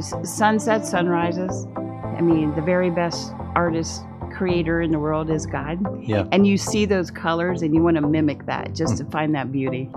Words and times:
sunsets, 0.00 0.90
sunrises. 0.90 1.66
I 1.76 2.20
mean, 2.20 2.54
the 2.54 2.62
very 2.62 2.90
best 2.90 3.32
artist 3.54 4.02
creator 4.32 4.80
in 4.80 4.92
the 4.92 4.98
world 4.98 5.30
is 5.30 5.46
God. 5.46 5.78
Yeah. 6.06 6.26
And 6.32 6.46
you 6.46 6.56
see 6.56 6.84
those 6.84 7.10
colors 7.10 7.62
and 7.62 7.74
you 7.74 7.82
want 7.82 7.96
to 7.96 8.02
mimic 8.02 8.46
that 8.46 8.74
just 8.74 8.98
to 8.98 9.04
find 9.06 9.34
that 9.34 9.50
beauty. 9.50 9.90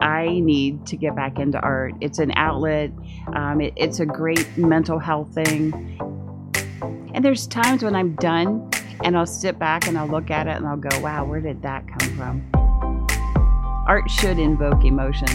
I 0.00 0.40
need 0.40 0.84
to 0.86 0.96
get 0.96 1.14
back 1.14 1.38
into 1.38 1.60
art. 1.60 1.94
It's 2.00 2.18
an 2.18 2.32
outlet, 2.34 2.90
um, 3.34 3.60
it, 3.60 3.72
it's 3.76 4.00
a 4.00 4.06
great 4.06 4.46
mental 4.58 4.98
health 4.98 5.32
thing. 5.32 5.98
And 7.14 7.24
there's 7.24 7.46
times 7.46 7.84
when 7.84 7.94
I'm 7.94 8.16
done 8.16 8.68
and 9.04 9.16
I'll 9.16 9.26
sit 9.26 9.58
back 9.58 9.86
and 9.86 9.96
I'll 9.96 10.08
look 10.08 10.30
at 10.30 10.48
it 10.48 10.56
and 10.56 10.66
I'll 10.66 10.76
go, 10.76 10.98
wow, 11.00 11.24
where 11.24 11.40
did 11.40 11.62
that 11.62 11.86
come 11.86 12.16
from? 12.16 12.50
Art 13.86 14.10
should 14.10 14.38
invoke 14.38 14.84
emotion. 14.84 15.28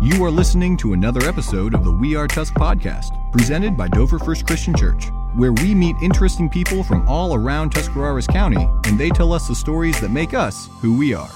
You 0.00 0.24
are 0.24 0.30
listening 0.30 0.76
to 0.76 0.92
another 0.92 1.28
episode 1.28 1.74
of 1.74 1.82
the 1.82 1.90
We 1.90 2.14
Are 2.14 2.28
Tusk 2.28 2.54
podcast, 2.54 3.10
presented 3.32 3.76
by 3.76 3.88
Dover 3.88 4.20
First 4.20 4.46
Christian 4.46 4.72
Church, 4.72 5.06
where 5.34 5.52
we 5.52 5.74
meet 5.74 5.96
interesting 6.00 6.48
people 6.48 6.84
from 6.84 7.06
all 7.08 7.34
around 7.34 7.70
Tuscarawas 7.70 8.28
County, 8.28 8.68
and 8.84 8.96
they 8.96 9.10
tell 9.10 9.32
us 9.32 9.48
the 9.48 9.56
stories 9.56 10.00
that 10.00 10.12
make 10.12 10.34
us 10.34 10.68
who 10.80 10.96
we 10.96 11.14
are. 11.14 11.28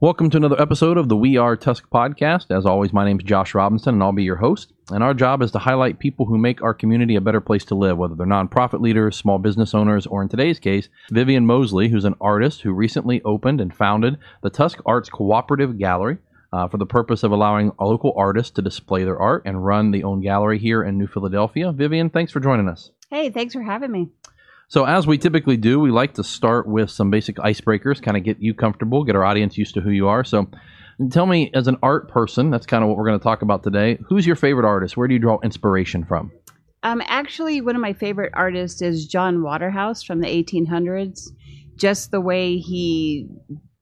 Welcome 0.00 0.28
to 0.30 0.38
another 0.38 0.60
episode 0.60 0.96
of 0.96 1.08
the 1.08 1.16
We 1.16 1.36
Are 1.36 1.56
Tusk 1.56 1.88
podcast. 1.88 2.50
As 2.50 2.66
always, 2.66 2.92
my 2.92 3.04
name 3.04 3.18
is 3.18 3.24
Josh 3.24 3.54
Robinson, 3.54 3.94
and 3.94 4.02
I'll 4.02 4.10
be 4.10 4.24
your 4.24 4.36
host. 4.36 4.72
And 4.90 5.04
our 5.04 5.14
job 5.14 5.40
is 5.40 5.52
to 5.52 5.60
highlight 5.60 6.00
people 6.00 6.26
who 6.26 6.36
make 6.36 6.62
our 6.62 6.74
community 6.74 7.14
a 7.14 7.20
better 7.20 7.40
place 7.40 7.64
to 7.66 7.76
live, 7.76 7.96
whether 7.96 8.16
they're 8.16 8.26
nonprofit 8.26 8.80
leaders, 8.80 9.16
small 9.16 9.38
business 9.38 9.72
owners, 9.72 10.04
or 10.04 10.20
in 10.20 10.28
today's 10.28 10.58
case, 10.58 10.88
Vivian 11.12 11.46
Mosley, 11.46 11.90
who's 11.90 12.04
an 12.04 12.16
artist 12.20 12.62
who 12.62 12.72
recently 12.72 13.22
opened 13.22 13.60
and 13.60 13.72
founded 13.72 14.18
the 14.42 14.50
Tusk 14.50 14.80
Arts 14.84 15.08
Cooperative 15.08 15.78
Gallery. 15.78 16.18
Uh, 16.50 16.66
for 16.66 16.78
the 16.78 16.86
purpose 16.86 17.22
of 17.22 17.30
allowing 17.30 17.72
local 17.78 18.14
artists 18.16 18.52
to 18.52 18.62
display 18.62 19.04
their 19.04 19.18
art 19.18 19.42
and 19.44 19.66
run 19.66 19.90
the 19.90 20.02
own 20.02 20.22
gallery 20.22 20.58
here 20.58 20.82
in 20.82 20.96
New 20.96 21.06
Philadelphia. 21.06 21.72
Vivian, 21.72 22.08
thanks 22.08 22.32
for 22.32 22.40
joining 22.40 22.68
us. 22.68 22.90
Hey, 23.10 23.28
thanks 23.28 23.52
for 23.52 23.62
having 23.62 23.92
me. 23.92 24.08
So, 24.70 24.84
as 24.84 25.06
we 25.06 25.16
typically 25.16 25.56
do, 25.56 25.80
we 25.80 25.90
like 25.90 26.14
to 26.14 26.24
start 26.24 26.66
with 26.68 26.90
some 26.90 27.10
basic 27.10 27.36
icebreakers, 27.36 28.02
kind 28.02 28.18
of 28.18 28.22
get 28.22 28.40
you 28.40 28.52
comfortable, 28.52 29.02
get 29.02 29.16
our 29.16 29.24
audience 29.24 29.56
used 29.56 29.74
to 29.74 29.80
who 29.80 29.90
you 29.90 30.08
are. 30.08 30.24
So, 30.24 30.46
tell 31.10 31.24
me, 31.24 31.50
as 31.54 31.68
an 31.68 31.78
art 31.82 32.10
person, 32.10 32.50
that's 32.50 32.66
kind 32.66 32.82
of 32.82 32.88
what 32.88 32.98
we're 32.98 33.06
going 33.06 33.18
to 33.18 33.22
talk 33.22 33.40
about 33.40 33.62
today. 33.62 33.98
Who's 34.08 34.26
your 34.26 34.36
favorite 34.36 34.66
artist? 34.66 34.94
Where 34.94 35.08
do 35.08 35.14
you 35.14 35.20
draw 35.20 35.38
inspiration 35.40 36.04
from? 36.04 36.32
Um, 36.82 37.02
actually, 37.06 37.62
one 37.62 37.76
of 37.76 37.80
my 37.80 37.94
favorite 37.94 38.32
artists 38.34 38.82
is 38.82 39.06
John 39.06 39.42
Waterhouse 39.42 40.02
from 40.02 40.20
the 40.20 40.28
1800s. 40.28 41.30
Just 41.76 42.10
the 42.10 42.20
way 42.20 42.58
he 42.58 43.26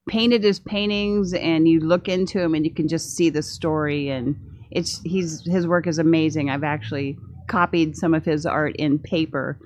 painted 0.09 0.43
his 0.43 0.59
paintings, 0.59 1.35
and 1.35 1.69
you 1.69 1.81
look 1.81 2.09
into 2.09 2.41
him, 2.41 2.55
and 2.55 2.65
you 2.65 2.73
can 2.73 2.89
just 2.89 3.17
see 3.17 3.31
the 3.31 3.43
story. 3.43 4.09
And 4.09 4.37
it's 4.71 5.01
he's 5.03 5.45
his 5.47 5.67
work 5.67 5.87
is 5.87 5.99
amazing. 5.99 6.51
I've 6.51 6.65
actually 6.65 7.19
copied 7.49 7.97
some 7.97 8.15
of 8.15 8.25
his 8.25 8.47
art 8.47 8.77
in 8.77 8.99
paper. 8.99 9.59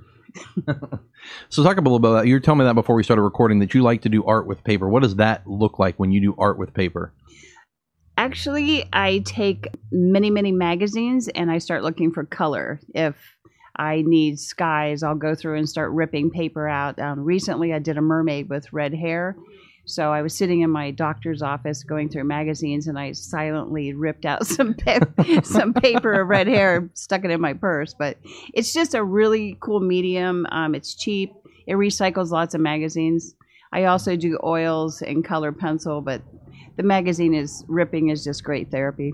So, 1.49 1.63
talk 1.63 1.77
a 1.77 1.81
little 1.81 1.99
bit 1.99 2.09
about 2.09 2.23
that. 2.23 2.29
You 2.29 2.35
were 2.35 2.41
telling 2.41 2.61
me 2.61 2.65
that 2.65 2.75
before 2.75 2.97
we 2.97 3.03
started 3.03 3.23
recording 3.23 3.59
that 3.59 3.75
you 3.75 3.83
like 3.83 4.03
to 4.03 4.09
do 4.09 4.25
art 4.25 4.47
with 4.47 4.63
paper. 4.65 4.89
What 4.89 5.03
does 5.03 5.17
that 5.17 5.47
look 5.47 5.79
like 5.79 5.97
when 5.99 6.13
you 6.13 6.21
do 6.21 6.35
art 6.39 6.59
with 6.59 6.73
paper? 6.73 7.13
Actually, 8.17 8.89
I 8.93 9.23
take 9.25 9.69
many, 9.91 10.31
many 10.31 10.53
magazines 10.53 11.29
and 11.29 11.51
I 11.51 11.59
start 11.59 11.83
looking 11.83 12.13
for 12.13 12.25
color. 12.25 12.81
If 12.95 13.17
I 13.77 14.03
need 14.07 14.39
skies, 14.39 15.03
I'll 15.03 15.15
go 15.15 15.35
through 15.35 15.59
and 15.59 15.69
start 15.69 15.93
ripping 15.93 16.31
paper 16.31 16.69
out. 16.69 16.99
Um, 16.99 17.21
recently, 17.21 17.73
I 17.73 17.79
did 17.79 17.97
a 17.97 18.03
mermaid 18.03 18.51
with 18.51 18.73
red 18.73 18.95
hair. 18.95 19.37
So 19.85 20.13
I 20.13 20.23
was 20.23 20.35
sitting 20.35 20.61
in 20.61 20.71
my 20.71 20.91
doctor's 20.91 21.43
office 21.43 21.83
going 21.83 22.09
through 22.09 22.25
magazines 22.25 22.87
and 22.87 22.99
I 22.99 23.13
silently 23.13 23.93
ripped 23.93 24.25
out 24.25 24.47
some 24.47 24.75
pa- 24.75 25.01
some 25.43 25.75
paper 25.75 26.21
of 26.21 26.29
red 26.29 26.47
hair, 26.47 26.89
stuck 26.95 27.25
it 27.25 27.31
in 27.31 27.41
my 27.41 27.55
purse. 27.55 27.95
But 27.99 28.19
it's 28.55 28.73
just 28.73 28.95
a 28.95 29.03
really 29.03 29.57
cool 29.61 29.81
medium. 29.81 30.47
Um, 30.51 30.75
it's 30.75 30.95
cheap. 30.95 31.33
It 31.67 31.75
recycles 31.75 32.31
lots 32.31 32.55
of 32.55 32.61
magazines. 32.61 33.35
I 33.73 33.85
also 33.85 34.17
do 34.17 34.39
oils 34.43 35.03
and 35.03 35.25
color 35.25 35.53
pencil, 35.53 36.01
but 36.01 36.23
the 36.77 36.83
magazine 36.83 37.35
is 37.35 37.65
ripping 37.69 38.09
is 38.09 38.25
just 38.25 38.43
great 38.43 38.71
therapy. 38.71 39.13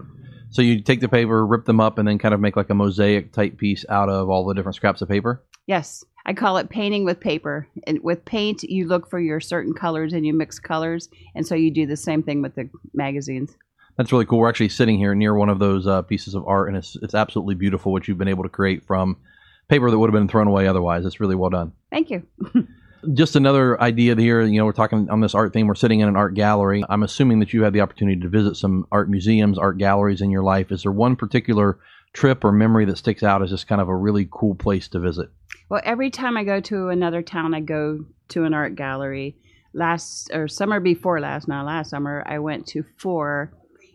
So, 0.50 0.62
you 0.62 0.80
take 0.80 1.00
the 1.00 1.08
paper, 1.08 1.44
rip 1.44 1.64
them 1.64 1.80
up, 1.80 1.98
and 1.98 2.06
then 2.06 2.18
kind 2.18 2.32
of 2.32 2.40
make 2.40 2.56
like 2.56 2.70
a 2.70 2.74
mosaic 2.74 3.32
type 3.32 3.58
piece 3.58 3.84
out 3.88 4.08
of 4.08 4.30
all 4.30 4.46
the 4.46 4.54
different 4.54 4.76
scraps 4.76 5.02
of 5.02 5.08
paper? 5.08 5.42
Yes, 5.66 6.04
I 6.26 6.32
call 6.32 6.56
it 6.56 6.68
painting 6.68 7.04
with 7.04 7.20
paper. 7.20 7.68
And 7.86 8.02
with 8.02 8.24
paint, 8.24 8.62
you 8.64 8.86
look 8.86 9.08
for 9.08 9.20
your 9.20 9.40
certain 9.40 9.72
colors 9.72 10.12
and 10.12 10.26
you 10.26 10.34
mix 10.34 10.58
colors, 10.58 11.08
and 11.34 11.46
so 11.46 11.54
you 11.54 11.70
do 11.70 11.86
the 11.86 11.96
same 11.96 12.22
thing 12.22 12.42
with 12.42 12.54
the 12.54 12.68
magazines. 12.94 13.56
That's 13.96 14.12
really 14.12 14.26
cool. 14.26 14.40
We're 14.40 14.48
actually 14.48 14.68
sitting 14.68 14.98
here 14.98 15.14
near 15.14 15.34
one 15.34 15.48
of 15.48 15.58
those 15.58 15.86
uh, 15.86 16.02
pieces 16.02 16.34
of 16.34 16.46
art, 16.46 16.68
and 16.68 16.76
it's 16.76 16.96
it's 17.02 17.14
absolutely 17.14 17.54
beautiful 17.54 17.92
what 17.92 18.06
you've 18.06 18.18
been 18.18 18.28
able 18.28 18.42
to 18.42 18.48
create 18.48 18.84
from 18.84 19.16
paper 19.68 19.90
that 19.90 19.98
would 19.98 20.08
have 20.08 20.20
been 20.20 20.28
thrown 20.28 20.48
away 20.48 20.66
otherwise. 20.66 21.04
It's 21.04 21.20
really 21.20 21.34
well 21.34 21.50
done. 21.50 21.72
Thank 21.90 22.10
you. 22.10 22.26
Just 23.14 23.36
another 23.36 23.80
idea 23.80 24.16
here. 24.16 24.42
You 24.42 24.58
know, 24.58 24.64
we're 24.64 24.72
talking 24.72 25.08
on 25.10 25.20
this 25.20 25.34
art 25.34 25.52
theme. 25.52 25.66
We're 25.66 25.74
sitting 25.76 26.00
in 26.00 26.08
an 26.08 26.16
art 26.16 26.34
gallery. 26.34 26.84
I'm 26.88 27.04
assuming 27.04 27.38
that 27.38 27.52
you 27.52 27.62
had 27.62 27.72
the 27.72 27.80
opportunity 27.80 28.20
to 28.20 28.28
visit 28.28 28.56
some 28.56 28.86
art 28.90 29.08
museums, 29.08 29.58
art 29.58 29.78
galleries 29.78 30.20
in 30.20 30.30
your 30.30 30.42
life. 30.42 30.72
Is 30.72 30.82
there 30.82 30.92
one 30.92 31.14
particular 31.14 31.78
trip 32.12 32.44
or 32.44 32.50
memory 32.52 32.84
that 32.86 32.98
sticks 32.98 33.22
out 33.22 33.42
as 33.42 33.50
just 33.50 33.68
kind 33.68 33.80
of 33.80 33.88
a 33.88 33.94
really 33.94 34.28
cool 34.30 34.54
place 34.56 34.88
to 34.88 34.98
visit? 34.98 35.30
Well, 35.68 35.80
every 35.84 36.10
time 36.10 36.36
I 36.36 36.44
go 36.44 36.60
to 36.60 36.88
another 36.88 37.22
town, 37.22 37.54
I 37.54 37.60
go 37.60 38.04
to 38.28 38.44
an 38.44 38.54
art 38.54 38.76
gallery. 38.76 39.36
Last 39.74 40.30
or 40.32 40.48
summer 40.48 40.80
before 40.80 41.20
last, 41.20 41.48
not 41.48 41.66
last 41.66 41.90
summer, 41.90 42.22
I 42.26 42.38
went 42.38 42.66
to 42.68 42.84
four, 42.98 43.52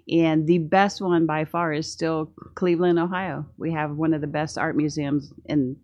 and 0.09 0.45
the 0.45 0.59
best 0.59 1.01
one 1.01 1.25
by 1.25 1.45
far 1.45 1.73
is 1.73 1.91
still 1.91 2.31
Cleveland, 2.55 2.99
Ohio. 2.99 3.45
We 3.57 3.71
have 3.71 3.95
one 3.95 4.13
of 4.13 4.21
the 4.21 4.27
best 4.27 4.57
art 4.57 4.75
museums 4.75 5.33
in 5.45 5.77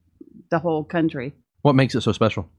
the 0.51 0.59
whole 0.59 0.83
country. 0.83 1.33
What 1.61 1.75
makes 1.75 1.95
it 1.95 2.01
so 2.01 2.11
special? 2.11 2.49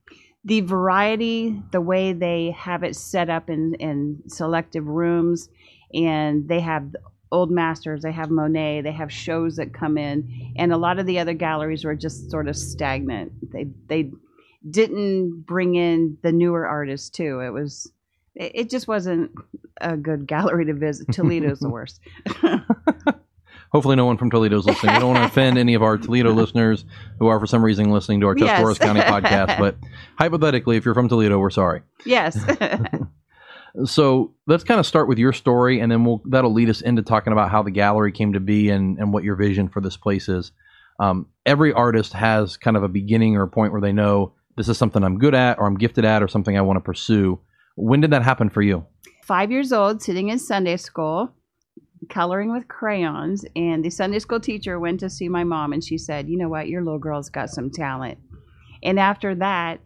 the 0.44 0.60
variety, 0.60 1.62
the 1.72 1.80
way 1.80 2.12
they 2.12 2.52
have 2.52 2.82
it 2.82 2.96
set 2.96 3.28
up 3.28 3.50
in, 3.50 3.74
in 3.74 4.22
selective 4.28 4.86
rooms, 4.86 5.48
and 5.92 6.48
they 6.48 6.60
have 6.60 6.94
old 7.30 7.50
masters, 7.50 8.02
they 8.02 8.12
have 8.12 8.30
Monet, 8.30 8.82
they 8.82 8.92
have 8.92 9.12
shows 9.12 9.56
that 9.56 9.72
come 9.74 9.98
in, 9.98 10.52
and 10.56 10.72
a 10.72 10.76
lot 10.76 10.98
of 10.98 11.06
the 11.06 11.18
other 11.18 11.34
galleries 11.34 11.84
were 11.84 11.94
just 11.94 12.30
sort 12.30 12.48
of 12.48 12.56
stagnant. 12.56 13.32
They 13.52 13.68
they 13.88 14.10
didn't 14.68 15.44
bring 15.46 15.74
in 15.76 16.18
the 16.22 16.32
newer 16.32 16.66
artists 16.66 17.10
too. 17.10 17.40
It 17.40 17.50
was 17.50 17.90
it 18.34 18.52
it 18.54 18.70
just 18.70 18.88
wasn't 18.88 19.30
a 19.80 19.96
good 19.96 20.26
gallery 20.26 20.64
to 20.66 20.74
visit. 20.74 21.06
Toledo's 21.12 21.60
the 21.60 21.68
worst. 21.70 22.00
Hopefully, 23.70 23.96
no 23.96 24.06
one 24.06 24.16
from 24.16 24.30
Toledo 24.30 24.58
is 24.58 24.64
listening. 24.64 24.94
We 24.94 25.00
don't 25.00 25.10
want 25.14 25.18
to 25.22 25.26
offend 25.26 25.58
any 25.58 25.74
of 25.74 25.82
our 25.82 25.98
Toledo 25.98 26.32
listeners 26.32 26.86
who 27.18 27.26
are, 27.26 27.38
for 27.38 27.46
some 27.46 27.62
reason, 27.62 27.90
listening 27.90 28.20
to 28.20 28.26
our 28.28 28.34
Yes. 28.38 28.78
County 28.78 29.00
podcast. 29.00 29.58
But 29.58 29.76
hypothetically, 30.18 30.78
if 30.78 30.86
you're 30.86 30.94
from 30.94 31.08
Toledo, 31.10 31.38
we're 31.38 31.50
sorry. 31.50 31.82
yes. 32.06 32.38
So 33.84 34.34
let's 34.46 34.64
kind 34.64 34.80
of 34.80 34.86
start 34.86 35.08
with 35.08 35.18
your 35.18 35.32
story, 35.32 35.80
and 35.80 35.90
then 35.90 36.04
we'll 36.04 36.22
that'll 36.26 36.52
lead 36.52 36.70
us 36.70 36.80
into 36.80 37.02
talking 37.02 37.32
about 37.32 37.50
how 37.50 37.62
the 37.62 37.70
gallery 37.70 38.12
came 38.12 38.32
to 38.32 38.40
be 38.40 38.70
and, 38.70 38.98
and 38.98 39.12
what 39.12 39.24
your 39.24 39.36
vision 39.36 39.68
for 39.68 39.80
this 39.80 39.96
place 39.96 40.28
is. 40.28 40.52
Um, 41.00 41.26
every 41.46 41.72
artist 41.72 42.12
has 42.12 42.56
kind 42.56 42.76
of 42.76 42.82
a 42.82 42.88
beginning 42.88 43.36
or 43.36 43.42
a 43.42 43.48
point 43.48 43.72
where 43.72 43.80
they 43.80 43.92
know 43.92 44.34
this 44.56 44.68
is 44.68 44.76
something 44.76 45.04
I'm 45.04 45.18
good 45.18 45.34
at, 45.34 45.58
or 45.58 45.66
I'm 45.66 45.76
gifted 45.76 46.04
at, 46.04 46.22
or 46.22 46.28
something 46.28 46.58
I 46.58 46.62
want 46.62 46.78
to 46.78 46.80
pursue. 46.80 47.40
When 47.76 48.00
did 48.00 48.10
that 48.10 48.22
happen 48.22 48.50
for 48.50 48.62
you? 48.62 48.84
five 49.28 49.50
years 49.50 49.74
old, 49.74 50.00
sitting 50.00 50.30
in 50.30 50.38
Sunday 50.38 50.78
school, 50.78 51.30
coloring 52.08 52.50
with 52.50 52.66
crayons. 52.66 53.44
And 53.54 53.84
the 53.84 53.90
Sunday 53.90 54.20
school 54.20 54.40
teacher 54.40 54.80
went 54.80 55.00
to 55.00 55.10
see 55.10 55.28
my 55.28 55.44
mom, 55.44 55.74
and 55.74 55.84
she 55.84 55.98
said, 55.98 56.30
"You 56.30 56.38
know 56.38 56.48
what? 56.48 56.68
Your 56.68 56.82
little 56.82 56.98
girl's 56.98 57.28
got 57.28 57.50
some 57.50 57.70
talent." 57.70 58.18
And 58.82 58.98
after 58.98 59.34
that, 59.34 59.80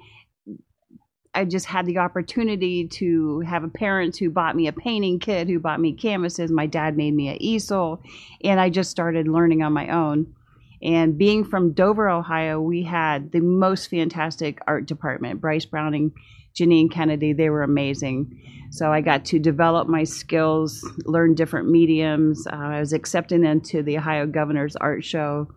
I 1.34 1.46
just 1.46 1.66
had 1.66 1.86
the 1.86 1.98
opportunity 1.98 2.86
to 2.88 3.40
have 3.40 3.64
a 3.64 3.68
parent 3.68 4.16
who 4.18 4.30
bought 4.30 4.54
me 4.54 4.66
a 4.66 4.72
painting 4.72 5.18
kit, 5.18 5.48
who 5.48 5.58
bought 5.58 5.80
me 5.80 5.94
canvases. 5.94 6.50
My 6.50 6.66
dad 6.66 6.96
made 6.96 7.14
me 7.14 7.28
an 7.28 7.40
easel, 7.40 8.02
and 8.44 8.60
I 8.60 8.68
just 8.68 8.90
started 8.90 9.28
learning 9.28 9.62
on 9.62 9.72
my 9.72 9.88
own. 9.88 10.34
And 10.82 11.16
being 11.16 11.44
from 11.44 11.72
Dover, 11.72 12.10
Ohio, 12.10 12.60
we 12.60 12.82
had 12.82 13.32
the 13.32 13.40
most 13.40 13.86
fantastic 13.86 14.58
art 14.66 14.86
department. 14.86 15.40
Bryce 15.40 15.64
Browning, 15.64 16.12
Janine 16.54 16.90
Kennedy, 16.90 17.32
they 17.32 17.48
were 17.48 17.62
amazing. 17.62 18.38
So 18.70 18.92
I 18.92 19.00
got 19.00 19.24
to 19.26 19.38
develop 19.38 19.88
my 19.88 20.04
skills, 20.04 20.86
learn 21.04 21.34
different 21.34 21.70
mediums. 21.70 22.46
Uh, 22.46 22.56
I 22.56 22.80
was 22.80 22.92
accepted 22.92 23.42
into 23.42 23.82
the 23.82 23.98
Ohio 23.98 24.26
Governor's 24.26 24.76
Art 24.76 25.04
Show 25.04 25.48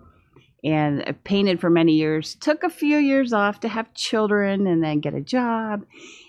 and 0.66 1.04
I 1.08 1.12
painted 1.12 1.62
for 1.62 1.70
many 1.70 1.94
years. 1.94 2.36
Took 2.36 2.64
a 2.64 2.70
few 2.70 2.98
years 2.98 3.32
off 3.32 3.62
to 3.62 3.70
have 3.70 3.94
children 3.94 4.68
and 4.68 4.84
then 4.84 5.00
get 5.00 5.14
a 5.14 5.22
job. 5.22 5.86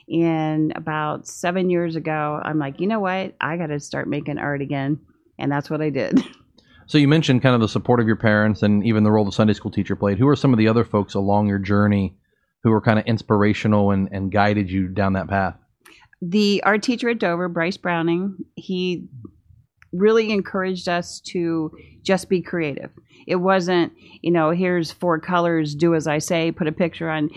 And 0.09 0.73
about 0.77 1.27
seven 1.27 1.71
years 1.71 1.97
ago, 1.97 2.41
I'm 2.45 2.59
like, 2.59 2.79
you 2.79 2.87
know 2.87 3.01
what? 3.01 3.35
I 3.41 3.57
got 3.57 3.69
to 3.69 3.81
start 3.81 4.09
making 4.09 4.39
art 4.39 4.61
again. 4.61 5.01
And 5.39 5.51
that's 5.51 5.71
what 5.71 5.81
I 5.81 5.91
did. 5.91 6.23
So 6.89 6.99
you 6.99 7.09
mentioned 7.09 7.43
kind 7.43 7.57
of 7.57 7.61
the 7.61 7.67
support 7.67 7.99
of 7.99 8.07
your 8.07 8.15
parents 8.15 8.63
and 8.63 8.87
even 8.87 9.03
the 9.03 9.11
role 9.11 9.25
the 9.25 9.33
Sunday 9.33 9.55
school 9.55 9.73
teacher 9.73 9.97
played. 9.97 10.19
Who 10.19 10.29
are 10.29 10.37
some 10.37 10.53
of 10.53 10.59
the 10.61 10.69
other 10.69 10.85
folks 10.85 11.15
along 11.15 11.49
your 11.49 11.59
journey 11.59 12.17
who 12.63 12.71
were 12.71 12.81
kind 12.81 12.97
of 12.97 13.05
inspirational 13.07 13.91
and, 13.91 14.09
and 14.13 14.31
guided 14.31 14.71
you 14.71 14.87
down 14.87 15.15
that 15.15 15.27
path? 15.27 15.57
the 16.23 16.63
art 16.65 16.83
teacher 16.83 17.09
at 17.11 17.19
Dover, 17.19 17.49
Bryce 17.49 17.77
Browning, 17.77 18.37
he 18.55 19.09
really 19.93 20.31
encouraged 20.31 20.89
us 20.89 21.21
to 21.21 21.71
just 22.03 22.29
be 22.29 22.43
creative. 22.43 22.91
It 23.27 23.37
wasn't, 23.37 23.93
you 24.23 24.31
know, 24.31 24.51
here's 24.51 24.93
four 24.93 25.19
colors, 25.19 25.75
do 25.75 25.95
as 25.95 26.07
I 26.07 26.19
say, 26.19 26.53
put 26.53 26.69
a 26.69 26.73
picture 26.73 27.11
on. 27.11 27.31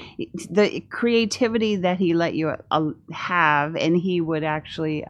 The 0.49 0.81
creativity 0.89 1.77
that 1.77 1.97
he 1.97 2.13
let 2.13 2.35
you 2.35 2.53
uh, 2.69 2.89
have, 3.11 3.75
and 3.75 3.97
he 3.97 4.21
would 4.21 4.43
actually 4.43 5.05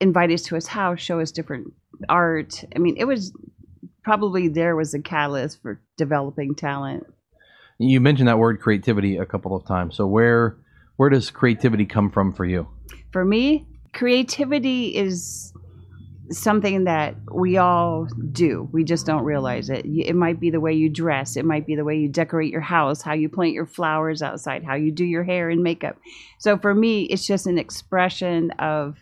invite 0.00 0.32
us 0.32 0.42
to 0.42 0.56
his 0.56 0.66
house, 0.66 1.00
show 1.00 1.20
us 1.20 1.30
different 1.30 1.72
art. 2.08 2.64
I 2.74 2.78
mean, 2.78 2.96
it 2.96 3.04
was 3.04 3.32
probably 4.02 4.48
there 4.48 4.74
was 4.74 4.94
a 4.94 5.00
catalyst 5.00 5.62
for 5.62 5.80
developing 5.96 6.54
talent. 6.54 7.06
You 7.78 8.00
mentioned 8.00 8.28
that 8.28 8.38
word 8.38 8.60
creativity 8.60 9.16
a 9.16 9.26
couple 9.26 9.54
of 9.54 9.64
times. 9.66 9.96
So 9.96 10.06
where 10.06 10.56
where 10.96 11.08
does 11.08 11.30
creativity 11.30 11.86
come 11.86 12.10
from 12.10 12.32
for 12.32 12.44
you? 12.44 12.68
For 13.12 13.24
me, 13.24 13.66
creativity 13.92 14.94
is 14.94 15.51
something 16.30 16.84
that 16.84 17.16
we 17.32 17.56
all 17.56 18.06
do. 18.30 18.68
We 18.72 18.84
just 18.84 19.06
don't 19.06 19.24
realize 19.24 19.68
it. 19.70 19.84
It 19.84 20.14
might 20.14 20.40
be 20.40 20.50
the 20.50 20.60
way 20.60 20.72
you 20.72 20.88
dress, 20.88 21.36
it 21.36 21.44
might 21.44 21.66
be 21.66 21.76
the 21.76 21.84
way 21.84 21.96
you 21.96 22.08
decorate 22.08 22.50
your 22.50 22.60
house, 22.60 23.02
how 23.02 23.12
you 23.12 23.28
plant 23.28 23.52
your 23.52 23.66
flowers 23.66 24.22
outside, 24.22 24.64
how 24.64 24.74
you 24.74 24.92
do 24.92 25.04
your 25.04 25.24
hair 25.24 25.50
and 25.50 25.62
makeup. 25.62 25.96
So 26.38 26.56
for 26.56 26.74
me, 26.74 27.02
it's 27.04 27.26
just 27.26 27.46
an 27.46 27.58
expression 27.58 28.50
of 28.52 28.96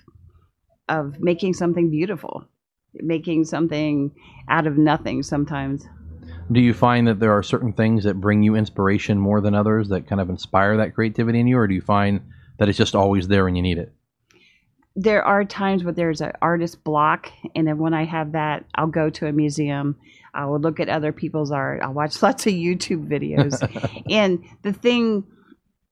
of 0.88 1.20
making 1.20 1.54
something 1.54 1.88
beautiful, 1.88 2.44
making 2.94 3.44
something 3.44 4.10
out 4.48 4.66
of 4.66 4.76
nothing 4.76 5.22
sometimes. 5.22 5.86
Do 6.50 6.60
you 6.60 6.74
find 6.74 7.06
that 7.06 7.20
there 7.20 7.30
are 7.30 7.44
certain 7.44 7.72
things 7.72 8.02
that 8.04 8.20
bring 8.20 8.42
you 8.42 8.56
inspiration 8.56 9.18
more 9.18 9.40
than 9.40 9.54
others 9.54 9.88
that 9.90 10.08
kind 10.08 10.20
of 10.20 10.28
inspire 10.28 10.76
that 10.78 10.96
creativity 10.96 11.38
in 11.38 11.46
you 11.46 11.58
or 11.58 11.68
do 11.68 11.74
you 11.74 11.80
find 11.80 12.22
that 12.58 12.68
it's 12.68 12.76
just 12.76 12.96
always 12.96 13.28
there 13.28 13.44
when 13.44 13.54
you 13.54 13.62
need 13.62 13.78
it? 13.78 13.92
There 15.00 15.24
are 15.24 15.44
times 15.46 15.82
where 15.82 15.94
there's 15.94 16.20
an 16.20 16.32
artist 16.42 16.84
block, 16.84 17.32
and 17.56 17.66
then 17.66 17.78
when 17.78 17.94
I 17.94 18.04
have 18.04 18.32
that, 18.32 18.66
I'll 18.74 18.86
go 18.86 19.08
to 19.08 19.26
a 19.26 19.32
museum. 19.32 19.96
I 20.34 20.44
will 20.44 20.60
look 20.60 20.78
at 20.78 20.90
other 20.90 21.10
people's 21.10 21.50
art. 21.50 21.80
I'll 21.82 21.94
watch 21.94 22.22
lots 22.22 22.46
of 22.46 22.52
YouTube 22.52 23.08
videos. 23.08 23.58
and 24.10 24.44
the 24.62 24.74
thing 24.74 25.24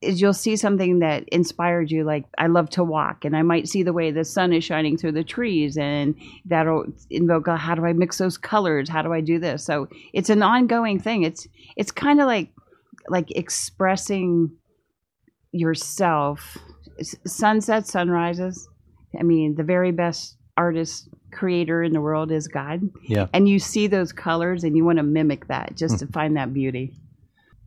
is, 0.02 0.20
you'll 0.20 0.34
see 0.34 0.56
something 0.56 0.98
that 0.98 1.26
inspired 1.30 1.90
you. 1.90 2.04
Like, 2.04 2.26
I 2.36 2.48
love 2.48 2.68
to 2.70 2.84
walk, 2.84 3.24
and 3.24 3.34
I 3.34 3.40
might 3.40 3.66
see 3.66 3.82
the 3.82 3.94
way 3.94 4.10
the 4.10 4.26
sun 4.26 4.52
is 4.52 4.62
shining 4.62 4.98
through 4.98 5.12
the 5.12 5.24
trees, 5.24 5.78
and 5.78 6.14
that'll 6.44 6.84
invoke, 7.08 7.48
oh, 7.48 7.56
how 7.56 7.74
do 7.74 7.86
I 7.86 7.94
mix 7.94 8.18
those 8.18 8.36
colors? 8.36 8.90
How 8.90 9.00
do 9.00 9.14
I 9.14 9.22
do 9.22 9.38
this? 9.38 9.64
So 9.64 9.88
it's 10.12 10.28
an 10.28 10.42
ongoing 10.42 11.00
thing. 11.00 11.22
It's 11.22 11.48
it's 11.78 11.92
kind 11.92 12.20
of 12.20 12.26
like 12.26 12.50
like 13.08 13.30
expressing 13.30 14.50
yourself. 15.50 16.58
Sunsets, 17.24 17.90
sunrises 17.90 18.68
I 19.18 19.22
mean, 19.22 19.54
the 19.54 19.64
very 19.64 19.92
best 19.92 20.36
artist 20.56 21.08
creator 21.32 21.82
in 21.82 21.92
the 21.92 22.00
world 22.00 22.32
is 22.32 22.48
God. 22.48 22.82
Yeah. 23.02 23.28
And 23.32 23.48
you 23.48 23.58
see 23.58 23.86
those 23.86 24.12
colors 24.12 24.64
and 24.64 24.76
you 24.76 24.84
want 24.84 24.98
to 24.98 25.04
mimic 25.04 25.46
that 25.48 25.76
just 25.76 25.96
mm. 25.96 25.98
to 26.00 26.06
find 26.08 26.36
that 26.36 26.52
beauty. 26.52 26.94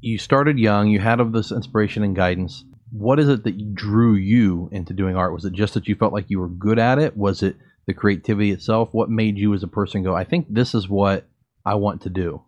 You 0.01 0.17
started 0.17 0.59
young, 0.59 0.87
you 0.89 0.99
had 0.99 1.19
of 1.19 1.31
this 1.31 1.51
inspiration 1.51 2.03
and 2.03 2.15
guidance. 2.15 2.65
What 2.91 3.19
is 3.19 3.29
it 3.29 3.43
that 3.43 3.75
drew 3.75 4.15
you 4.15 4.67
into 4.71 4.93
doing 4.93 5.15
art? 5.15 5.33
Was 5.33 5.45
it 5.45 5.53
just 5.53 5.75
that 5.75 5.87
you 5.87 5.95
felt 5.95 6.11
like 6.11 6.29
you 6.29 6.39
were 6.39 6.49
good 6.49 6.79
at 6.79 6.99
it? 6.99 7.15
Was 7.15 7.41
it 7.43 7.55
the 7.87 7.93
creativity 7.93 8.51
itself? 8.51 8.89
What 8.91 9.09
made 9.09 9.37
you 9.37 9.53
as 9.53 9.63
a 9.63 9.67
person 9.67 10.03
go, 10.03 10.15
I 10.15 10.23
think 10.23 10.47
this 10.49 10.75
is 10.75 10.89
what 10.89 11.27
I 11.65 11.75
want 11.75 12.01
to 12.01 12.09
do? 12.09 12.43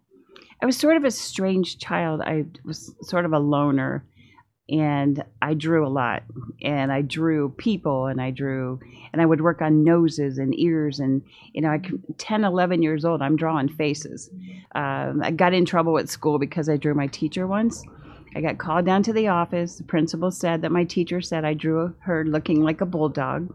I 0.62 0.66
was 0.66 0.78
sort 0.78 0.98
of 0.98 1.04
a 1.04 1.12
strange 1.12 1.78
child. 1.78 2.22
I 2.22 2.46
was 2.66 2.94
sort 3.02 3.26
of 3.26 3.34
a 3.34 3.40
loner 3.40 4.06
and 4.70 5.24
I 5.42 5.54
drew 5.54 5.86
a 5.86 5.90
lot 5.90 6.24
and 6.62 6.92
I 6.92 7.02
drew 7.02 7.50
people 7.50 8.06
and 8.06 8.22
I 8.22 8.32
drew 8.32 8.80
and 9.12 9.22
I 9.22 9.26
would 9.26 9.42
work 9.42 9.62
on 9.62 9.84
noses 9.84 10.38
and 10.38 10.58
ears 10.58 11.00
and 11.00 11.22
you 11.52 11.62
know 11.62 11.70
I 11.70 11.82
10 12.18 12.44
11 12.46 12.82
years 12.82 13.04
old 13.04 13.22
I'm 13.22 13.36
drawing 13.36 13.70
faces. 13.70 14.30
Um, 14.76 15.22
I 15.22 15.32
got 15.32 15.54
in 15.54 15.66
trouble 15.66 15.98
at 15.98 16.10
school 16.10 16.40
because 16.40 16.70
I 16.70 16.78
drew 16.78 16.94
my 16.94 17.08
teacher 17.08 17.46
once. 17.46 17.84
I 18.36 18.42
got 18.42 18.58
called 18.58 18.86
down 18.86 19.04
to 19.04 19.14
the 19.14 19.28
office. 19.28 19.78
The 19.78 19.84
principal 19.84 20.32
said 20.32 20.62
that 20.62 20.72
my 20.72 20.86
teacher 20.86 21.22
said 21.22 21.46
I 21.46 21.54
drew 21.54 21.94
her 22.00 22.26
looking 22.26 22.64
like 22.64 22.82
a 22.82 22.86
bulldog 22.86 23.54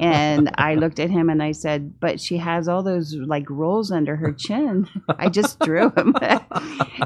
and 0.00 0.50
I 0.56 0.74
looked 0.74 0.98
at 0.98 1.10
him 1.10 1.28
and 1.28 1.42
I 1.42 1.52
said, 1.52 2.00
"But 2.00 2.20
she 2.20 2.36
has 2.38 2.68
all 2.68 2.82
those 2.82 3.14
like 3.14 3.48
rolls 3.50 3.90
under 3.90 4.16
her 4.16 4.32
chin. 4.32 4.88
I 5.08 5.28
just 5.28 5.58
drew 5.60 5.90
him." 5.90 6.14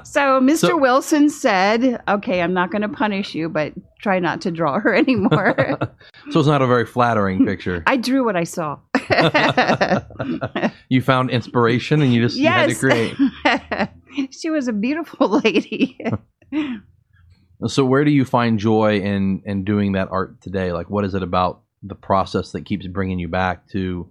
so 0.05 0.41
Mr. 0.41 0.57
So, 0.57 0.77
Wilson 0.77 1.29
said, 1.29 2.03
"Okay, 2.09 2.43
I'm 2.43 2.55
not 2.55 2.71
going 2.71 2.83
to 2.83 2.89
punish 2.89 3.35
you, 3.35 3.49
but 3.49 3.73
try 4.01 4.19
not 4.19 4.41
to 4.43 4.51
draw 4.51 4.79
her 4.79 4.95
anymore." 5.05 5.57
so 6.31 6.41
it's 6.41 6.49
not 6.49 6.63
a 6.63 6.67
very 6.67 6.87
flattering 6.87 7.45
picture. 7.45 7.83
I 7.87 7.97
drew 7.97 8.25
what 8.25 8.37
I 8.37 8.45
saw. 8.45 8.79
you 10.89 11.01
found 11.01 11.31
inspiration 11.31 12.03
and 12.03 12.13
you 12.13 12.23
just 12.23 12.37
yes. 12.37 12.83
you 12.83 12.89
had 12.91 13.17
to 13.17 13.97
create. 14.17 14.33
she 14.33 14.51
was 14.51 14.69
a 14.69 14.73
beautiful 14.73 15.41
lady. 15.45 15.99
so 17.67 17.85
where 17.85 18.05
do 18.05 18.11
you 18.11 18.25
find 18.25 18.59
joy 18.59 18.99
in 18.99 19.43
in 19.45 19.65
doing 19.65 19.93
that 19.93 20.09
art 20.11 20.41
today? 20.41 20.73
Like 20.73 20.91
what 20.91 21.05
is 21.05 21.15
it 21.15 21.23
about 21.23 21.63
the 21.83 21.95
process 21.95 22.53
that 22.53 22.65
keeps 22.65 22.87
bringing 22.87 23.19
you 23.19 23.29
back 23.29 23.69
to 23.71 24.09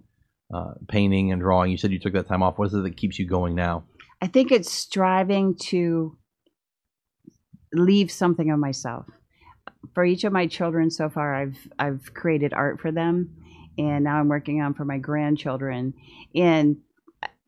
uh, 0.54 0.74
painting 0.88 1.32
and 1.32 1.42
drawing? 1.42 1.72
You 1.72 1.78
said 1.78 1.92
you 1.92 2.00
took 2.00 2.14
that 2.14 2.28
time 2.28 2.44
off. 2.44 2.58
What 2.58 2.68
is 2.68 2.74
it 2.74 2.84
that 2.84 2.98
keeps 2.98 3.20
you 3.20 3.28
going 3.28 3.56
now? 3.56 3.84
I 4.22 4.28
think 4.28 4.52
it's 4.52 4.72
striving 4.72 5.56
to 5.68 6.18
leave 7.74 8.12
something 8.12 8.50
of 8.50 8.60
myself. 8.60 9.06
For 9.94 10.04
each 10.04 10.24
of 10.24 10.34
my 10.34 10.48
children 10.48 10.90
so 10.90 11.10
far, 11.10 11.36
I've 11.36 11.58
I've 11.78 12.14
created 12.14 12.54
art 12.54 12.82
for 12.82 12.92
them, 12.92 13.36
and 13.78 14.04
now 14.04 14.20
I'm 14.20 14.28
working 14.28 14.62
on 14.62 14.74
for 14.74 14.86
my 14.86 14.98
grandchildren. 14.98 15.94
And 16.34 16.78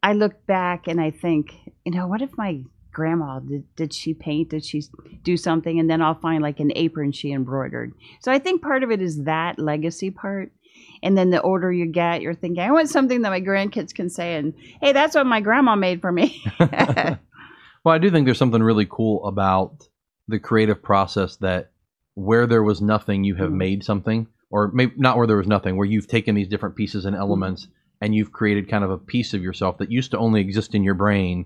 I 0.03 0.13
look 0.13 0.45
back 0.45 0.87
and 0.87 1.01
I 1.01 1.11
think, 1.11 1.53
you 1.85 1.91
know, 1.91 2.07
what 2.07 2.21
if 2.21 2.37
my 2.37 2.61
grandma 2.97 3.37
did, 3.39 3.63
did 3.75 3.93
she 3.93 4.15
paint? 4.15 4.49
Did 4.49 4.65
she 4.65 4.81
do 5.23 5.37
something? 5.37 5.79
And 5.79 5.87
then 5.87 6.01
i'll 6.01 6.19
find 6.19 6.41
like 6.41 6.59
an 6.59 6.71
apron 6.75 7.11
she 7.11 7.31
embroidered. 7.31 7.93
So 8.21 8.31
i 8.31 8.39
think 8.39 8.63
part 8.63 8.83
of 8.83 8.89
it 8.89 9.01
is 9.01 9.23
that 9.23 9.59
legacy 9.59 10.09
part. 10.09 10.51
And 11.03 11.15
then 11.15 11.29
the 11.29 11.41
older 11.41 11.71
you 11.71 11.85
get 11.85 12.23
you're 12.23 12.33
thinking 12.33 12.63
i 12.63 12.71
want 12.71 12.89
something 12.89 13.21
that 13.21 13.29
my 13.29 13.39
grandkids 13.39 13.93
can 13.93 14.09
say 14.09 14.35
and 14.35 14.53
hey 14.81 14.93
that's 14.93 15.15
what 15.15 15.27
my 15.27 15.41
grandma 15.41 15.75
made 15.75 16.01
for 16.01 16.11
me. 16.11 16.43
Well 17.83 17.95
i 17.95 17.99
do 17.99 18.09
think 18.09 18.25
there's 18.25 18.39
something 18.39 18.63
really 18.63 18.87
cool 18.89 19.25
about 19.25 19.87
the 20.27 20.39
creative 20.39 20.83
process 20.83 21.37
that 21.37 21.71
where 22.15 22.45
there 22.45 22.63
was 22.63 22.81
nothing 22.81 23.23
you 23.23 23.35
have 23.35 23.49
mm-hmm. 23.49 23.57
made 23.69 23.83
something 23.83 24.27
or 24.49 24.71
maybe 24.73 24.93
not 24.97 25.15
where 25.17 25.27
there 25.27 25.37
was 25.37 25.47
nothing 25.47 25.77
where 25.77 25.87
you've 25.87 26.07
taken 26.07 26.35
these 26.35 26.49
different 26.49 26.75
pieces 26.75 27.05
and 27.05 27.15
elements 27.15 27.63
mm-hmm 27.63 27.76
and 28.01 28.13
you've 28.13 28.31
created 28.31 28.69
kind 28.69 28.83
of 28.83 28.91
a 28.91 28.97
piece 28.97 29.33
of 29.33 29.41
yourself 29.41 29.77
that 29.79 29.91
used 29.91 30.11
to 30.11 30.17
only 30.17 30.41
exist 30.41 30.75
in 30.75 30.83
your 30.83 30.93
brain 30.93 31.45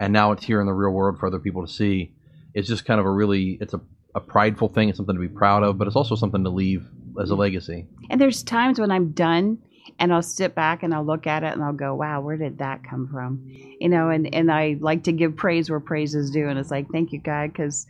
and 0.00 0.12
now 0.12 0.32
it's 0.32 0.44
here 0.44 0.60
in 0.60 0.66
the 0.66 0.72
real 0.72 0.90
world 0.90 1.18
for 1.18 1.26
other 1.26 1.38
people 1.38 1.64
to 1.64 1.72
see 1.72 2.12
it's 2.54 2.68
just 2.68 2.84
kind 2.84 3.00
of 3.00 3.06
a 3.06 3.10
really 3.10 3.58
it's 3.60 3.74
a, 3.74 3.80
a 4.14 4.20
prideful 4.20 4.68
thing 4.68 4.88
it's 4.88 4.96
something 4.96 5.14
to 5.14 5.20
be 5.20 5.28
proud 5.28 5.62
of 5.62 5.78
but 5.78 5.86
it's 5.86 5.96
also 5.96 6.14
something 6.14 6.44
to 6.44 6.50
leave 6.50 6.86
as 7.20 7.30
a 7.30 7.34
legacy 7.34 7.86
and 8.10 8.20
there's 8.20 8.42
times 8.42 8.78
when 8.80 8.90
i'm 8.90 9.12
done 9.12 9.58
and 9.98 10.12
i'll 10.12 10.22
sit 10.22 10.54
back 10.54 10.82
and 10.82 10.94
i'll 10.94 11.04
look 11.04 11.26
at 11.26 11.42
it 11.42 11.52
and 11.52 11.62
i'll 11.62 11.72
go 11.72 11.94
wow 11.94 12.20
where 12.20 12.36
did 12.36 12.58
that 12.58 12.82
come 12.82 13.08
from 13.08 13.42
you 13.80 13.88
know 13.88 14.10
and 14.10 14.32
and 14.34 14.50
i 14.50 14.76
like 14.80 15.04
to 15.04 15.12
give 15.12 15.36
praise 15.36 15.70
where 15.70 15.80
praise 15.80 16.14
is 16.14 16.30
due 16.30 16.48
and 16.48 16.58
it's 16.58 16.70
like 16.70 16.88
thank 16.90 17.12
you 17.12 17.20
god 17.20 17.52
because 17.52 17.86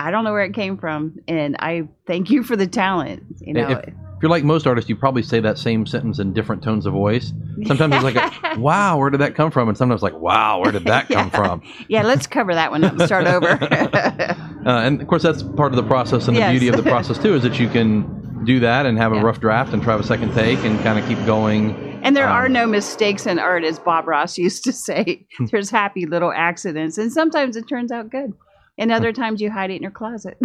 I 0.00 0.10
don't 0.10 0.24
know 0.24 0.32
where 0.32 0.44
it 0.44 0.54
came 0.54 0.78
from, 0.78 1.18
and 1.28 1.56
I 1.58 1.86
thank 2.06 2.30
you 2.30 2.42
for 2.42 2.56
the 2.56 2.66
talent. 2.66 3.22
You 3.40 3.52
know, 3.52 3.68
if, 3.68 3.94
if 4.20 4.24
you're 4.24 4.30
like 4.30 4.44
most 4.44 4.66
artists, 4.66 4.90
you 4.90 4.96
probably 4.96 5.22
say 5.22 5.40
that 5.40 5.56
same 5.56 5.86
sentence 5.86 6.18
in 6.18 6.34
different 6.34 6.62
tones 6.62 6.84
of 6.84 6.92
voice. 6.92 7.32
Sometimes 7.64 7.94
it's 7.94 8.04
like, 8.04 8.16
a, 8.16 8.58
"Wow, 8.60 8.98
where 8.98 9.08
did 9.08 9.22
that 9.22 9.34
come 9.34 9.50
from?" 9.50 9.70
And 9.70 9.78
sometimes 9.78 10.02
like, 10.02 10.12
"Wow, 10.12 10.60
where 10.60 10.70
did 10.72 10.84
that 10.84 11.06
yeah. 11.10 11.22
come 11.22 11.30
from?" 11.30 11.62
Yeah, 11.88 12.02
let's 12.02 12.26
cover 12.26 12.52
that 12.52 12.70
one 12.70 12.84
up. 12.84 12.92
And 12.92 13.00
start 13.00 13.26
over. 13.26 13.48
uh, 13.62 14.36
and 14.66 15.00
of 15.00 15.08
course, 15.08 15.22
that's 15.22 15.42
part 15.42 15.72
of 15.72 15.76
the 15.76 15.82
process, 15.82 16.28
and 16.28 16.36
the 16.36 16.40
yes. 16.40 16.50
beauty 16.50 16.68
of 16.68 16.76
the 16.76 16.82
process 16.82 17.16
too 17.16 17.34
is 17.34 17.42
that 17.44 17.58
you 17.58 17.66
can 17.70 18.44
do 18.44 18.60
that 18.60 18.84
and 18.84 18.98
have 18.98 19.12
a 19.12 19.14
yeah. 19.14 19.22
rough 19.22 19.40
draft 19.40 19.72
and 19.72 19.82
try 19.82 19.98
a 19.98 20.02
second 20.02 20.34
take 20.34 20.58
and 20.66 20.78
kind 20.82 20.98
of 20.98 21.08
keep 21.08 21.24
going. 21.24 21.74
And 22.02 22.14
there 22.14 22.28
um, 22.28 22.36
are 22.36 22.48
no 22.50 22.66
mistakes 22.66 23.24
in 23.24 23.38
art, 23.38 23.64
as 23.64 23.78
Bob 23.78 24.06
Ross 24.06 24.36
used 24.36 24.64
to 24.64 24.72
say. 24.74 25.26
There's 25.50 25.70
happy 25.70 26.04
little 26.04 26.30
accidents, 26.30 26.98
and 26.98 27.10
sometimes 27.10 27.56
it 27.56 27.66
turns 27.70 27.90
out 27.90 28.10
good, 28.10 28.34
and 28.76 28.92
other 28.92 29.14
times 29.14 29.40
you 29.40 29.50
hide 29.50 29.70
it 29.70 29.76
in 29.76 29.82
your 29.82 29.90
closet. 29.90 30.36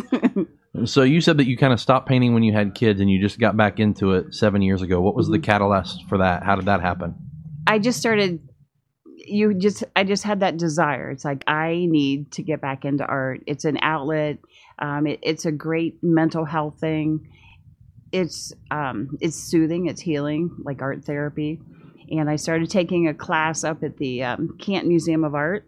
So 0.84 1.04
you 1.04 1.22
said 1.22 1.38
that 1.38 1.48
you 1.48 1.58
kind 1.58 1.72
of 1.72 1.80
stopped 1.80 2.08
painting 2.08 2.34
when 2.34 2.44
you 2.44 2.52
had 2.52 2.76
kids 2.76 3.00
and 3.00 3.10
you 3.10 3.22
just 3.22 3.40
got 3.40 3.56
back 3.56 3.80
into 3.80 4.12
it 4.14 4.34
seven 4.34 4.62
years 4.62 4.82
ago. 4.82 5.00
What 5.00 5.16
was 5.16 5.28
the 5.28 5.38
mm-hmm. 5.38 5.44
catalyst 5.44 6.04
for 6.10 6.18
that? 6.18 6.44
How 6.44 6.56
did 6.56 6.66
that 6.66 6.82
happen? 6.82 7.16
I 7.68 7.80
just 7.80 8.00
started. 8.00 8.48
You 9.28 9.54
just, 9.54 9.84
I 9.96 10.04
just 10.04 10.24
had 10.24 10.42
that 10.42 10.58
desire. 10.58 11.10
It's 11.10 11.26
like 11.26 11.44
I 11.48 11.88
need 11.90 12.32
to 12.34 12.44
get 12.44 12.62
back 12.62 12.86
into 12.86 13.06
art. 13.06 13.42
It's 13.48 13.66
an 13.66 13.80
outlet. 13.82 14.38
Um, 14.78 15.08
it, 15.08 15.20
it's 15.24 15.46
a 15.46 15.52
great 15.52 16.04
mental 16.04 16.46
health 16.46 16.80
thing. 16.80 17.28
It's 18.12 18.54
um, 18.70 19.18
it's 19.22 19.36
soothing. 19.38 19.88
It's 19.88 20.02
healing, 20.02 20.52
like 20.64 20.82
art 20.82 21.06
therapy. 21.06 21.60
And 22.12 22.30
I 22.30 22.36
started 22.36 22.70
taking 22.70 23.08
a 23.08 23.14
class 23.14 23.64
up 23.64 23.84
at 23.84 23.98
the 23.98 24.24
um, 24.24 24.58
Canton 24.60 24.90
Museum 24.90 25.24
of 25.24 25.34
Art 25.34 25.68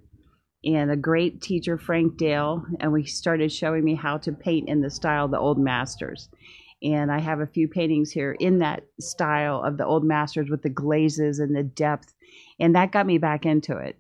and 0.63 0.91
a 0.91 0.95
great 0.95 1.41
teacher, 1.41 1.77
Frank 1.77 2.17
Dale, 2.17 2.65
and 2.79 2.91
we 2.91 3.05
started 3.05 3.51
showing 3.51 3.83
me 3.83 3.95
how 3.95 4.17
to 4.19 4.31
paint 4.31 4.69
in 4.69 4.81
the 4.81 4.89
style 4.89 5.25
of 5.25 5.31
the 5.31 5.39
old 5.39 5.59
masters. 5.59 6.29
And 6.83 7.11
I 7.11 7.19
have 7.19 7.39
a 7.39 7.47
few 7.47 7.67
paintings 7.67 8.11
here 8.11 8.33
in 8.33 8.59
that 8.59 8.83
style 8.99 9.63
of 9.63 9.77
the 9.77 9.85
old 9.85 10.03
masters 10.03 10.49
with 10.49 10.61
the 10.61 10.69
glazes 10.69 11.39
and 11.39 11.55
the 11.55 11.63
depth. 11.63 12.13
And 12.59 12.75
that 12.75 12.91
got 12.91 13.07
me 13.07 13.17
back 13.17 13.45
into 13.45 13.77
it. 13.77 13.97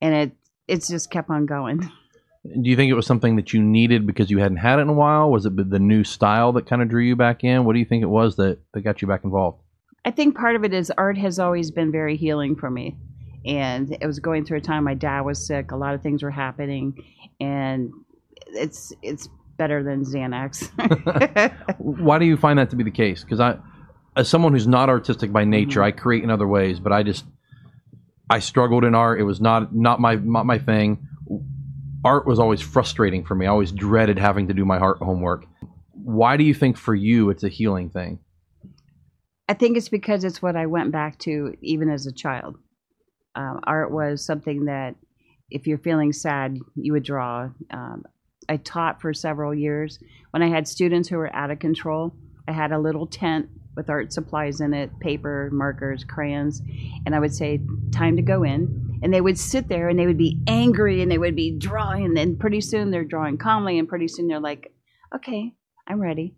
And 0.00 0.14
it 0.14 0.32
it's 0.68 0.88
just 0.88 1.10
kept 1.10 1.30
on 1.30 1.46
going. 1.46 1.80
Do 2.44 2.70
you 2.70 2.76
think 2.76 2.90
it 2.90 2.94
was 2.94 3.06
something 3.06 3.36
that 3.36 3.52
you 3.52 3.60
needed 3.60 4.06
because 4.06 4.30
you 4.30 4.38
hadn't 4.38 4.58
had 4.58 4.78
it 4.78 4.82
in 4.82 4.88
a 4.88 4.94
while? 4.94 5.30
Was 5.30 5.44
it 5.44 5.56
the 5.56 5.78
new 5.78 6.04
style 6.04 6.52
that 6.52 6.66
kind 6.66 6.80
of 6.80 6.88
drew 6.88 7.02
you 7.02 7.16
back 7.16 7.44
in? 7.44 7.64
What 7.64 7.74
do 7.74 7.80
you 7.80 7.84
think 7.84 8.02
it 8.02 8.06
was 8.06 8.36
that, 8.36 8.58
that 8.72 8.80
got 8.82 9.02
you 9.02 9.08
back 9.08 9.24
involved? 9.24 9.60
I 10.04 10.10
think 10.10 10.36
part 10.36 10.56
of 10.56 10.64
it 10.64 10.72
is 10.72 10.90
art 10.96 11.18
has 11.18 11.38
always 11.38 11.70
been 11.70 11.92
very 11.92 12.16
healing 12.16 12.56
for 12.56 12.70
me. 12.70 12.96
And 13.46 13.96
it 14.00 14.06
was 14.06 14.18
going 14.18 14.44
through 14.44 14.58
a 14.58 14.60
time 14.60 14.84
my 14.84 14.94
dad 14.94 15.22
was 15.22 15.44
sick, 15.46 15.70
a 15.70 15.76
lot 15.76 15.94
of 15.94 16.02
things 16.02 16.22
were 16.22 16.30
happening, 16.30 16.94
and 17.40 17.90
it's 18.48 18.92
it's 19.02 19.28
better 19.56 19.82
than 19.82 20.04
Xanax. 20.04 20.70
Why 21.78 22.18
do 22.18 22.24
you 22.26 22.36
find 22.36 22.58
that 22.58 22.70
to 22.70 22.76
be 22.76 22.84
the 22.84 22.90
case? 22.90 23.22
Because 23.22 23.40
I, 23.40 23.58
as 24.16 24.28
someone 24.28 24.52
who's 24.52 24.66
not 24.66 24.88
artistic 24.88 25.32
by 25.32 25.44
nature, 25.44 25.80
Mhm. 25.80 25.84
I 25.84 25.90
create 25.92 26.24
in 26.24 26.30
other 26.30 26.46
ways, 26.48 26.80
but 26.80 26.92
I 26.92 27.02
just 27.02 27.24
I 28.28 28.38
struggled 28.40 28.84
in 28.84 28.94
art. 28.94 29.20
It 29.20 29.24
was 29.24 29.40
not 29.40 29.74
not 29.74 30.00
my 30.00 30.16
not 30.16 30.46
my 30.46 30.58
thing. 30.58 31.06
Art 32.04 32.26
was 32.26 32.38
always 32.38 32.60
frustrating 32.60 33.24
for 33.24 33.34
me. 33.34 33.46
I 33.46 33.50
always 33.50 33.72
dreaded 33.72 34.18
having 34.18 34.48
to 34.48 34.54
do 34.54 34.64
my 34.64 34.78
art 34.78 34.98
homework. 34.98 35.46
Why 35.92 36.36
do 36.36 36.44
you 36.44 36.54
think 36.54 36.76
for 36.78 36.94
you 36.94 37.28
it's 37.30 37.42
a 37.42 37.48
healing 37.48 37.90
thing? 37.90 38.20
I 39.48 39.54
think 39.54 39.76
it's 39.76 39.88
because 39.88 40.24
it's 40.24 40.40
what 40.40 40.56
I 40.56 40.66
went 40.66 40.92
back 40.92 41.18
to 41.20 41.54
even 41.60 41.90
as 41.90 42.06
a 42.06 42.12
child. 42.12 42.56
Um, 43.34 43.60
art 43.64 43.90
was 43.90 44.24
something 44.24 44.64
that, 44.66 44.96
if 45.50 45.66
you're 45.66 45.78
feeling 45.78 46.12
sad, 46.12 46.58
you 46.76 46.92
would 46.92 47.02
draw. 47.02 47.50
Um, 47.70 48.04
I 48.48 48.56
taught 48.56 49.00
for 49.00 49.12
several 49.14 49.54
years. 49.54 49.98
When 50.30 50.42
I 50.42 50.48
had 50.48 50.66
students 50.66 51.08
who 51.08 51.16
were 51.16 51.34
out 51.34 51.50
of 51.50 51.58
control, 51.58 52.14
I 52.48 52.52
had 52.52 52.72
a 52.72 52.78
little 52.78 53.06
tent 53.06 53.48
with 53.76 53.88
art 53.88 54.12
supplies 54.12 54.60
in 54.60 54.74
it 54.74 54.90
paper, 55.00 55.48
markers, 55.52 56.04
crayons. 56.04 56.60
And 57.06 57.14
I 57.14 57.20
would 57.20 57.34
say, 57.34 57.60
Time 57.92 58.16
to 58.16 58.22
go 58.22 58.42
in. 58.42 58.98
And 59.02 59.14
they 59.14 59.20
would 59.20 59.38
sit 59.38 59.68
there 59.68 59.88
and 59.88 59.98
they 59.98 60.06
would 60.06 60.18
be 60.18 60.40
angry 60.46 61.00
and 61.00 61.10
they 61.10 61.18
would 61.18 61.36
be 61.36 61.56
drawing. 61.56 62.04
And 62.04 62.16
then 62.16 62.36
pretty 62.36 62.60
soon 62.60 62.90
they're 62.90 63.04
drawing 63.04 63.38
calmly. 63.38 63.78
And 63.78 63.88
pretty 63.88 64.08
soon 64.08 64.28
they're 64.28 64.40
like, 64.40 64.72
Okay, 65.14 65.54
I'm 65.86 66.00
ready. 66.00 66.34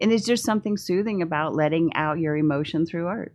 And 0.00 0.12
it's 0.12 0.26
just 0.26 0.44
something 0.44 0.76
soothing 0.76 1.22
about 1.22 1.54
letting 1.54 1.94
out 1.94 2.18
your 2.18 2.36
emotion 2.36 2.86
through 2.86 3.06
art. 3.06 3.34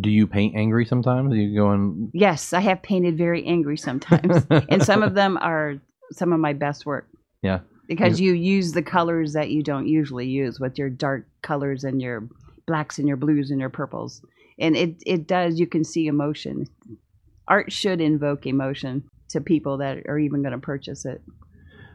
Do 0.00 0.10
you 0.10 0.26
paint 0.26 0.54
angry 0.56 0.84
sometimes? 0.84 1.34
You 1.34 1.54
go 1.54 1.70
and 1.70 2.10
Yes, 2.12 2.52
I 2.52 2.60
have 2.60 2.82
painted 2.82 3.16
very 3.16 3.44
angry 3.46 3.76
sometimes. 3.76 4.46
and 4.50 4.82
some 4.82 5.02
of 5.02 5.14
them 5.14 5.38
are 5.40 5.76
some 6.12 6.32
of 6.32 6.40
my 6.40 6.52
best 6.52 6.86
work. 6.86 7.08
Yeah. 7.42 7.60
Because 7.86 8.20
you 8.20 8.34
use 8.34 8.72
the 8.72 8.82
colors 8.82 9.32
that 9.32 9.50
you 9.50 9.62
don't 9.62 9.88
usually 9.88 10.26
use 10.26 10.60
with 10.60 10.76
your 10.76 10.90
dark 10.90 11.26
colors 11.42 11.84
and 11.84 12.02
your 12.02 12.28
blacks 12.66 12.98
and 12.98 13.08
your 13.08 13.16
blues 13.16 13.50
and 13.50 13.58
your 13.58 13.70
purples. 13.70 14.20
And 14.58 14.76
it, 14.76 15.02
it 15.06 15.26
does, 15.26 15.58
you 15.58 15.66
can 15.66 15.84
see 15.84 16.06
emotion. 16.06 16.66
Art 17.46 17.72
should 17.72 18.02
invoke 18.02 18.46
emotion 18.46 19.04
to 19.30 19.40
people 19.40 19.78
that 19.78 20.06
are 20.06 20.18
even 20.18 20.42
going 20.42 20.52
to 20.52 20.58
purchase 20.58 21.06
it. 21.06 21.22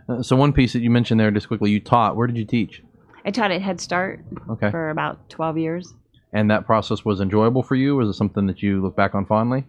Uh, 0.10 0.24
so 0.24 0.36
one 0.36 0.52
piece 0.52 0.74
that 0.74 0.82
you 0.82 0.90
mentioned 0.90 1.20
there, 1.20 1.32
just 1.32 1.48
quickly, 1.48 1.70
you 1.72 1.80
taught. 1.80 2.16
Where 2.16 2.28
did 2.28 2.38
you 2.38 2.46
teach? 2.46 2.82
I 3.26 3.32
taught 3.32 3.52
at 3.52 3.62
Head 3.62 3.80
Start 3.80 4.24
Okay, 4.50 4.70
for 4.70 4.90
about 4.90 5.30
12 5.30 5.58
years. 5.58 5.94
And 6.34 6.50
that 6.52 6.66
process 6.66 7.06
was 7.06 7.22
enjoyable 7.22 7.64
for 7.64 7.76
you. 7.76 7.96
Was 7.96 8.10
it 8.10 8.14
something 8.14 8.48
that 8.48 8.62
you 8.62 8.82
look 8.82 8.96
back 8.96 9.16
on 9.16 9.26
fondly? 9.26 9.66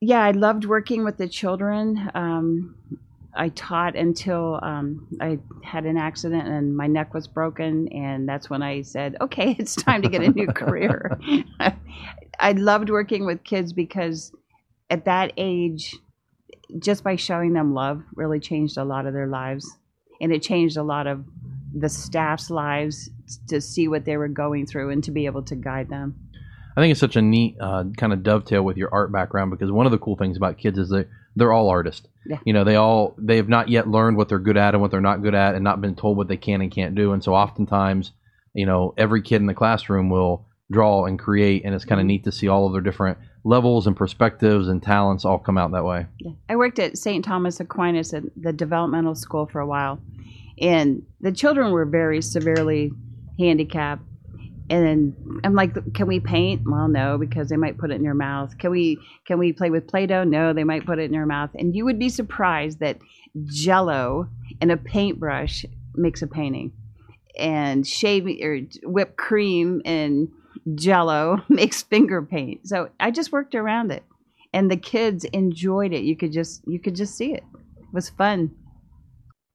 yeah, 0.00 0.22
I 0.22 0.32
loved 0.32 0.64
working 0.64 1.04
with 1.04 1.16
the 1.16 1.28
children. 1.28 2.10
Um, 2.14 2.76
I 3.34 3.50
taught 3.50 3.96
until 3.96 4.58
um, 4.62 5.06
I 5.20 5.38
had 5.62 5.84
an 5.84 5.96
accident 5.96 6.48
and 6.48 6.76
my 6.76 6.86
neck 6.86 7.14
was 7.14 7.26
broken, 7.26 7.88
and 7.88 8.28
that's 8.28 8.50
when 8.50 8.62
I 8.62 8.82
said, 8.82 9.16
"Okay, 9.20 9.56
it's 9.58 9.74
time 9.74 10.02
to 10.02 10.08
get 10.08 10.22
a 10.22 10.30
new 10.30 10.46
career." 10.48 11.18
I 12.38 12.52
loved 12.52 12.90
working 12.90 13.24
with 13.24 13.44
kids 13.44 13.72
because 13.72 14.32
at 14.90 15.06
that 15.06 15.32
age, 15.36 15.96
just 16.78 17.02
by 17.02 17.16
showing 17.16 17.54
them 17.54 17.72
love, 17.72 18.02
really 18.14 18.40
changed 18.40 18.76
a 18.76 18.84
lot 18.84 19.06
of 19.06 19.14
their 19.14 19.26
lives, 19.26 19.78
and 20.20 20.32
it 20.32 20.42
changed 20.42 20.76
a 20.76 20.82
lot 20.82 21.06
of 21.06 21.24
the 21.78 21.88
staff's 21.88 22.50
lives 22.50 23.10
to 23.48 23.60
see 23.60 23.86
what 23.88 24.04
they 24.04 24.16
were 24.16 24.28
going 24.28 24.66
through 24.66 24.90
and 24.90 25.04
to 25.04 25.10
be 25.10 25.26
able 25.26 25.42
to 25.42 25.54
guide 25.54 25.88
them. 25.88 26.14
I 26.76 26.80
think 26.80 26.90
it's 26.90 27.00
such 27.00 27.16
a 27.16 27.22
neat 27.22 27.56
uh, 27.60 27.84
kind 27.96 28.12
of 28.12 28.22
dovetail 28.22 28.62
with 28.62 28.76
your 28.76 28.92
art 28.92 29.10
background 29.10 29.50
because 29.50 29.70
one 29.70 29.86
of 29.86 29.92
the 29.92 29.98
cool 29.98 30.16
things 30.16 30.36
about 30.36 30.58
kids 30.58 30.78
is 30.78 30.90
that 30.90 31.08
they're 31.34 31.52
all 31.52 31.68
artists. 31.68 32.06
Yeah. 32.26 32.38
You 32.44 32.52
know, 32.52 32.64
they 32.64 32.76
all 32.76 33.14
they 33.18 33.36
have 33.36 33.48
not 33.48 33.68
yet 33.68 33.88
learned 33.88 34.16
what 34.16 34.28
they're 34.28 34.38
good 34.38 34.56
at 34.56 34.74
and 34.74 34.82
what 34.82 34.90
they're 34.90 35.00
not 35.00 35.22
good 35.22 35.34
at, 35.34 35.54
and 35.54 35.64
not 35.64 35.80
been 35.80 35.94
told 35.94 36.16
what 36.16 36.28
they 36.28 36.36
can 36.36 36.60
and 36.60 36.70
can't 36.70 36.94
do. 36.94 37.12
And 37.12 37.22
so, 37.22 37.34
oftentimes, 37.34 38.12
you 38.52 38.66
know, 38.66 38.94
every 38.96 39.22
kid 39.22 39.36
in 39.36 39.46
the 39.46 39.54
classroom 39.54 40.10
will 40.10 40.46
draw 40.70 41.04
and 41.04 41.18
create, 41.18 41.64
and 41.64 41.74
it's 41.74 41.84
kind 41.84 42.00
of 42.00 42.06
neat 42.06 42.24
to 42.24 42.32
see 42.32 42.48
all 42.48 42.66
of 42.66 42.72
their 42.72 42.82
different 42.82 43.18
levels 43.44 43.86
and 43.86 43.96
perspectives 43.96 44.66
and 44.66 44.82
talents 44.82 45.24
all 45.24 45.38
come 45.38 45.56
out 45.56 45.70
that 45.70 45.84
way. 45.84 46.06
Yeah. 46.18 46.32
I 46.48 46.56
worked 46.56 46.78
at 46.78 46.98
St. 46.98 47.24
Thomas 47.24 47.60
Aquinas 47.60 48.12
at 48.12 48.24
the 48.36 48.52
developmental 48.52 49.14
school 49.14 49.46
for 49.46 49.60
a 49.60 49.66
while, 49.66 50.00
and 50.60 51.04
the 51.20 51.32
children 51.32 51.72
were 51.72 51.84
very 51.84 52.22
severely 52.22 52.92
handicapped. 53.38 54.02
And 54.68 55.40
I'm 55.44 55.54
like, 55.54 55.94
can 55.94 56.08
we 56.08 56.18
paint? 56.18 56.62
Well, 56.66 56.88
no, 56.88 57.18
because 57.18 57.48
they 57.48 57.56
might 57.56 57.78
put 57.78 57.92
it 57.92 57.94
in 57.94 58.04
your 58.04 58.14
mouth. 58.14 58.58
Can 58.58 58.72
we 58.72 58.98
can 59.24 59.38
we 59.38 59.52
play 59.52 59.70
with 59.70 59.86
Play-Doh? 59.86 60.24
No, 60.24 60.52
they 60.52 60.64
might 60.64 60.84
put 60.84 60.98
it 60.98 61.04
in 61.04 61.14
your 61.14 61.26
mouth. 61.26 61.50
And 61.54 61.74
you 61.74 61.84
would 61.84 62.00
be 62.00 62.08
surprised 62.08 62.80
that 62.80 62.98
Jello 63.44 64.28
and 64.60 64.72
a 64.72 64.76
paintbrush 64.76 65.64
makes 65.94 66.20
a 66.22 66.26
painting, 66.26 66.72
and 67.38 67.86
shaving 67.86 68.42
or 68.42 68.60
whipped 68.90 69.16
cream 69.16 69.82
and 69.84 70.28
Jello 70.74 71.44
makes 71.48 71.82
finger 71.82 72.20
paint. 72.22 72.66
So 72.66 72.88
I 72.98 73.12
just 73.12 73.30
worked 73.30 73.54
around 73.54 73.92
it 73.92 74.02
and 74.56 74.70
the 74.70 74.76
kids 74.76 75.24
enjoyed 75.24 75.92
it. 75.92 76.02
You 76.02 76.16
could 76.16 76.32
just 76.32 76.66
you 76.66 76.78
could 76.78 76.96
just 76.96 77.14
see 77.14 77.34
it. 77.34 77.44
It 77.78 77.92
was 77.92 78.08
fun. 78.08 78.52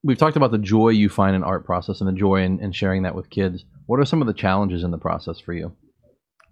We've 0.04 0.18
talked 0.18 0.38
about 0.38 0.52
the 0.52 0.58
joy 0.58 0.90
you 0.90 1.10
find 1.10 1.36
in 1.36 1.44
art 1.44 1.66
process 1.66 2.02
and 2.02 2.08
the 2.08 2.20
joy 2.20 2.42
in, 2.42 2.60
in 2.60 2.72
sharing 2.72 3.04
that 3.04 3.14
with 3.14 3.30
kids. 3.30 3.66
What 3.86 4.00
are 4.00 4.06
some 4.06 4.22
of 4.22 4.28
the 4.28 4.34
challenges 4.34 4.84
in 4.84 4.92
the 4.92 4.98
process 4.98 5.40
for 5.40 5.54
you? 5.54 5.76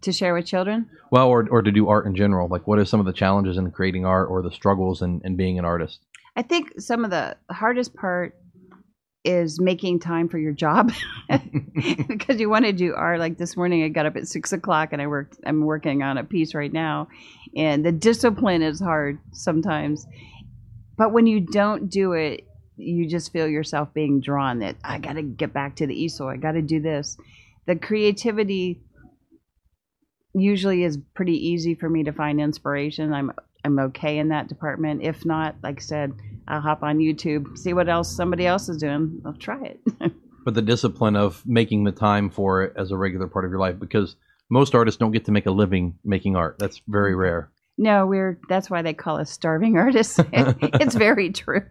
To 0.02 0.12
share 0.12 0.34
with 0.34 0.46
children? 0.46 0.90
Well, 1.12 1.28
or, 1.28 1.48
or 1.50 1.62
to 1.64 1.72
do 1.72 1.90
art 1.90 2.06
in 2.06 2.16
general. 2.16 2.48
Like, 2.48 2.68
what 2.68 2.78
are 2.78 2.86
some 2.86 3.00
of 3.00 3.06
the 3.06 3.14
challenges 3.14 3.58
in 3.58 3.72
creating 3.72 4.06
art 4.06 4.30
or 4.30 4.42
the 4.44 4.52
struggles 4.52 5.02
in, 5.02 5.22
in 5.26 5.36
being 5.36 5.58
an 5.58 5.66
artist? 5.66 6.00
I 6.36 6.44
think 6.44 6.80
some 6.80 7.04
of 7.04 7.12
the 7.12 7.38
hardest 7.50 7.96
part 7.96 8.36
is 9.26 9.60
making 9.60 10.00
time 10.00 10.30
for 10.30 10.38
your 10.38 10.54
job 10.54 10.92
because 12.08 12.40
you 12.40 12.50
want 12.50 12.66
to 12.66 12.72
do 12.72 12.94
art. 12.96 13.20
Like 13.20 13.38
this 13.38 13.58
morning, 13.58 13.84
I 13.84 13.90
got 13.90 14.06
up 14.06 14.16
at 14.16 14.28
six 14.28 14.54
o'clock 14.54 14.94
and 14.94 15.02
I 15.02 15.08
worked. 15.08 15.38
I'm 15.46 15.66
working 15.66 16.04
on 16.04 16.18
a 16.18 16.24
piece 16.24 16.54
right 16.54 16.72
now, 16.72 17.08
and 17.56 17.86
the 17.86 17.92
discipline 17.92 18.62
is 18.62 18.80
hard 18.80 19.20
sometimes. 19.34 20.06
But 20.98 21.14
when 21.14 21.28
you 21.28 21.42
don't 21.42 21.90
do 21.90 22.14
it, 22.14 22.46
you 22.80 23.08
just 23.08 23.32
feel 23.32 23.48
yourself 23.48 23.94
being 23.94 24.22
drawn. 24.22 24.60
That 24.60 24.76
I 24.84 25.00
got 25.00 25.14
to 25.14 25.22
get 25.22 25.54
back 25.54 25.76
to 25.78 25.88
the 25.88 25.94
easel. 25.94 26.28
I 26.28 26.38
got 26.38 26.54
to 26.54 26.62
do 26.62 26.80
this. 26.80 27.18
The 27.66 27.76
creativity 27.76 28.82
usually 30.34 30.84
is 30.84 30.98
pretty 31.14 31.36
easy 31.48 31.76
for 31.76 31.90
me 31.90 32.04
to 32.04 32.12
find 32.12 32.40
inspiration. 32.40 33.14
I'm 33.14 33.32
I'm 33.64 33.80
okay 33.80 34.18
in 34.18 34.30
that 34.30 34.48
department. 34.48 35.04
If 35.04 35.26
not, 35.26 35.56
like 35.62 35.80
I 35.80 35.84
said, 35.84 36.14
I'll 36.48 36.62
hop 36.62 36.82
on 36.82 36.98
YouTube, 36.98 37.58
see 37.58 37.74
what 37.74 37.90
else 37.90 38.16
somebody 38.16 38.46
else 38.46 38.70
is 38.70 38.78
doing. 38.78 39.22
I'll 39.26 39.34
try 39.34 39.64
it. 39.64 39.82
But 40.46 40.54
the 40.54 40.62
discipline 40.62 41.16
of 41.16 41.46
making 41.46 41.84
the 41.84 41.92
time 41.92 42.30
for 42.30 42.64
it 42.64 42.74
as 42.76 42.92
a 42.92 42.98
regular 42.98 43.28
part 43.28 43.46
of 43.46 43.52
your 43.52 43.60
life, 43.60 43.78
because 43.78 44.16
most 44.50 44.74
artists 44.74 44.98
don't 44.98 45.12
get 45.12 45.26
to 45.26 45.32
make 45.32 45.46
a 45.46 45.52
living 45.52 46.00
making 46.04 46.36
art. 46.36 46.58
That's 46.58 46.82
very 46.88 47.12
mm-hmm. 47.12 47.22
rare. 47.22 47.52
No, 47.80 48.06
we're 48.06 48.38
that's 48.50 48.70
why 48.70 48.82
they 48.84 48.94
call 48.94 49.18
us 49.20 49.32
starving 49.32 49.78
artists. 49.78 50.20
it's 50.34 50.94
very 50.96 51.32
true. 51.32 51.66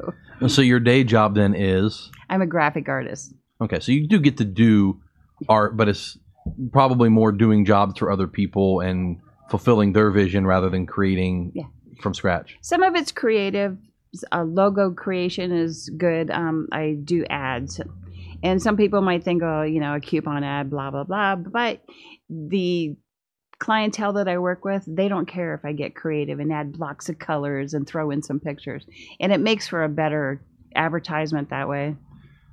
So 0.48 0.62
your 0.62 0.80
day 0.80 1.04
job 1.04 1.34
then 1.34 1.54
is 1.54 2.10
I'm 2.30 2.42
a 2.42 2.46
graphic 2.46 2.88
artist. 2.88 3.34
okay. 3.60 3.78
So 3.80 3.92
you 3.92 4.08
do 4.08 4.18
get 4.18 4.38
to 4.38 4.44
do 4.44 5.00
art, 5.48 5.76
but 5.76 5.88
it's 5.88 6.18
probably 6.72 7.10
more 7.10 7.30
doing 7.30 7.64
jobs 7.64 7.98
for 7.98 8.10
other 8.10 8.26
people 8.26 8.80
and 8.80 9.20
fulfilling 9.50 9.92
their 9.92 10.10
vision 10.10 10.46
rather 10.46 10.70
than 10.70 10.86
creating 10.86 11.52
Yeah. 11.54 11.64
from 12.02 12.14
scratch. 12.14 12.56
Some 12.62 12.82
of 12.82 12.94
it's 12.96 13.12
creative. 13.12 13.76
Uh, 14.32 14.42
logo 14.44 14.90
creation 14.90 15.52
is 15.52 15.90
good. 15.98 16.30
Um, 16.30 16.66
I 16.72 16.96
do 17.04 17.26
ads, 17.28 17.78
and 18.42 18.62
some 18.62 18.76
people 18.78 19.02
might 19.02 19.22
think, 19.22 19.42
oh, 19.42 19.62
you 19.62 19.80
know, 19.80 19.94
a 19.96 20.00
coupon 20.00 20.42
ad, 20.44 20.70
blah 20.70 20.90
blah 20.90 21.04
blah. 21.04 21.36
But 21.36 21.82
the 22.30 22.96
clientele 23.58 24.12
that 24.14 24.28
I 24.28 24.38
work 24.38 24.64
with, 24.64 24.84
they 24.86 25.08
don't 25.08 25.26
care 25.26 25.54
if 25.54 25.64
I 25.64 25.72
get 25.72 25.94
creative 25.94 26.38
and 26.40 26.52
add 26.52 26.72
blocks 26.72 27.08
of 27.08 27.18
colors 27.18 27.74
and 27.74 27.86
throw 27.86 28.10
in 28.10 28.22
some 28.22 28.40
pictures, 28.40 28.86
and 29.20 29.32
it 29.32 29.40
makes 29.40 29.68
for 29.68 29.84
a 29.84 29.88
better 29.88 30.40
advertisement 30.74 31.50
that 31.50 31.68
way. 31.68 31.96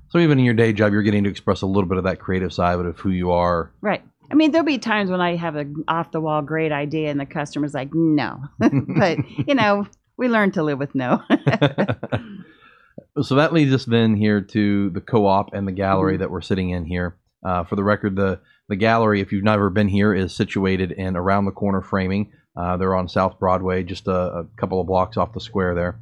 So 0.08 0.18
even 0.18 0.38
in 0.38 0.44
your 0.44 0.54
day 0.54 0.72
job, 0.72 0.92
you're 0.92 1.02
getting 1.02 1.24
to 1.24 1.30
express 1.30 1.62
a 1.62 1.66
little 1.66 1.88
bit 1.88 1.98
of 1.98 2.04
that 2.04 2.20
creative 2.20 2.52
side 2.52 2.78
of 2.78 2.98
who 2.98 3.10
you 3.10 3.32
are. 3.32 3.72
Right. 3.80 4.02
I 4.30 4.34
mean, 4.34 4.50
there'll 4.50 4.66
be 4.66 4.78
times 4.78 5.10
when 5.10 5.20
I 5.20 5.36
have 5.36 5.56
an 5.56 5.84
off 5.88 6.10
the 6.10 6.20
wall 6.20 6.42
great 6.42 6.72
idea 6.72 7.10
and 7.10 7.20
the 7.20 7.26
customer's 7.26 7.74
like, 7.74 7.90
no. 7.92 8.40
but, 8.58 9.18
you 9.46 9.54
know, 9.54 9.86
we 10.16 10.28
learn 10.28 10.52
to 10.52 10.62
live 10.62 10.78
with 10.78 10.94
no. 10.94 11.22
so 13.22 13.34
that 13.36 13.52
leads 13.52 13.72
us 13.72 13.84
then 13.84 14.16
here 14.16 14.40
to 14.40 14.90
the 14.90 15.00
co-op 15.00 15.52
and 15.52 15.66
the 15.66 15.72
gallery 15.72 16.14
mm-hmm. 16.14 16.22
that 16.22 16.30
we're 16.30 16.40
sitting 16.40 16.70
in 16.70 16.84
here. 16.84 17.16
Uh, 17.46 17.62
for 17.62 17.76
the 17.76 17.84
record, 17.84 18.16
the 18.16 18.40
the 18.68 18.74
gallery, 18.74 19.20
if 19.20 19.30
you've 19.30 19.44
never 19.44 19.70
been 19.70 19.86
here, 19.86 20.12
is 20.12 20.34
situated 20.34 20.90
in 20.90 21.16
around 21.16 21.44
the 21.44 21.52
corner 21.52 21.80
framing. 21.80 22.32
Uh, 22.56 22.76
they're 22.76 22.96
on 22.96 23.08
South 23.08 23.38
Broadway, 23.38 23.84
just 23.84 24.08
a, 24.08 24.38
a 24.38 24.44
couple 24.56 24.80
of 24.80 24.88
blocks 24.88 25.16
off 25.16 25.32
the 25.32 25.40
square 25.40 25.72
there. 25.72 26.00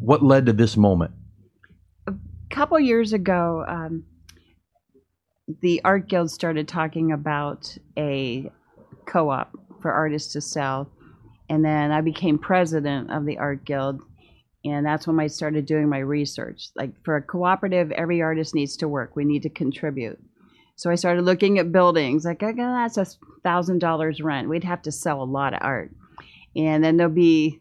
What 0.00 0.20
led 0.20 0.46
to 0.46 0.52
this 0.52 0.76
moment? 0.76 1.12
A 2.08 2.14
couple 2.50 2.80
years 2.80 3.12
ago, 3.12 3.64
um, 3.68 4.04
the 5.60 5.80
Art 5.84 6.08
Guild 6.08 6.32
started 6.32 6.66
talking 6.66 7.12
about 7.12 7.76
a 7.96 8.50
co 9.06 9.30
op 9.30 9.52
for 9.80 9.92
artists 9.92 10.32
to 10.32 10.40
sell. 10.40 10.90
And 11.48 11.64
then 11.64 11.92
I 11.92 12.00
became 12.00 12.38
president 12.38 13.12
of 13.12 13.26
the 13.26 13.38
Art 13.38 13.64
Guild. 13.64 14.00
And 14.64 14.84
that's 14.84 15.06
when 15.06 15.20
I 15.20 15.28
started 15.28 15.66
doing 15.66 15.88
my 15.88 15.98
research. 15.98 16.70
Like 16.74 16.92
for 17.04 17.14
a 17.14 17.22
cooperative, 17.22 17.92
every 17.92 18.22
artist 18.22 18.56
needs 18.56 18.76
to 18.78 18.88
work, 18.88 19.14
we 19.14 19.24
need 19.24 19.42
to 19.44 19.50
contribute. 19.50 20.18
So 20.80 20.90
I 20.90 20.94
started 20.94 21.26
looking 21.26 21.58
at 21.58 21.72
buildings, 21.72 22.24
like, 22.24 22.42
okay, 22.42 22.56
that's 22.56 22.96
a 22.96 23.04
thousand 23.44 23.80
dollars 23.80 24.22
rent. 24.22 24.48
We'd 24.48 24.64
have 24.64 24.80
to 24.82 24.90
sell 24.90 25.22
a 25.22 25.24
lot 25.24 25.52
of 25.52 25.58
art. 25.60 25.90
And 26.56 26.82
then 26.82 26.96
there'll 26.96 27.12
be 27.12 27.60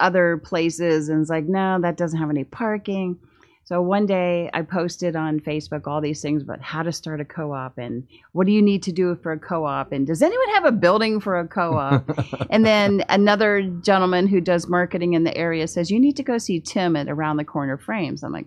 other 0.00 0.38
places, 0.38 1.10
and 1.10 1.20
it's 1.20 1.28
like, 1.28 1.44
no, 1.44 1.78
that 1.82 1.98
doesn't 1.98 2.18
have 2.18 2.30
any 2.30 2.44
parking. 2.44 3.18
So 3.64 3.82
one 3.82 4.06
day 4.06 4.48
I 4.54 4.62
posted 4.62 5.16
on 5.16 5.40
Facebook 5.40 5.86
all 5.86 6.00
these 6.00 6.22
things 6.22 6.42
about 6.42 6.62
how 6.62 6.82
to 6.82 6.92
start 6.92 7.20
a 7.20 7.26
co-op 7.26 7.76
and 7.76 8.06
what 8.32 8.46
do 8.46 8.54
you 8.54 8.62
need 8.62 8.82
to 8.84 8.92
do 8.92 9.14
for 9.16 9.32
a 9.32 9.38
co-op 9.38 9.92
and 9.92 10.06
does 10.06 10.22
anyone 10.22 10.48
have 10.54 10.64
a 10.64 10.72
building 10.72 11.20
for 11.20 11.38
a 11.38 11.48
co-op? 11.48 12.08
and 12.50 12.64
then 12.64 13.04
another 13.08 13.62
gentleman 13.82 14.28
who 14.28 14.40
does 14.40 14.68
marketing 14.68 15.12
in 15.12 15.24
the 15.24 15.36
area 15.36 15.66
says 15.66 15.90
you 15.90 15.98
need 15.98 16.16
to 16.16 16.22
go 16.22 16.38
see 16.38 16.60
Tim 16.60 16.94
at 16.94 17.08
Around 17.08 17.36
the 17.38 17.44
Corner 17.44 17.76
Frames. 17.76 18.22
I'm 18.22 18.32
like, 18.32 18.46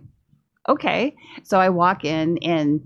okay. 0.68 1.14
So 1.44 1.60
I 1.60 1.68
walk 1.68 2.06
in 2.06 2.38
and 2.38 2.80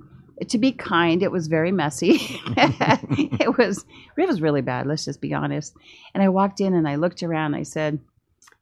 to 0.48 0.58
be 0.58 0.72
kind, 0.72 1.22
it 1.22 1.32
was 1.32 1.46
very 1.46 1.72
messy. 1.72 2.18
it 2.56 3.58
was 3.58 3.84
it 4.16 4.28
was 4.28 4.40
really 4.40 4.62
bad, 4.62 4.86
let's 4.86 5.04
just 5.04 5.20
be 5.20 5.34
honest. 5.34 5.76
And 6.14 6.22
I 6.22 6.28
walked 6.28 6.60
in 6.60 6.74
and 6.74 6.88
I 6.88 6.96
looked 6.96 7.22
around 7.22 7.54
and 7.54 7.56
I 7.56 7.62
said, 7.62 8.00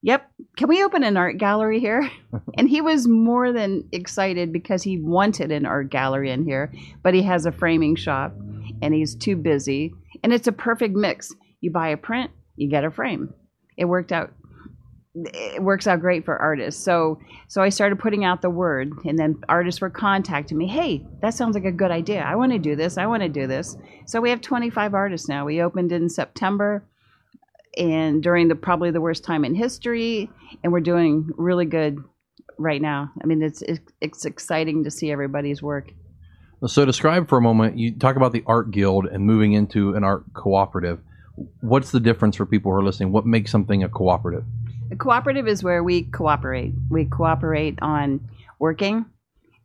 Yep. 0.02 0.29
Can 0.57 0.69
we 0.69 0.83
open 0.83 1.05
an 1.05 1.17
art 1.17 1.38
gallery 1.38 1.79
here? 1.79 2.11
and 2.59 2.69
he 2.69 2.81
was 2.81 3.07
more 3.07 3.52
than 3.52 3.88
excited 3.93 4.52
because 4.52 4.83
he 4.83 4.99
wanted 4.99 5.52
an 5.52 5.64
art 5.64 5.91
gallery 5.91 6.31
in 6.31 6.45
here, 6.45 6.73
but 7.02 7.14
he 7.14 7.23
has 7.23 7.47
a 7.47 7.52
framing 7.52 7.95
shop 7.95 8.35
and 8.83 8.93
he's 8.93 9.14
too 9.14 9.37
busy. 9.37 9.93
And 10.25 10.33
it's 10.33 10.49
a 10.49 10.52
perfect 10.52 10.95
mix. 10.95 11.33
You 11.61 11.71
buy 11.71 11.88
a 11.88 11.97
print, 11.97 12.33
you 12.57 12.69
get 12.69 12.85
a 12.85 12.91
frame. 12.91 13.33
It 13.76 13.85
worked 13.85 14.12
out 14.12 14.33
it 15.14 15.62
works 15.62 15.87
out 15.87 16.00
great 16.00 16.25
for 16.25 16.37
artists. 16.37 16.83
So 16.83 17.21
so 17.49 17.62
I 17.62 17.69
started 17.69 17.99
putting 17.99 18.25
out 18.25 18.42
the 18.42 18.50
word 18.50 18.92
and 19.04 19.19
then 19.19 19.37
artists 19.49 19.81
were 19.81 19.90
contacting 19.90 20.57
me, 20.57 20.66
"Hey, 20.66 21.04
that 21.21 21.35
sounds 21.35 21.54
like 21.54 21.64
a 21.64 21.73
good 21.73 21.90
idea. 21.90 22.23
I 22.23 22.37
want 22.37 22.52
to 22.52 22.59
do 22.59 22.76
this. 22.76 22.97
I 22.97 23.07
want 23.07 23.23
to 23.23 23.28
do 23.28 23.47
this." 23.47 23.76
So 24.07 24.21
we 24.21 24.31
have 24.31 24.40
25 24.40 24.95
artists 24.95 25.28
now. 25.28 25.45
We 25.45 25.62
opened 25.62 25.92
in 25.92 26.09
September 26.09 26.85
and 27.78 28.23
during 28.23 28.49
the 28.49 28.54
probably 28.54 28.90
the 28.90 29.00
worst 29.00 29.25
time 29.25 29.45
in 29.45 29.54
history 29.54 30.31
and 30.62 30.73
we're 30.73 30.81
doing 30.81 31.28
really 31.37 31.64
good 31.64 32.02
right 32.59 32.83
now 32.83 33.11
i 33.23 33.26
mean 33.26 33.42
it's 33.42 33.62
it's 34.00 34.25
exciting 34.25 34.85
to 34.85 34.90
see 34.90 35.11
everybody's 35.11 35.62
work 35.62 35.90
so 36.66 36.85
describe 36.85 37.28
for 37.28 37.38
a 37.38 37.40
moment 37.40 37.78
you 37.78 37.97
talk 37.97 38.16
about 38.16 38.33
the 38.33 38.42
art 38.47 38.71
guild 38.71 39.07
and 39.07 39.25
moving 39.25 39.52
into 39.54 39.95
an 39.95 40.04
art 40.04 40.25
cooperative 40.35 41.00
what's 41.61 41.90
the 41.92 42.00
difference 42.00 42.37
for 42.37 42.45
people 42.45 42.71
who 42.71 42.76
are 42.76 42.85
listening 42.85 43.11
what 43.11 43.25
makes 43.25 43.50
something 43.50 43.83
a 43.83 43.88
cooperative 43.88 44.45
a 44.92 44.96
cooperative 44.96 45.49
is 45.49 45.64
where 45.64 45.82
we 45.82 46.02
cooperate 46.04 46.75
we 46.90 47.04
cooperate 47.04 47.78
on 47.82 48.28
working 48.58 49.04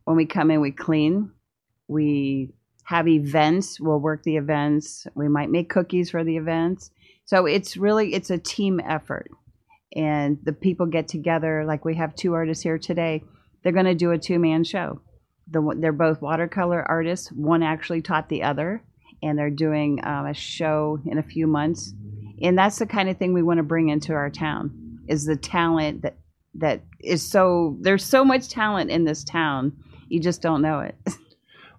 when 0.04 0.16
we 0.16 0.26
come 0.26 0.50
in 0.50 0.60
we 0.60 0.72
clean 0.72 1.30
we 1.86 2.50
have 2.84 3.06
events 3.06 3.78
we'll 3.78 4.00
work 4.00 4.22
the 4.22 4.36
events 4.36 5.06
we 5.14 5.28
might 5.28 5.50
make 5.50 5.68
cookies 5.68 6.10
for 6.10 6.24
the 6.24 6.36
events 6.36 6.90
so 7.28 7.44
it's 7.44 7.76
really 7.76 8.14
it's 8.14 8.30
a 8.30 8.38
team 8.38 8.80
effort, 8.80 9.30
and 9.94 10.38
the 10.44 10.54
people 10.54 10.86
get 10.86 11.08
together. 11.08 11.62
Like 11.66 11.84
we 11.84 11.94
have 11.96 12.14
two 12.14 12.32
artists 12.32 12.62
here 12.62 12.78
today. 12.78 13.22
They're 13.62 13.72
going 13.72 13.84
to 13.84 13.94
do 13.94 14.12
a 14.12 14.18
two 14.18 14.38
man 14.38 14.64
show. 14.64 15.02
The, 15.50 15.76
they're 15.76 15.92
both 15.92 16.22
watercolor 16.22 16.82
artists. 16.82 17.30
One 17.30 17.62
actually 17.62 18.00
taught 18.00 18.30
the 18.30 18.44
other, 18.44 18.82
and 19.22 19.38
they're 19.38 19.50
doing 19.50 20.00
um, 20.06 20.24
a 20.24 20.32
show 20.32 21.00
in 21.04 21.18
a 21.18 21.22
few 21.22 21.46
months. 21.46 21.92
And 22.40 22.56
that's 22.56 22.78
the 22.78 22.86
kind 22.86 23.10
of 23.10 23.18
thing 23.18 23.34
we 23.34 23.42
want 23.42 23.58
to 23.58 23.62
bring 23.62 23.90
into 23.90 24.14
our 24.14 24.30
town. 24.30 24.87
Is 25.08 25.24
the 25.24 25.36
talent 25.36 26.02
that 26.02 26.16
that 26.54 26.82
is 27.00 27.28
so 27.28 27.76
there's 27.80 28.04
so 28.04 28.24
much 28.24 28.48
talent 28.48 28.90
in 28.90 29.04
this 29.04 29.24
town. 29.24 29.72
You 30.08 30.20
just 30.20 30.42
don't 30.42 30.62
know 30.62 30.80
it. 30.80 30.96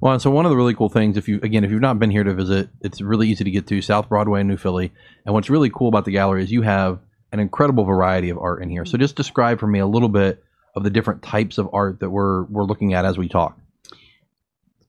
Well, 0.02 0.18
so 0.18 0.32
one 0.32 0.46
of 0.46 0.50
the 0.50 0.56
really 0.56 0.74
cool 0.74 0.88
things, 0.88 1.18
if 1.18 1.28
you 1.28 1.40
again, 1.44 1.66
if 1.66 1.72
you've 1.72 1.82
not 1.82 2.00
been 2.00 2.10
here 2.10 2.24
to 2.24 2.34
visit, 2.34 2.70
it's 2.82 3.02
really 3.02 3.28
easy 3.28 3.44
to 3.44 3.52
get 3.52 3.68
to 3.68 3.82
South 3.82 4.08
Broadway 4.08 4.42
in 4.42 4.48
New 4.48 4.56
Philly. 4.56 4.94
And 5.26 5.34
what's 5.34 5.50
really 5.50 5.70
cool 5.70 5.90
about 5.90 6.06
the 6.06 6.12
gallery 6.12 6.42
is 6.42 6.52
you 6.52 6.62
have 6.62 7.00
an 7.34 7.40
incredible 7.40 7.84
variety 7.84 8.30
of 8.30 8.38
art 8.38 8.64
in 8.64 8.70
here. 8.70 8.86
So 8.86 8.98
just 8.98 9.16
describe 9.16 9.60
for 9.60 9.68
me 9.68 9.80
a 9.80 9.86
little 9.86 10.08
bit 10.08 10.42
of 10.76 10.84
the 10.84 10.90
different 10.90 11.22
types 11.22 11.58
of 11.58 11.70
art 11.74 12.00
that 12.00 12.10
we're 12.10 12.44
we're 12.46 12.64
looking 12.64 12.94
at 12.94 13.04
as 13.04 13.18
we 13.18 13.28
talk. 13.28 13.60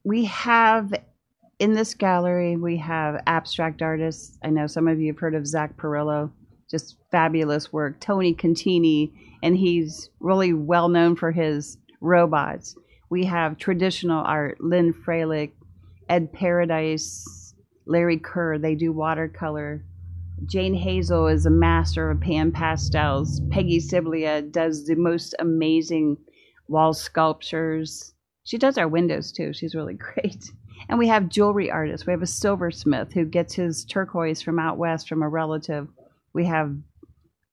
We 0.04 0.26
have 0.26 0.94
in 1.58 1.74
this 1.74 1.94
gallery 1.94 2.56
we 2.56 2.76
have 2.76 3.20
abstract 3.26 3.82
artists. 3.82 4.38
I 4.44 4.50
know 4.50 4.68
some 4.68 4.86
of 4.86 5.00
you 5.00 5.12
have 5.12 5.18
heard 5.18 5.34
of 5.34 5.44
Zach 5.44 5.76
Perillo, 5.76 6.30
just 6.70 6.96
fabulous 7.10 7.72
work. 7.72 8.00
Tony 8.00 8.34
Contini, 8.34 9.12
and 9.42 9.56
he's 9.56 10.10
really 10.20 10.52
well 10.52 10.88
known 10.88 11.16
for 11.16 11.32
his 11.32 11.76
robots. 12.00 12.76
We 13.10 13.24
have 13.24 13.58
traditional 13.58 14.24
art, 14.24 14.60
Lynn 14.60 14.92
Freilich, 14.94 15.52
Ed 16.08 16.32
Paradise, 16.32 17.54
Larry 17.86 18.18
Kerr, 18.18 18.58
they 18.58 18.74
do 18.74 18.92
watercolor. 18.92 19.84
Jane 20.46 20.74
Hazel 20.74 21.26
is 21.26 21.44
a 21.44 21.50
master 21.50 22.10
of 22.10 22.20
pan 22.20 22.52
pastels. 22.52 23.40
Peggy 23.50 23.80
Siblia 23.80 24.42
does 24.42 24.86
the 24.86 24.94
most 24.94 25.34
amazing 25.38 26.16
wall 26.68 26.94
sculptures. 26.94 28.14
She 28.44 28.58
does 28.58 28.78
our 28.78 28.88
windows 28.88 29.32
too. 29.32 29.52
She's 29.52 29.74
really 29.74 29.94
great. 30.14 30.50
And 30.88 30.98
we 30.98 31.08
have 31.08 31.28
jewelry 31.28 31.70
artists. 31.70 32.06
We 32.06 32.12
have 32.12 32.22
a 32.22 32.26
silversmith 32.26 33.12
who 33.12 33.24
gets 33.24 33.54
his 33.54 33.84
turquoise 33.84 34.40
from 34.40 34.58
out 34.58 34.78
west 34.78 35.08
from 35.08 35.22
a 35.22 35.28
relative. 35.28 35.88
We 36.32 36.46
have 36.46 36.74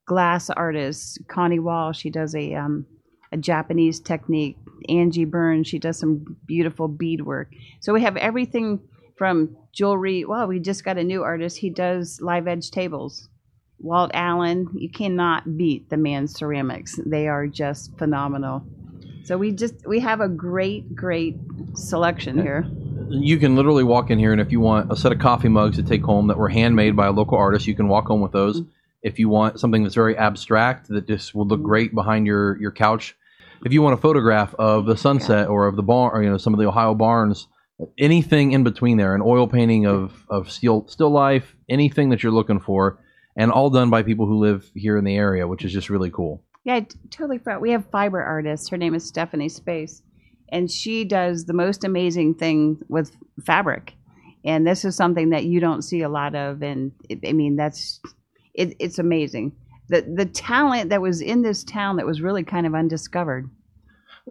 glass 0.05 0.49
artists. 0.49 1.17
Connie 1.27 1.59
Wall, 1.59 1.91
she 1.91 2.09
does 2.09 2.35
a 2.35 2.53
um, 2.55 2.85
a 3.31 3.37
Japanese 3.37 3.99
technique. 3.99 4.57
Angie 4.89 5.25
Burns, 5.25 5.67
she 5.67 5.79
does 5.79 5.99
some 5.99 6.37
beautiful 6.45 6.87
beadwork. 6.87 7.51
So 7.81 7.93
we 7.93 8.01
have 8.03 8.15
everything 8.17 8.79
from 9.17 9.57
jewelry. 9.73 10.23
Well, 10.23 10.47
we 10.47 10.59
just 10.59 10.85
got 10.85 10.97
a 10.97 11.03
new 11.03 11.23
artist. 11.23 11.57
He 11.57 11.69
does 11.69 12.19
live 12.21 12.47
edge 12.47 12.71
tables. 12.71 13.27
Walt 13.79 14.11
Allen, 14.13 14.67
you 14.75 14.89
cannot 14.89 15.57
beat 15.57 15.89
the 15.89 15.97
man's 15.97 16.33
ceramics. 16.33 16.99
They 17.05 17.27
are 17.27 17.47
just 17.47 17.95
phenomenal. 17.97 18.65
So 19.23 19.37
we 19.37 19.51
just 19.51 19.75
we 19.85 19.99
have 19.99 20.21
a 20.21 20.29
great, 20.29 20.95
great 20.95 21.35
selection 21.75 22.41
here. 22.41 22.65
You 23.09 23.37
can 23.37 23.55
literally 23.55 23.83
walk 23.83 24.09
in 24.09 24.19
here, 24.19 24.31
and 24.31 24.41
if 24.41 24.51
you 24.51 24.59
want 24.59 24.91
a 24.91 24.95
set 24.95 25.11
of 25.11 25.19
coffee 25.19 25.49
mugs 25.49 25.77
to 25.77 25.83
take 25.83 26.03
home 26.03 26.27
that 26.27 26.37
were 26.37 26.49
handmade 26.49 26.95
by 26.95 27.07
a 27.07 27.11
local 27.11 27.37
artist, 27.37 27.67
you 27.67 27.75
can 27.75 27.87
walk 27.87 28.07
home 28.07 28.21
with 28.21 28.31
those. 28.31 28.61
Mm-hmm. 28.61 28.69
If 29.03 29.19
you 29.19 29.29
want 29.29 29.59
something 29.59 29.83
that's 29.83 29.95
very 29.95 30.17
abstract 30.17 30.89
that 30.89 31.07
just 31.07 31.33
will 31.33 31.47
look 31.47 31.61
great 31.61 31.93
behind 31.93 32.25
your 32.25 32.59
your 32.59 32.71
couch, 32.71 33.15
if 33.65 33.73
you 33.73 33.81
want 33.81 33.93
a 33.93 34.01
photograph 34.01 34.53
of 34.55 34.85
the 34.85 34.97
sunset 34.97 35.47
or 35.47 35.67
of 35.67 35.75
the 35.75 35.83
barn, 35.83 36.11
or 36.15 36.23
you 36.23 36.29
know 36.29 36.37
some 36.37 36.53
of 36.53 36.59
the 36.59 36.67
Ohio 36.67 36.93
barns, 36.93 37.47
anything 37.97 38.51
in 38.51 38.63
between 38.63 38.97
there, 38.97 39.15
an 39.15 39.21
oil 39.23 39.47
painting 39.47 39.85
of 39.85 40.25
of 40.29 40.51
still 40.51 40.87
still 40.87 41.09
life, 41.09 41.55
anything 41.69 42.09
that 42.09 42.23
you're 42.23 42.31
looking 42.31 42.59
for, 42.59 42.99
and 43.35 43.51
all 43.51 43.69
done 43.69 43.89
by 43.89 44.03
people 44.03 44.25
who 44.25 44.39
live 44.39 44.69
here 44.73 44.97
in 44.97 45.05
the 45.05 45.15
area, 45.15 45.47
which 45.47 45.63
is 45.63 45.71
just 45.71 45.89
really 45.89 46.09
cool. 46.09 46.43
Yeah, 46.63 46.75
I 46.75 46.79
t- 46.81 46.97
totally 47.11 47.37
forgot. 47.37 47.61
We 47.61 47.71
have 47.71 47.89
fiber 47.91 48.21
artists. 48.21 48.67
Her 48.69 48.77
name 48.77 48.93
is 48.93 49.05
Stephanie 49.05 49.47
Space, 49.47 50.01
and 50.49 50.71
she 50.71 51.03
does 51.03 51.45
the 51.45 51.53
most 51.53 51.83
amazing 51.83 52.35
thing 52.35 52.81
with 52.87 53.15
fabric. 53.45 53.93
And 54.45 54.65
this 54.65 54.85
is 54.85 54.95
something 54.95 55.31
that 55.31 55.45
you 55.45 55.59
don't 55.59 55.81
see 55.81 56.01
a 56.01 56.09
lot 56.09 56.35
of, 56.35 56.61
and 56.61 56.91
it, 57.09 57.19
I 57.27 57.33
mean 57.33 57.55
that's 57.55 57.99
it, 58.53 58.75
it's 58.79 58.99
amazing 58.99 59.53
the 59.89 60.01
the 60.01 60.25
talent 60.25 60.89
that 60.89 61.01
was 61.01 61.21
in 61.21 61.41
this 61.41 61.63
town 61.63 61.95
that 61.97 62.05
was 62.05 62.21
really 62.21 62.43
kind 62.43 62.65
of 62.65 62.75
undiscovered. 62.75 63.49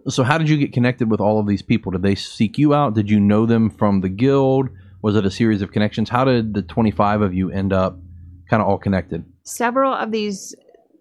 So 0.07 0.23
how 0.23 0.37
did 0.37 0.49
you 0.49 0.57
get 0.57 0.73
connected 0.73 1.09
with 1.09 1.19
all 1.19 1.39
of 1.39 1.47
these 1.47 1.63
people? 1.63 1.91
Did 1.91 2.03
they 2.03 2.15
seek 2.15 2.57
you 2.57 2.73
out? 2.73 2.93
Did 2.93 3.09
you 3.09 3.19
know 3.19 3.45
them 3.47 3.69
from 3.69 4.01
the 4.01 4.09
guild? 4.09 4.69
Was 5.01 5.15
it 5.15 5.25
a 5.25 5.31
series 5.31 5.61
of 5.61 5.71
connections? 5.71 6.09
How 6.09 6.23
did 6.23 6.53
the 6.53 6.61
25 6.61 7.21
of 7.21 7.33
you 7.33 7.49
end 7.49 7.73
up 7.73 7.97
kind 8.47 8.61
of 8.61 8.67
all 8.67 8.77
connected? 8.77 9.25
Several 9.43 9.91
of 9.91 10.11
these 10.11 10.55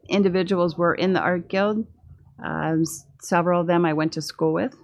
individuals 0.08 0.78
were 0.78 0.94
in 0.94 1.12
the 1.12 1.20
art 1.20 1.48
guild. 1.48 1.86
Um, 2.42 2.84
several 3.20 3.60
of 3.60 3.66
them 3.66 3.84
I 3.84 3.92
went 3.92 4.12
to 4.14 4.22
school 4.22 4.54
with, 4.54 4.74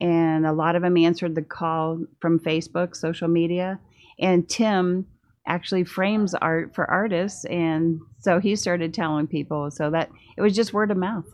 and 0.00 0.46
a 0.46 0.52
lot 0.52 0.76
of 0.76 0.82
them 0.82 0.96
answered 0.96 1.34
the 1.34 1.42
call 1.42 2.00
from 2.20 2.38
Facebook, 2.38 2.94
social 2.96 3.28
media. 3.28 3.78
And 4.18 4.48
Tim 4.48 5.06
actually 5.46 5.84
frames 5.84 6.34
art 6.34 6.74
for 6.74 6.90
artists 6.90 7.44
and 7.44 8.00
so 8.18 8.40
he 8.40 8.56
started 8.56 8.92
telling 8.92 9.28
people 9.28 9.70
so 9.70 9.88
that 9.90 10.10
it 10.36 10.40
was 10.40 10.56
just 10.56 10.72
word 10.72 10.90
of 10.90 10.96
mouth 10.96 11.24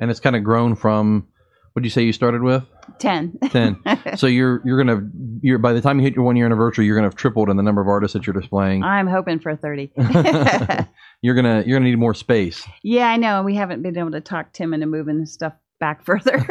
and 0.00 0.10
it's 0.10 0.18
kind 0.18 0.34
of 0.34 0.42
grown 0.42 0.74
from 0.74 1.28
What'd 1.74 1.84
you 1.84 1.90
say 1.90 2.04
you 2.04 2.12
started 2.12 2.40
with? 2.40 2.62
10. 3.00 3.36
Ten. 3.50 3.76
so 4.16 4.28
you're 4.28 4.62
you're 4.64 4.78
gonna 4.78 5.10
you're 5.42 5.58
by 5.58 5.72
the 5.72 5.80
time 5.80 5.98
you 5.98 6.04
hit 6.04 6.14
your 6.14 6.24
one 6.24 6.36
year 6.36 6.46
anniversary, 6.46 6.86
you're 6.86 6.94
gonna 6.94 7.08
have 7.08 7.16
tripled 7.16 7.50
in 7.50 7.56
the 7.56 7.64
number 7.64 7.80
of 7.80 7.88
artists 7.88 8.12
that 8.12 8.28
you're 8.28 8.40
displaying. 8.40 8.84
I'm 8.84 9.08
hoping 9.08 9.40
for 9.40 9.56
30. 9.56 9.90
you're 11.20 11.34
gonna 11.34 11.64
you're 11.66 11.76
gonna 11.76 11.90
need 11.90 11.98
more 11.98 12.14
space. 12.14 12.64
yeah, 12.84 13.08
I 13.08 13.16
know. 13.16 13.38
And 13.38 13.44
we 13.44 13.56
haven't 13.56 13.82
been 13.82 13.98
able 13.98 14.12
to 14.12 14.20
talk 14.20 14.52
Tim 14.52 14.72
into 14.72 14.86
moving 14.86 15.26
stuff 15.26 15.54
back 15.80 16.04
further. 16.04 16.46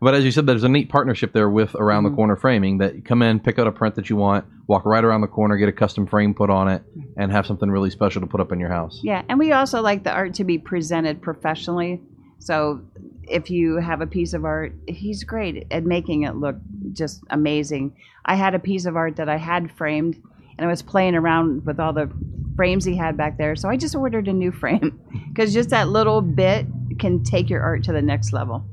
But 0.00 0.14
as 0.14 0.24
you 0.24 0.30
said, 0.30 0.46
there's 0.46 0.64
a 0.64 0.68
neat 0.68 0.88
partnership 0.88 1.32
there 1.32 1.48
with 1.48 1.74
Around 1.74 2.04
the 2.04 2.10
Mhm. 2.10 2.16
Corner 2.16 2.36
Framing 2.36 2.78
that 2.78 2.96
you 2.96 3.02
come 3.02 3.22
in, 3.22 3.40
pick 3.40 3.58
out 3.58 3.66
a 3.66 3.72
print 3.72 3.94
that 3.94 4.10
you 4.10 4.16
want, 4.16 4.44
walk 4.66 4.84
right 4.84 5.02
around 5.04 5.22
the 5.22 5.26
corner, 5.26 5.56
get 5.56 5.68
a 5.68 5.72
custom 5.72 6.06
frame 6.06 6.34
put 6.34 6.50
on 6.50 6.68
it, 6.68 6.82
and 7.16 7.32
have 7.32 7.46
something 7.46 7.70
really 7.70 7.90
special 7.90 8.20
to 8.20 8.26
put 8.26 8.40
up 8.40 8.52
in 8.52 8.60
your 8.60 8.68
house. 8.68 9.00
yeah, 9.02 9.22
and 9.28 9.38
we 9.38 9.52
also 9.52 9.80
like 9.80 10.04
the 10.04 10.12
art 10.12 10.34
to 10.34 10.44
be 10.44 10.58
presented 10.58 11.22
professionally. 11.22 12.00
So 12.38 12.80
if 13.22 13.50
you 13.50 13.76
have 13.76 14.00
a 14.02 14.06
piece 14.06 14.34
of 14.34 14.44
art, 14.44 14.74
he's 14.86 15.24
great 15.24 15.66
at 15.70 15.84
making 15.84 16.22
it 16.24 16.36
look 16.36 16.56
just 16.92 17.22
amazing. 17.30 17.92
I 18.24 18.34
had 18.34 18.54
a 18.54 18.58
piece 18.58 18.84
of 18.86 18.96
art 18.96 19.16
that 19.16 19.28
I 19.30 19.36
had 19.38 19.70
framed, 19.72 20.16
and 20.58 20.66
I 20.66 20.70
was 20.70 20.82
playing 20.82 21.14
around 21.14 21.64
with 21.64 21.80
all 21.80 21.92
the 21.94 22.10
frames 22.54 22.84
he 22.84 22.96
had 22.96 23.16
back 23.16 23.38
there. 23.38 23.56
So 23.56 23.68
I 23.68 23.76
just 23.76 23.94
ordered 23.94 24.28
a 24.28 24.32
new 24.32 24.50
frame 24.62 24.98
because 25.28 25.54
just 25.54 25.70
that 25.70 25.88
little 25.88 26.20
bit 26.20 26.66
can 26.98 27.22
take 27.22 27.48
your 27.50 27.62
art 27.62 27.82
to 27.84 27.92
the 27.92 28.02
next 28.02 28.32
level. 28.32 28.64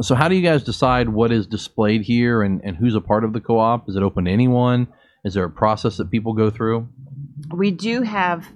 So 0.00 0.14
how 0.14 0.28
do 0.28 0.34
you 0.34 0.42
guys 0.42 0.62
decide 0.62 1.08
what 1.10 1.32
is 1.32 1.46
displayed 1.46 2.02
here 2.02 2.42
and, 2.42 2.60
and 2.64 2.76
who's 2.76 2.94
a 2.94 3.00
part 3.00 3.24
of 3.24 3.32
the 3.32 3.40
co-op? 3.40 3.88
Is 3.88 3.96
it 3.96 4.02
open 4.02 4.24
to 4.24 4.30
anyone? 4.30 4.88
Is 5.24 5.34
there 5.34 5.44
a 5.44 5.50
process 5.50 5.98
that 5.98 6.10
people 6.10 6.32
go 6.32 6.50
through? 6.50 6.88
we 7.50 7.70
do 7.70 8.02
have 8.02 8.46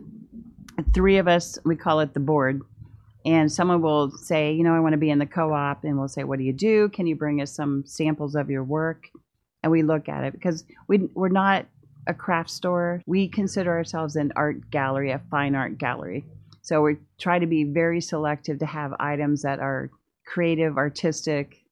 three 0.94 1.16
of 1.18 1.28
us 1.28 1.58
we 1.64 1.76
call 1.76 2.00
it 2.00 2.14
the 2.14 2.20
board 2.20 2.60
and 3.24 3.50
someone 3.50 3.80
will 3.80 4.10
say 4.10 4.52
you 4.52 4.62
know 4.62 4.74
i 4.74 4.80
want 4.80 4.92
to 4.92 4.98
be 4.98 5.10
in 5.10 5.18
the 5.18 5.26
co-op 5.26 5.84
and 5.84 5.98
we'll 5.98 6.08
say 6.08 6.24
what 6.24 6.38
do 6.38 6.44
you 6.44 6.52
do 6.52 6.88
can 6.90 7.06
you 7.06 7.16
bring 7.16 7.40
us 7.40 7.54
some 7.54 7.82
samples 7.86 8.34
of 8.34 8.50
your 8.50 8.62
work 8.62 9.08
and 9.62 9.72
we 9.72 9.82
look 9.82 10.08
at 10.08 10.24
it 10.24 10.32
because 10.32 10.64
we, 10.86 10.98
we're 11.14 11.28
not 11.28 11.66
a 12.06 12.14
craft 12.14 12.50
store 12.50 13.02
we 13.06 13.26
consider 13.26 13.72
ourselves 13.72 14.16
an 14.16 14.32
art 14.36 14.70
gallery 14.70 15.10
a 15.10 15.20
fine 15.30 15.54
art 15.54 15.78
gallery 15.78 16.24
so 16.62 16.82
we 16.82 16.96
try 17.18 17.38
to 17.38 17.46
be 17.46 17.64
very 17.64 18.00
selective 18.00 18.58
to 18.58 18.66
have 18.66 18.92
items 19.00 19.42
that 19.42 19.60
are 19.60 19.90
creative 20.26 20.76
artistic 20.76 21.64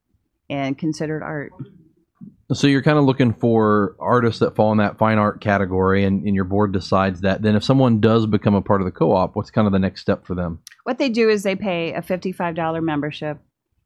and 0.49 0.79
considered 0.79 1.23
art 1.23 1.53
So 2.53 2.67
you're 2.67 2.83
kind 2.83 2.99
of 2.99 3.05
looking 3.05 3.33
for 3.33 3.97
artists 3.99 4.41
that 4.41 4.55
fall 4.55 4.71
in 4.73 4.79
that 4.79 4.99
fine 4.99 5.19
art 5.19 5.41
category, 5.41 6.05
and, 6.05 6.25
and 6.27 6.35
your 6.35 6.45
board 6.45 6.73
decides 6.73 7.23
that. 7.23 7.43
Then, 7.43 7.57
if 7.57 7.65
someone 7.65 8.01
does 8.01 8.27
become 8.27 8.55
a 8.55 8.63
part 8.63 8.81
of 8.81 8.85
the 8.85 8.93
co-op, 8.93 9.35
what's 9.35 9.51
kind 9.51 9.67
of 9.67 9.73
the 9.73 9.79
next 9.79 10.03
step 10.03 10.27
for 10.27 10.35
them? 10.35 10.61
What 10.85 10.99
they 10.99 11.09
do 11.09 11.29
is 11.29 11.43
they 11.43 11.57
pay 11.57 11.95
a 11.95 12.03
$55 12.03 12.83
membership, 12.83 13.39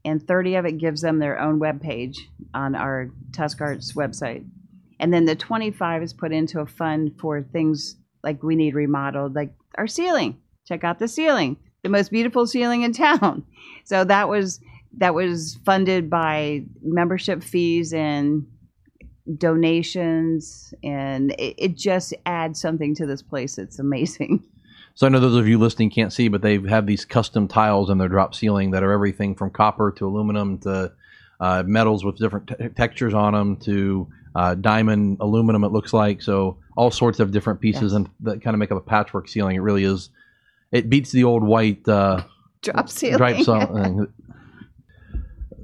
and 0.04 0.26
30 0.26 0.57
of 0.57 0.66
it 0.66 0.78
gives 0.78 1.00
them 1.00 1.18
their 1.18 1.40
own 1.40 1.61
web 1.61 1.81
page 1.81 2.28
on 2.52 2.74
our 2.74 3.11
Tusk 3.33 3.61
Arts 3.61 3.92
website. 3.92 4.44
And 5.00 5.14
then 5.14 5.24
the 5.24 5.37
25 5.37 6.02
is 6.02 6.12
put 6.12 6.33
into 6.33 6.61
a 6.61 6.66
fund 6.66 7.12
for 7.20 7.42
things 7.42 7.96
like 8.24 8.42
we 8.42 8.57
need 8.57 8.74
remodeled, 8.74 9.35
like 9.35 9.54
our 9.76 9.87
ceiling. 9.87 10.38
Check 10.66 10.83
out 10.83 10.98
the 10.98 11.09
ceiling, 11.09 11.57
the 11.82 11.88
most 11.88 12.10
beautiful 12.10 12.46
ceiling 12.46 12.82
in 12.82 12.92
town. 12.92 13.44
So 13.84 14.04
that 14.04 14.28
was 14.28 14.60
that 14.96 15.14
was 15.14 15.58
funded 15.64 16.08
by 16.10 16.64
membership 16.82 17.42
fees 17.42 17.92
and 17.92 18.46
donations, 19.36 20.72
and 20.82 21.32
it, 21.32 21.54
it 21.58 21.76
just 21.76 22.14
adds 22.26 22.60
something 22.60 22.94
to 22.96 23.06
this 23.06 23.22
place. 23.22 23.58
It's 23.58 23.78
amazing. 23.78 24.42
So 24.94 25.06
I 25.06 25.10
know 25.10 25.20
those 25.20 25.36
of 25.36 25.46
you 25.46 25.58
listening 25.58 25.90
can't 25.90 26.12
see, 26.12 26.26
but 26.26 26.42
they 26.42 26.58
have 26.68 26.86
these 26.86 27.04
custom 27.04 27.46
tiles 27.46 27.88
in 27.88 27.98
their 27.98 28.08
drop 28.08 28.34
ceiling 28.34 28.72
that 28.72 28.82
are 28.82 28.90
everything 28.90 29.36
from 29.36 29.50
copper 29.50 29.92
to 29.92 30.06
aluminum 30.08 30.58
to 30.60 30.92
uh, 31.38 31.62
metals 31.64 32.04
with 32.04 32.16
different 32.18 32.48
te- 32.48 32.68
textures 32.70 33.14
on 33.14 33.32
them 33.32 33.56
to 33.58 34.08
uh, 34.34 34.54
diamond 34.56 35.18
aluminum. 35.20 35.62
It 35.62 35.68
looks 35.70 35.92
like 35.92 36.20
so 36.20 36.56
all 36.76 36.90
sorts 36.90 37.20
of 37.20 37.30
different 37.30 37.60
pieces 37.60 37.82
Yes. 37.82 37.92
and 37.92 38.10
that 38.20 38.42
kind 38.42 38.54
of 38.54 38.58
make 38.58 38.72
up 38.72 38.78
a 38.78 38.80
patchwork 38.80 39.28
ceiling. 39.28 39.54
It 39.54 39.60
really 39.60 39.84
is. 39.84 40.10
It 40.72 40.88
beats 40.90 41.11
the 41.12 41.24
old 41.24 41.42
white 41.42 41.87
uh, 41.88 42.22
Drop 42.62 42.88
ceiling. 42.88 44.07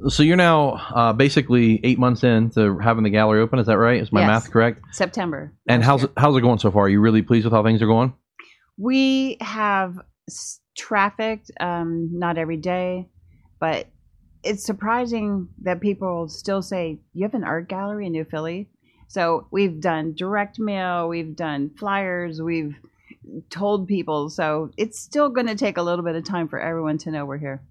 So 0.08 0.22
you're 0.22 0.36
now 0.36 0.72
uh, 0.94 1.12
basically 1.14 1.80
eight 1.82 1.98
months 1.98 2.24
into 2.24 2.78
having 2.78 3.04
the 3.04 3.10
gallery 3.10 3.40
open. 3.40 3.58
Is 3.58 3.66
that 3.68 3.78
right? 3.78 4.02
Is 4.02 4.12
my 4.12 4.20
Yes. 4.20 4.26
math 4.26 4.50
correct? 4.50 4.82
September. 4.92 5.54
And 5.66 5.82
how's 5.82 6.02
year. 6.02 6.10
it, 6.14 6.20
how's 6.20 6.36
it 6.36 6.42
going 6.42 6.58
so 6.58 6.70
far? 6.70 6.82
Are 6.84 6.88
you 6.90 7.00
really 7.00 7.22
pleased 7.22 7.44
with 7.46 7.54
how 7.54 7.62
things 7.62 7.80
are 7.80 7.86
going? 7.86 8.12
We 8.76 9.38
have 9.40 9.98
s- 10.28 10.60
traffic, 10.76 11.44
um, 11.58 12.10
not 12.12 12.36
every 12.36 12.58
day, 12.58 13.08
but 13.60 13.86
it's 14.42 14.62
surprising 14.64 15.48
that 15.62 15.80
people 15.80 16.28
still 16.28 16.60
say, 16.60 17.00
You 17.14 17.22
have 17.22 17.32
an 17.34 17.44
art 17.44 17.68
gallery 17.70 18.04
in 18.06 18.12
New 18.12 18.24
Philly? 18.24 18.68
So 19.08 19.46
we've 19.52 19.80
done 19.80 20.14
direct 20.14 20.58
mail, 20.58 21.08
we've 21.08 21.34
done 21.36 21.70
flyers, 21.78 22.42
we've 22.42 22.74
told 23.50 23.86
people. 23.88 24.28
So 24.30 24.70
it's 24.76 24.98
still 24.98 25.28
going 25.28 25.46
to 25.46 25.54
take 25.54 25.76
a 25.76 25.82
little 25.82 26.04
bit 26.04 26.14
of 26.16 26.24
time 26.24 26.48
for 26.48 26.58
everyone 26.58 26.98
to 26.98 27.10
know 27.10 27.24
we're 27.24 27.38
here. 27.38 27.62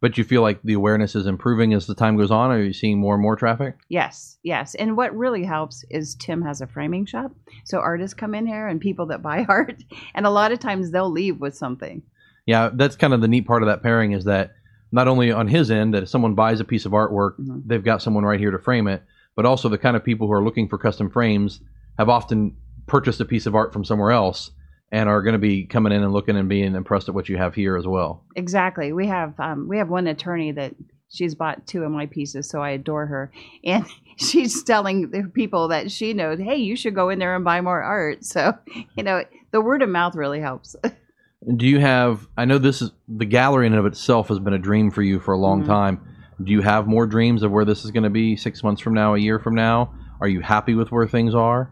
But 0.00 0.18
you 0.18 0.24
feel 0.24 0.42
like 0.42 0.60
the 0.62 0.74
awareness 0.74 1.14
is 1.14 1.26
improving 1.26 1.72
as 1.72 1.86
the 1.86 1.94
time 1.94 2.16
goes 2.18 2.30
on. 2.30 2.50
Are 2.50 2.62
you 2.62 2.74
seeing 2.74 2.98
more 3.00 3.14
and 3.14 3.22
more 3.22 3.34
traffic? 3.34 3.76
Yes, 3.88 4.36
yes. 4.42 4.74
And 4.74 4.96
what 4.96 5.16
really 5.16 5.42
helps 5.42 5.84
is 5.88 6.14
Tim 6.16 6.42
has 6.42 6.60
a 6.60 6.66
framing 6.66 7.06
shop. 7.06 7.32
So 7.64 7.78
artists 7.78 8.12
come 8.14 8.34
in 8.34 8.46
here 8.46 8.68
and 8.68 8.78
people 8.80 9.06
that 9.06 9.22
buy 9.22 9.44
art, 9.48 9.82
and 10.14 10.26
a 10.26 10.30
lot 10.30 10.52
of 10.52 10.58
times 10.58 10.90
they'll 10.90 11.10
leave 11.10 11.40
with 11.40 11.56
something. 11.56 12.02
Yeah, 12.44 12.70
that's 12.74 12.94
kind 12.94 13.14
of 13.14 13.22
the 13.22 13.28
neat 13.28 13.46
part 13.46 13.62
of 13.62 13.68
that 13.68 13.82
pairing 13.82 14.12
is 14.12 14.24
that 14.24 14.52
not 14.92 15.08
only 15.08 15.32
on 15.32 15.48
his 15.48 15.70
end 15.70 15.94
that 15.94 16.02
if 16.04 16.08
someone 16.10 16.34
buys 16.34 16.60
a 16.60 16.64
piece 16.64 16.84
of 16.84 16.92
artwork, 16.92 17.40
Mhm. 17.40 17.62
they've 17.66 17.82
got 17.82 18.02
someone 18.02 18.24
right 18.24 18.38
here 18.38 18.50
to 18.52 18.58
frame 18.58 18.86
it, 18.88 19.02
but 19.34 19.46
also 19.46 19.68
the 19.68 19.78
kind 19.78 19.96
of 19.96 20.04
people 20.04 20.26
who 20.26 20.32
are 20.34 20.44
looking 20.44 20.68
for 20.68 20.78
custom 20.78 21.08
frames 21.10 21.60
have 21.98 22.08
often 22.10 22.54
purchased 22.86 23.20
a 23.20 23.24
piece 23.24 23.46
of 23.46 23.54
art 23.54 23.72
from 23.72 23.84
somewhere 23.84 24.12
else 24.12 24.50
and 24.96 25.10
are 25.10 25.20
going 25.20 25.34
to 25.34 25.38
be 25.38 25.66
coming 25.66 25.92
in 25.92 26.02
and 26.02 26.12
looking 26.14 26.38
and 26.38 26.48
being 26.48 26.74
impressed 26.74 27.06
at 27.08 27.14
what 27.14 27.28
you 27.28 27.36
have 27.36 27.54
here 27.54 27.76
as 27.76 27.86
well. 27.86 28.24
Exactly. 28.34 28.94
We 28.94 29.06
have 29.08 29.38
um, 29.38 29.68
we 29.68 29.76
have 29.76 29.90
one 29.90 30.06
attorney 30.06 30.52
that 30.52 30.74
she's 31.10 31.34
bought 31.34 31.66
two 31.66 31.82
of 31.82 31.90
my 31.90 32.06
pieces, 32.06 32.48
so 32.48 32.62
I 32.62 32.70
adore 32.70 33.04
her, 33.06 33.30
and 33.62 33.84
she's 34.16 34.62
telling 34.62 35.10
the 35.10 35.24
people 35.34 35.68
that 35.68 35.90
she 35.90 36.14
knows, 36.14 36.38
hey, 36.38 36.56
you 36.56 36.76
should 36.76 36.94
go 36.94 37.10
in 37.10 37.18
there 37.18 37.36
and 37.36 37.44
buy 37.44 37.60
more 37.60 37.82
art. 37.82 38.24
So 38.24 38.54
you 38.96 39.02
know, 39.02 39.22
the 39.50 39.60
word 39.60 39.82
of 39.82 39.90
mouth 39.90 40.14
really 40.14 40.40
helps. 40.40 40.74
Do 41.56 41.66
you 41.66 41.78
have? 41.78 42.26
I 42.38 42.46
know 42.46 42.56
this 42.56 42.80
is 42.80 42.90
the 43.06 43.26
gallery 43.26 43.66
in 43.66 43.74
and 43.74 43.80
of 43.80 43.86
itself 43.86 44.28
has 44.28 44.38
been 44.38 44.54
a 44.54 44.58
dream 44.58 44.90
for 44.90 45.02
you 45.02 45.20
for 45.20 45.34
a 45.34 45.38
long 45.38 45.62
Mhm. 45.62 45.66
time. 45.66 46.00
Do 46.42 46.50
you 46.52 46.62
have 46.62 46.86
more 46.86 47.06
dreams 47.06 47.42
of 47.42 47.52
where 47.52 47.66
this 47.66 47.84
is 47.84 47.90
going 47.90 48.04
to 48.04 48.10
be 48.10 48.34
six 48.36 48.62
months 48.64 48.80
from 48.80 48.94
now, 48.94 49.14
a 49.14 49.18
year 49.18 49.38
from 49.38 49.54
now? 49.54 49.92
Are 50.22 50.28
you 50.28 50.40
happy 50.40 50.74
with 50.74 50.90
where 50.90 51.06
things 51.06 51.34
are? 51.34 51.70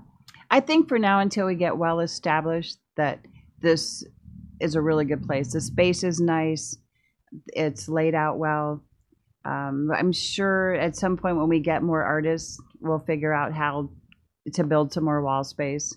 I 0.50 0.60
think 0.60 0.88
for 0.88 0.98
now, 0.98 1.20
until 1.20 1.46
we 1.46 1.54
get 1.54 1.76
well 1.78 2.00
established, 2.00 2.76
that 2.96 3.20
this 3.60 4.04
is 4.60 4.74
a 4.74 4.80
really 4.80 5.04
good 5.04 5.22
place. 5.22 5.52
The 5.52 5.60
space 5.60 6.04
is 6.04 6.20
nice. 6.20 6.76
It's 7.48 7.88
laid 7.88 8.14
out 8.14 8.38
well. 8.38 8.82
Um, 9.44 9.90
I'm 9.94 10.12
sure 10.12 10.74
at 10.74 10.96
some 10.96 11.16
point 11.16 11.36
when 11.36 11.48
we 11.48 11.60
get 11.60 11.82
more 11.82 12.02
artists, 12.02 12.60
we'll 12.80 13.00
figure 13.00 13.32
out 13.32 13.52
how 13.52 13.90
to 14.52 14.64
build 14.64 14.92
some 14.92 15.04
more 15.04 15.22
wall 15.22 15.44
space. 15.44 15.96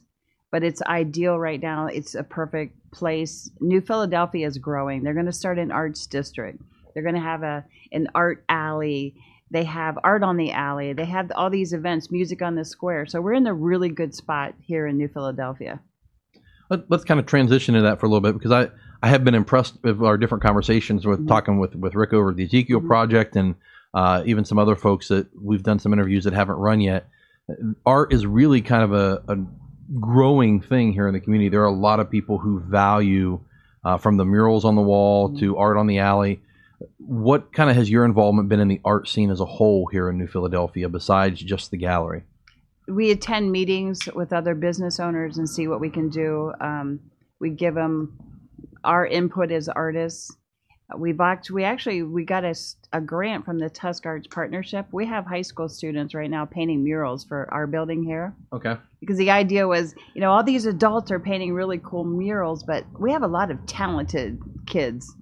But 0.51 0.63
it's 0.63 0.81
ideal 0.81 1.38
right 1.38 1.62
now. 1.62 1.88
It's 1.88 2.15
a 2.15 2.23
perfect 2.23 2.91
place. 2.91 3.49
New 3.60 3.81
Philadelphia 3.81 4.47
is 4.47 4.57
growing. 4.57 5.03
They're 5.03 5.13
going 5.13 5.25
to 5.25 5.33
start 5.33 5.60
an 5.60 5.71
arts 5.71 6.07
district. 6.07 6.62
They're 6.93 7.03
going 7.03 7.15
to 7.15 7.21
have 7.21 7.43
a 7.43 7.65
an 7.91 8.07
art 8.15 8.43
alley. 8.49 9.15
They 9.51 9.63
have 9.63 9.97
art 10.03 10.23
on 10.23 10.36
the 10.36 10.51
alley. 10.51 10.93
They 10.93 11.05
have 11.05 11.31
all 11.36 11.49
these 11.49 11.73
events, 11.73 12.12
music 12.12 12.41
on 12.41 12.55
the 12.55 12.65
square. 12.65 13.05
So 13.05 13.21
we're 13.21 13.33
in 13.33 13.47
a 13.47 13.53
really 13.53 13.89
good 13.89 14.13
spot 14.13 14.55
here 14.62 14.88
in 14.88 14.97
New 14.97 15.07
Philadelphia. 15.07 15.79
Let, 16.69 16.89
let's 16.89 17.03
kind 17.03 17.19
of 17.19 17.25
transition 17.25 17.75
to 17.75 17.82
that 17.82 17.99
for 17.99 18.06
a 18.06 18.10
little 18.10 18.21
bit 18.21 18.34
because 18.34 18.51
I, 18.51 18.69
I 19.01 19.08
have 19.10 19.23
been 19.23 19.36
impressed 19.36 19.77
with 19.84 20.01
our 20.01 20.17
different 20.17 20.43
conversations 20.43 21.06
with 21.06 21.19
Mhm. 21.21 21.27
talking 21.27 21.60
with, 21.60 21.75
with 21.75 21.95
Rick 21.95 22.13
over 22.13 22.34
the 22.34 22.43
Ezekiel 22.43 22.82
Mhm. 22.82 22.88
project 22.88 23.36
and 23.36 23.56
uh, 23.93 24.21
even 24.25 24.43
some 24.45 24.60
other 24.60 24.75
folks 24.75 25.08
that 25.08 25.27
we've 25.41 25.63
done 25.63 25.80
some 25.80 25.93
interviews 25.93 26.23
that 26.25 26.34
haven't 26.34 26.58
run 26.58 26.82
yet. 26.82 27.08
Art 27.86 28.12
is 28.13 28.25
really 28.25 28.62
kind 28.62 28.84
of 28.84 28.91
a, 28.93 29.23
a 29.30 29.38
growing 29.99 30.60
thing 30.62 30.91
here 30.91 31.08
in 31.08 31.13
the 31.13 31.19
community. 31.21 31.49
There 31.49 31.62
are 31.62 31.65
a 31.65 31.71
lot 31.71 31.99
of 32.01 32.10
people 32.10 32.38
who 32.38 32.60
value 32.60 33.39
uh, 33.86 33.97
from 33.97 34.17
the 34.17 34.25
murals 34.25 34.65
on 34.65 34.75
the 34.75 34.82
wall 34.82 35.30
Mhm. 35.30 35.39
to 35.39 35.58
art 35.58 35.77
on 35.77 35.88
the 35.88 35.99
alley. 35.99 36.41
What 36.97 37.53
kind 37.53 37.69
of 37.69 37.75
has 37.77 37.89
your 37.89 38.03
involvement 38.03 38.49
been 38.49 38.60
in 38.60 38.67
the 38.67 38.82
art 38.84 39.08
scene 39.08 39.32
as 39.32 39.39
a 39.39 39.45
whole 39.45 39.88
here 39.88 40.10
in 40.10 40.17
New 40.17 40.27
Philadelphia 40.27 40.89
besides 40.89 41.39
just 41.41 41.71
the 41.71 41.77
gallery? 41.77 42.23
We 42.88 43.12
attend 43.12 43.52
meetings 43.52 44.08
with 44.15 44.32
other 44.34 44.56
business 44.56 45.00
owners 45.00 45.38
and 45.38 45.50
see 45.50 45.67
what 45.67 45.80
we 45.80 45.89
can 45.89 46.10
do. 46.10 46.54
Um, 46.62 47.00
we 47.39 47.50
give 47.50 47.76
them 47.76 48.17
our 48.84 49.06
input 49.06 49.52
as 49.52 49.67
artists. 49.67 50.36
We've 50.97 51.19
act- 51.19 51.52
we 51.52 51.65
actually 51.65 52.04
we 52.04 52.23
got 52.23 52.45
a, 52.45 52.56
a 52.93 53.02
grant 53.02 53.43
from 53.43 53.60
the 53.60 53.69
Tusk 53.69 54.06
Arts 54.06 54.28
Partnership. 54.28 54.86
We 54.93 55.06
have 55.06 55.26
high 55.26 55.41
school 55.41 55.67
students 55.67 56.13
right 56.15 56.30
now 56.30 56.45
painting 56.45 56.82
murals 56.82 57.26
for 57.26 57.54
our 57.54 57.67
building 57.67 58.04
here 58.04 58.34
Okay. 58.54 58.78
because 59.02 59.17
the 59.17 59.32
idea 59.32 59.67
was, 59.67 59.93
you 60.13 60.21
know, 60.21 60.32
all 60.32 60.43
these 60.43 60.65
adults 60.65 61.12
are 61.12 61.19
painting 61.19 61.54
really 61.54 61.80
cool 61.84 62.06
murals, 62.06 62.63
but 62.63 62.86
we 62.97 63.12
have 63.12 63.23
a 63.23 63.28
lot 63.28 63.52
of 63.52 63.65
talented 63.65 64.39
kids 64.65 65.13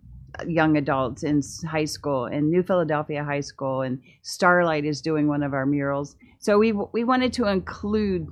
young 0.47 0.78
adults 0.78 1.23
in 1.23 1.41
high 1.67 1.86
school 1.86 2.25
in 2.25 2.49
New 2.49 2.63
Philadelphia 2.63 3.23
High 3.23 3.41
School 3.41 3.82
and 3.82 4.01
Starlight 4.21 4.86
is 4.86 5.01
doing 5.01 5.28
one 5.28 5.43
of 5.43 5.54
our 5.54 5.65
murals. 5.65 6.15
So 6.45 6.60
we 6.60 6.73
we 6.73 7.03
wanted 7.03 7.34
to 7.34 7.47
include 7.47 8.27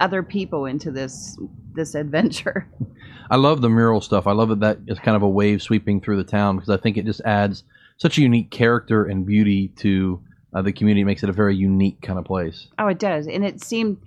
other 0.00 0.24
people 0.24 0.66
into 0.66 0.90
this 0.90 1.38
this 1.72 1.94
adventure. 1.94 2.68
I 3.30 3.36
love 3.36 3.60
the 3.60 3.68
mural 3.68 4.00
stuff. 4.00 4.26
I 4.26 4.32
love 4.32 4.48
that 4.48 4.58
that 4.58 4.78
is 4.88 4.98
kind 4.98 5.14
of 5.14 5.22
a 5.22 5.28
wave 5.28 5.62
sweeping 5.62 6.00
through 6.00 6.16
the 6.16 6.28
town 6.28 6.56
because 6.56 6.68
I 6.68 6.78
think 6.78 6.96
it 6.96 7.04
just 7.04 7.20
adds 7.20 7.62
such 7.96 8.18
a 8.18 8.22
unique 8.22 8.50
character 8.50 9.04
and 9.04 9.24
beauty 9.24 9.68
to 9.76 10.20
uh, 10.52 10.62
the 10.62 10.72
community. 10.72 11.02
It 11.02 11.04
makes 11.04 11.22
it 11.22 11.28
a 11.28 11.32
very 11.32 11.54
unique 11.54 12.02
kind 12.02 12.18
of 12.18 12.24
place. 12.24 12.66
Oh, 12.76 12.88
it 12.88 12.98
does. 12.98 13.28
And 13.28 13.44
it 13.44 13.62
seemed 13.62 13.98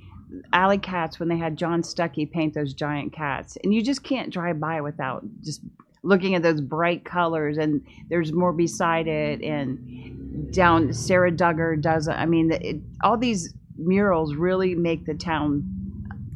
Alley 0.51 0.77
Cats 0.77 1.17
when 1.17 1.29
they 1.29 1.37
had 1.37 1.55
John 1.55 1.83
Stuckey 1.83 2.29
paint 2.29 2.53
those 2.53 2.73
giant 2.73 3.13
cats. 3.13 3.57
And 3.63 3.73
you 3.73 3.81
just 3.81 4.03
can't 4.03 4.29
drive 4.29 4.59
by 4.59 4.81
without 4.81 5.23
just 5.41 5.61
looking 6.03 6.35
at 6.35 6.43
those 6.43 6.61
bright 6.61 7.05
colors. 7.05 7.57
And 7.57 7.85
there's 8.09 8.31
more 8.31 8.53
beside 8.53 9.07
it. 9.07 9.41
And 9.41 10.53
down 10.53 10.93
Sarah 10.93 11.31
Duggar 11.31 11.81
does, 11.81 12.07
I 12.07 12.25
mean, 12.25 12.51
it, 12.51 12.77
all 13.03 13.17
these 13.17 13.53
murals 13.77 14.35
really 14.35 14.75
make 14.75 15.05
the 15.05 15.13
town 15.13 15.63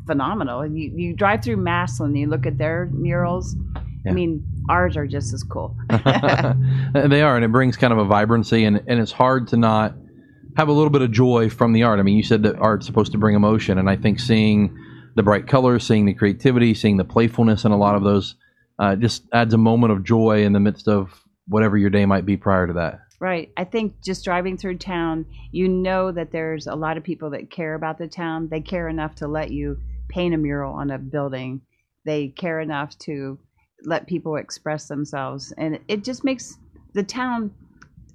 phenomenal. 0.06 0.62
And 0.62 0.78
you, 0.78 0.92
you 0.96 1.14
drive 1.14 1.44
through 1.44 1.58
Massillon, 1.58 2.16
you 2.16 2.28
look 2.28 2.46
at 2.46 2.58
their 2.58 2.90
murals. 2.92 3.56
Yeah. 4.04 4.12
I 4.12 4.14
mean, 4.14 4.44
ours 4.70 4.98
are 4.98 5.08
just 5.08 5.34
as 5.34 5.44
cool. 5.44 5.76
they 5.90 7.22
are, 7.22 7.36
and 7.36 7.46
it 7.46 7.52
brings 7.52 7.78
kind 7.78 7.94
of 7.94 8.00
a 8.00 8.06
vibrancy, 8.06 8.64
and, 8.64 8.82
and 8.88 9.00
it's 9.00 9.12
hard 9.12 9.48
to 9.50 9.58
not 9.58 9.96
have 10.58 10.68
a 10.68 10.72
little 10.72 10.90
bit 10.90 11.02
of 11.02 11.12
joy 11.12 11.50
from 11.50 11.74
the 11.74 11.84
art. 11.84 12.00
I 12.00 12.04
mean, 12.04 12.18
you 12.18 12.24
said 12.24 12.44
that 12.44 12.58
art's 12.58 12.86
supposed 12.86 13.12
to 13.12 13.18
bring 13.18 13.36
emotion, 13.36 13.78
and 13.78 13.90
I 13.90 13.96
think 13.96 14.20
seeing 14.20 14.78
the 15.16 15.24
bright 15.24 15.48
colors, 15.48 15.86
seeing 15.86 16.06
the 16.06 16.14
creativity, 16.14 16.74
seeing 16.74 16.98
the 16.98 17.06
playfulness 17.06 17.66
in 17.66 17.72
a 17.72 17.78
lot 17.78 17.96
of 17.96 18.04
those 18.04 18.36
uh, 18.82 18.96
just 18.96 19.24
adds 19.32 19.54
a 19.54 19.60
moment 19.60 19.94
of 19.94 20.04
joy 20.04 20.44
in 20.44 20.54
the 20.54 20.60
midst 20.60 20.88
of 20.88 21.24
whatever 21.48 21.78
your 21.78 21.92
day 21.92 22.06
might 22.06 22.26
be 22.26 22.36
prior 22.36 22.66
to 22.66 22.74
that. 22.74 23.00
Right. 23.20 23.52
I 23.56 23.64
think 23.64 24.02
just 24.04 24.26
driving 24.26 24.58
through 24.58 24.80
town, 24.80 25.28
you 25.52 25.68
know 25.68 26.12
that 26.12 26.32
there's 26.32 26.66
a 26.66 26.74
lot 26.74 26.98
of 26.98 27.04
people 27.04 27.30
that 27.30 27.52
care 27.52 27.76
about 27.76 28.00
the 28.00 28.08
town. 28.08 28.48
They 28.50 28.62
care 28.62 28.90
enough 28.90 29.14
to 29.16 29.28
let 29.28 29.52
you 29.52 29.78
paint 30.10 30.34
a 30.34 30.38
mural 30.38 30.74
on 30.74 30.90
a 30.90 30.98
building. 30.98 31.62
They 32.06 32.30
care 32.30 32.60
enough 32.60 32.98
to 33.00 33.38
let 33.84 34.08
people 34.08 34.38
express 34.38 34.88
themselves. 34.88 35.54
And 35.56 35.80
it 35.88 36.04
just 36.04 36.24
makes 36.24 36.58
the 36.94 37.04
town, 37.04 37.54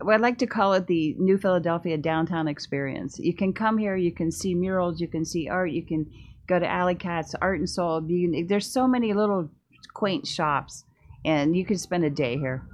well, 0.01 0.17
I 0.17 0.21
like 0.21 0.39
to 0.39 0.49
call 0.49 0.73
it 0.73 0.89
the 0.89 1.15
New 1.17 1.39
Philadelphia 1.39 1.97
downtown 1.97 2.49
experience. 2.49 3.21
You 3.21 3.35
can 3.35 3.53
come 3.53 3.79
here, 3.79 3.95
you 3.95 4.11
can 4.11 4.33
see 4.33 4.53
murals, 4.53 5.01
you 5.01 5.07
can 5.07 5.25
see 5.25 5.49
art, 5.49 5.71
you 5.71 5.87
can 5.87 6.11
go 6.49 6.59
to 6.59 6.67
Alley 6.67 6.97
Cats, 6.97 7.37
Art 7.41 7.61
and 7.61 7.71
Soul. 7.71 8.05
You 8.11 8.45
there's 8.49 8.69
so 8.69 8.89
many 8.89 9.13
little 9.13 9.49
quaint 9.97 10.27
shops, 10.27 10.85
and 11.25 11.57
you 11.57 11.65
can 11.65 11.79
spend 11.79 12.05
a 12.05 12.11
day 12.11 12.37
here. 12.37 12.69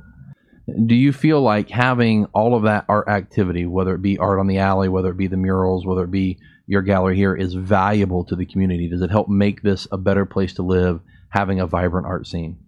Do 0.87 0.97
you 0.97 1.13
feel 1.13 1.41
like 1.41 1.71
having 1.71 2.27
all 2.35 2.57
of 2.57 2.65
that 2.65 2.85
art 2.89 3.07
activity, 3.07 3.65
whether 3.65 3.95
it 3.95 4.03
be 4.03 4.19
art 4.19 4.41
on 4.41 4.49
the 4.49 4.59
alley, 4.59 4.89
whether 4.89 5.11
it 5.11 5.17
be 5.17 5.29
the 5.29 5.37
murals, 5.37 5.87
whether 5.87 6.03
it 6.03 6.11
be 6.11 6.41
your 6.67 6.83
gallery 6.83 7.15
here, 7.15 7.37
is 7.37 7.55
valuable 7.55 8.25
to 8.25 8.35
the 8.35 8.45
community? 8.45 8.89
Does 8.89 9.03
it 9.03 9.11
help 9.11 9.29
make 9.29 9.63
this 9.63 9.87
a 9.93 9.99
better 9.99 10.27
place 10.27 10.55
to 10.55 10.63
live, 10.63 11.01
having 11.29 11.61
a 11.61 11.67
vibrant 11.67 12.09
art 12.09 12.27
scene? 12.27 12.59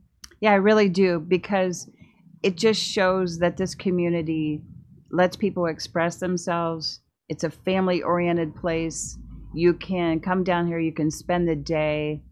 Yeah, 0.41 0.53
I 0.53 0.57
really 0.57 0.89
do 0.89 1.19
because 1.19 1.91
it 2.45 2.57
just 2.57 2.81
shows 2.81 3.41
that 3.41 3.57
this 3.57 3.75
community 3.75 4.63
lets 5.11 5.35
people 5.35 5.67
express 5.67 6.17
themselves. 6.17 7.01
It's 7.29 7.43
a 7.43 7.51
family 7.51 8.05
oriented 8.05 8.55
place. 8.55 9.19
You 9.53 9.75
can 9.75 10.21
come 10.21 10.45
down 10.45 10.69
here, 10.69 10.79
you 10.79 10.93
can 10.93 11.11
spend 11.11 11.49
the 11.49 11.57
day. 11.57 12.23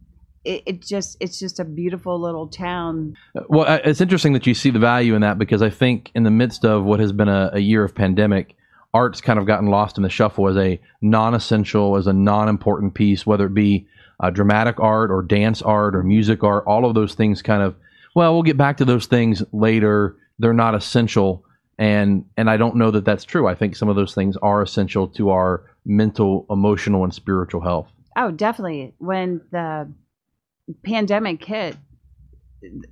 It, 0.44 0.62
it 0.66 0.83
just 0.83 1.16
it's 1.20 1.38
just 1.38 1.61
a 1.61 1.64
beautiful 1.64 2.20
little 2.20 2.48
town. 2.48 3.16
Well, 3.48 3.81
it's 3.85 4.00
interesting 4.00 4.33
that 4.33 4.46
you 4.46 4.55
see 4.55 4.70
the 4.70 4.78
value 4.78 5.14
in 5.14 5.20
that 5.22 5.38
because 5.38 5.62
I 5.62 5.70
think 5.70 6.11
in 6.14 6.24
the 6.24 6.31
midst 6.31 6.64
of 6.64 6.85
what 6.85 7.00
has 7.00 7.12
been 7.12 7.28
a, 7.28 7.50
a 7.52 7.61
year 7.61 7.85
of 7.85 7.94
pandemic, 7.94 8.57
art's 8.92 9.20
kind 9.20 9.38
of 9.38 9.46
gotten 9.46 9.68
lost 9.68 9.96
in 9.96 10.02
the 10.02 10.11
shuffle 10.11 10.48
as 10.48 10.57
a 10.57 10.81
non-essential, 11.00 11.96
as 11.96 12.07
a 12.07 12.12
non-important 12.12 12.94
piece, 12.94 13.24
whether 13.24 13.46
it 13.46 13.55
be 13.55 13.87
uh, 14.20 14.31
dramatic 14.31 14.78
art 14.81 15.11
or 15.11 15.22
dance 15.22 15.62
art 15.62 15.94
or 15.94 16.02
music 16.02 16.44
art. 16.44 16.64
All 16.66 16.85
of 16.85 16.94
those 16.94 17.14
things 17.14 17.42
kind 17.42 17.62
of, 17.62 17.74
well, 18.14 18.35
we'll 18.35 18.42
get 18.42 18.57
back 18.57 18.76
to 18.78 18.85
those 18.85 19.07
things 19.07 19.42
later. 19.52 20.16
They're 20.38 20.52
not 20.52 20.74
essential, 20.74 21.44
and 21.78 22.24
and 22.37 22.50
I 22.50 22.57
don't 22.57 22.76
know 22.76 22.90
that 22.90 23.05
that's 23.05 23.24
true. 23.24 23.46
I 23.46 23.55
think 23.55 23.76
some 23.76 23.88
of 23.88 23.96
those 23.96 24.14
things 24.14 24.37
are 24.38 24.61
essential 24.62 25.09
to 25.09 25.31
our 25.31 25.64
mental, 25.85 26.46
emotional, 26.50 27.05
and 27.05 27.14
spiritual 27.14 27.61
health. 27.61 27.88
Oh, 28.16 28.31
definitely. 28.31 28.94
When 28.98 29.40
the 29.50 29.90
pandemic 30.85 31.44
hit, 31.44 31.77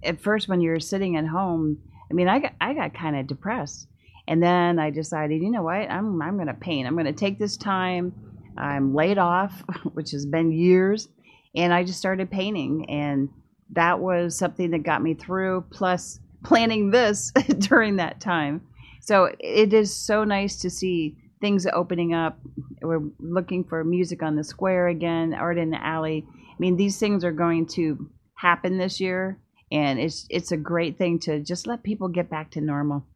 at 0.02 0.20
first 0.20 0.48
when 0.48 0.60
you're 0.60 0.80
sitting 0.80 1.16
at 1.16 1.26
home, 1.26 1.78
I 2.10 2.14
mean, 2.14 2.28
I 2.28 2.40
got 2.40 2.52
I 2.60 2.74
got 2.74 2.94
kind 2.94 3.16
of 3.16 3.26
depressed, 3.26 3.86
and 4.26 4.42
then 4.42 4.78
I 4.78 4.90
decided, 4.90 5.42
you 5.42 5.50
know 5.50 5.62
what, 5.62 5.90
I'm 5.90 6.20
I'm 6.20 6.36
going 6.36 6.48
to 6.48 6.54
paint. 6.54 6.86
I'm 6.86 6.94
going 6.94 7.06
to 7.06 7.12
take 7.12 7.38
this 7.38 7.56
time. 7.56 8.12
I'm 8.56 8.94
laid 8.94 9.18
off, 9.18 9.62
which 9.92 10.10
has 10.10 10.26
been 10.26 10.52
years, 10.52 11.08
and 11.54 11.72
I 11.72 11.84
just 11.84 11.98
started 11.98 12.30
painting, 12.30 12.88
and 12.90 13.28
that 13.72 14.00
was 14.00 14.36
something 14.36 14.70
that 14.72 14.82
got 14.82 15.02
me 15.02 15.14
through. 15.14 15.64
Plus, 15.70 16.18
planning 16.44 16.90
this 16.90 17.32
during 17.58 17.96
that 17.96 18.20
time, 18.20 18.62
so 19.00 19.30
it 19.38 19.72
is 19.72 19.94
so 19.94 20.24
nice 20.24 20.56
to 20.62 20.70
see 20.70 21.16
things 21.40 21.66
opening 21.72 22.12
up. 22.12 22.38
We're 22.82 23.08
looking 23.18 23.64
for 23.64 23.82
music 23.84 24.22
on 24.22 24.36
the 24.36 24.44
square 24.44 24.88
again, 24.88 25.32
art 25.32 25.58
in 25.58 25.70
the 25.70 25.84
alley. 25.84 26.26
I 26.60 26.62
mean, 26.62 26.76
these 26.76 26.98
things 26.98 27.24
are 27.24 27.32
going 27.32 27.64
to 27.68 28.10
happen 28.34 28.76
this 28.76 29.00
year, 29.00 29.38
and 29.72 29.98
it's 29.98 30.26
it's 30.28 30.52
a 30.52 30.58
great 30.58 30.98
thing 30.98 31.18
to 31.20 31.40
just 31.40 31.66
let 31.66 31.82
people 31.82 32.08
get 32.08 32.28
back 32.28 32.50
to 32.50 32.60
normal. 32.60 33.06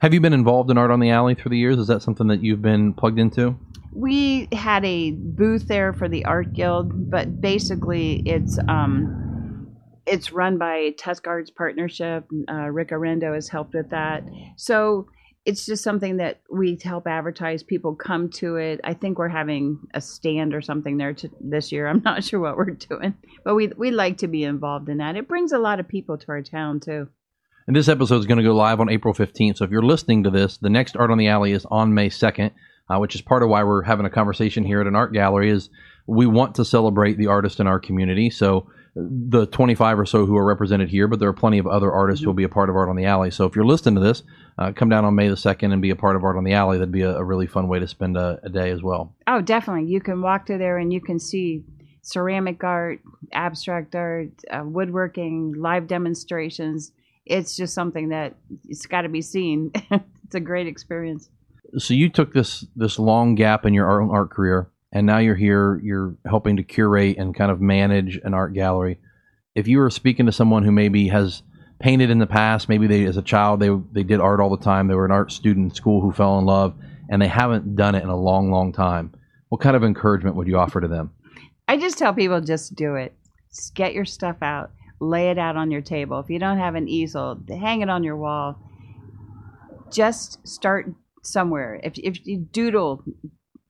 Have 0.00 0.12
you 0.12 0.20
been 0.20 0.34
involved 0.34 0.70
in 0.70 0.76
art 0.76 0.90
on 0.90 1.00
the 1.00 1.08
alley 1.08 1.34
through 1.34 1.48
the 1.48 1.56
years? 1.56 1.78
Is 1.78 1.86
that 1.86 2.02
something 2.02 2.26
that 2.26 2.42
you've 2.42 2.60
been 2.60 2.92
plugged 2.92 3.18
into? 3.18 3.58
We 3.94 4.48
had 4.52 4.84
a 4.84 5.12
booth 5.12 5.66
there 5.66 5.94
for 5.94 6.10
the 6.10 6.26
art 6.26 6.52
guild, 6.52 7.10
but 7.10 7.40
basically 7.40 8.22
it's 8.26 8.58
um, 8.68 9.74
it's 10.04 10.30
run 10.30 10.58
by 10.58 10.90
Tusk 10.98 11.26
Arts 11.26 11.50
Partnership. 11.50 12.26
Uh, 12.50 12.68
Rick 12.68 12.90
Arendo 12.90 13.34
has 13.34 13.48
helped 13.48 13.72
with 13.72 13.88
that, 13.92 14.24
so 14.56 15.06
it's 15.44 15.66
just 15.66 15.84
something 15.84 16.16
that 16.16 16.40
we 16.50 16.78
help 16.82 17.06
advertise. 17.06 17.62
People 17.62 17.94
come 17.94 18.30
to 18.30 18.56
it. 18.56 18.80
I 18.82 18.94
think 18.94 19.18
we're 19.18 19.28
having 19.28 19.78
a 19.92 20.00
stand 20.00 20.54
or 20.54 20.62
something 20.62 20.96
there 20.96 21.12
to, 21.12 21.30
this 21.40 21.70
year. 21.70 21.86
I'm 21.86 22.02
not 22.04 22.24
sure 22.28 22.40
what 22.40 22.56
we're 22.56 22.70
doing, 22.70 23.14
but 23.44 23.54
we 23.54 23.68
we 23.76 23.90
like 23.90 24.18
to 24.18 24.28
be 24.28 24.44
involved 24.44 24.88
in 24.88 24.98
that. 24.98 25.16
It 25.16 25.28
brings 25.28 25.52
a 25.52 25.58
lot 25.58 25.80
of 25.80 25.88
people 25.88 26.16
to 26.18 26.28
our 26.28 26.42
town 26.42 26.80
too. 26.80 27.08
And 27.66 27.74
this 27.74 27.88
episode 27.88 28.18
is 28.18 28.26
going 28.26 28.38
to 28.38 28.44
go 28.44 28.54
live 28.54 28.80
on 28.80 28.90
April 28.90 29.14
15th. 29.14 29.56
So 29.56 29.64
if 29.64 29.70
you're 29.70 29.82
listening 29.82 30.24
to 30.24 30.30
this, 30.30 30.58
the 30.58 30.68
next 30.68 30.96
Art 30.96 31.10
on 31.10 31.16
the 31.16 31.28
Alley 31.28 31.52
is 31.52 31.64
on 31.70 31.94
May 31.94 32.10
2nd, 32.10 32.50
uh, 32.90 32.98
which 32.98 33.14
is 33.14 33.22
part 33.22 33.42
of 33.42 33.48
why 33.48 33.64
we're 33.64 33.82
having 33.82 34.04
a 34.04 34.10
conversation 34.10 34.64
here 34.64 34.82
at 34.82 34.86
an 34.86 34.94
art 34.94 35.14
gallery. 35.14 35.50
Is 35.50 35.70
we 36.06 36.26
want 36.26 36.54
to 36.56 36.64
celebrate 36.64 37.16
the 37.16 37.28
artist 37.28 37.60
in 37.60 37.66
our 37.66 37.80
community. 37.80 38.30
So 38.30 38.70
the 38.96 39.46
25 39.46 39.98
or 39.98 40.06
so 40.06 40.24
who 40.24 40.36
are 40.36 40.44
represented 40.44 40.88
here, 40.88 41.08
but 41.08 41.18
there 41.18 41.28
are 41.28 41.34
plenty 41.34 41.58
of 41.58 41.66
other 41.66 41.92
artists 41.92 42.22
who 42.22 42.28
will 42.28 42.34
be 42.34 42.44
a 42.44 42.48
part 42.48 42.70
of 42.70 42.76
Art 42.76 42.88
on 42.88 42.96
the 42.96 43.06
Alley. 43.06 43.30
So 43.30 43.44
if 43.44 43.56
you're 43.56 43.64
listening 43.64 43.96
to 43.96 44.00
this, 44.00 44.22
uh, 44.56 44.72
come 44.72 44.88
down 44.88 45.04
on 45.04 45.16
May 45.16 45.28
the 45.28 45.34
2nd 45.34 45.72
and 45.72 45.82
be 45.82 45.90
a 45.90 45.96
part 45.96 46.14
of 46.14 46.22
Art 46.22 46.36
on 46.36 46.44
the 46.44 46.52
Alley. 46.52 46.78
That'd 46.78 46.92
be 46.92 47.02
a, 47.02 47.16
a 47.16 47.24
really 47.24 47.48
fun 47.48 47.66
way 47.66 47.80
to 47.80 47.88
spend 47.88 48.16
a, 48.16 48.38
a 48.44 48.48
day 48.48 48.70
as 48.70 48.82
well. 48.82 49.14
Oh, 49.26 49.40
definitely. 49.40 49.90
You 49.90 50.00
can 50.00 50.22
walk 50.22 50.46
through 50.46 50.58
there 50.58 50.78
and 50.78 50.92
you 50.92 51.00
can 51.00 51.18
see 51.18 51.64
ceramic 52.02 52.62
art, 52.62 53.00
abstract 53.32 53.96
art, 53.96 54.28
uh, 54.50 54.62
woodworking, 54.64 55.54
live 55.56 55.88
demonstrations. 55.88 56.92
It's 57.26 57.56
just 57.56 57.74
something 57.74 58.10
that 58.10 58.34
it's 58.68 58.86
got 58.86 59.02
to 59.02 59.08
be 59.08 59.22
seen. 59.22 59.72
it's 59.90 60.34
a 60.34 60.40
great 60.40 60.68
experience. 60.68 61.30
So 61.78 61.94
you 61.94 62.08
took 62.08 62.32
this 62.32 62.64
this 62.76 62.98
long 62.98 63.34
gap 63.34 63.66
in 63.66 63.74
your 63.74 63.90
art, 63.90 64.08
art 64.10 64.30
career, 64.30 64.70
and 64.94 65.06
now 65.06 65.18
you're 65.18 65.34
here. 65.34 65.80
You're 65.82 66.14
helping 66.24 66.56
to 66.56 66.62
curate 66.62 67.18
and 67.18 67.34
kind 67.34 67.50
of 67.50 67.60
manage 67.60 68.16
an 68.24 68.32
art 68.32 68.54
gallery. 68.54 68.98
If 69.54 69.66
you 69.68 69.78
were 69.78 69.90
speaking 69.90 70.26
to 70.26 70.32
someone 70.32 70.62
who 70.62 70.72
maybe 70.72 71.08
has 71.08 71.42
painted 71.80 72.10
in 72.10 72.20
the 72.20 72.26
past, 72.26 72.68
maybe 72.68 72.86
they 72.86 73.04
as 73.04 73.16
a 73.16 73.22
child 73.22 73.60
they 73.60 73.70
they 73.92 74.04
did 74.04 74.20
art 74.20 74.40
all 74.40 74.56
the 74.56 74.64
time. 74.64 74.86
They 74.86 74.94
were 74.94 75.04
an 75.04 75.10
art 75.10 75.32
student 75.32 75.70
in 75.70 75.74
school 75.74 76.00
who 76.00 76.12
fell 76.12 76.38
in 76.38 76.46
love, 76.46 76.74
and 77.10 77.20
they 77.20 77.28
haven't 77.28 77.74
done 77.74 77.96
it 77.96 78.04
in 78.04 78.08
a 78.08 78.16
long, 78.16 78.50
long 78.50 78.72
time. 78.72 79.12
What 79.48 79.60
kind 79.60 79.76
of 79.76 79.84
encouragement 79.84 80.36
would 80.36 80.46
you 80.46 80.58
offer 80.58 80.80
to 80.80 80.88
them? 80.88 81.10
I 81.66 81.76
just 81.76 81.98
tell 81.98 82.14
people 82.14 82.40
just 82.40 82.74
do 82.74 82.94
it. 82.94 83.14
Just 83.50 83.74
get 83.74 83.94
your 83.94 84.04
stuff 84.04 84.36
out, 84.42 84.70
lay 85.00 85.30
it 85.30 85.38
out 85.38 85.56
on 85.56 85.70
your 85.70 85.80
table. 85.80 86.20
If 86.20 86.30
you 86.30 86.38
don't 86.38 86.58
have 86.58 86.76
an 86.76 86.88
easel, 86.88 87.40
hang 87.48 87.82
it 87.82 87.90
on 87.90 88.04
your 88.04 88.16
wall. 88.16 88.58
Just 89.92 90.46
start 90.46 90.92
somewhere. 91.22 91.80
If 91.82 91.94
if 91.98 92.24
you 92.26 92.38
doodle, 92.38 93.02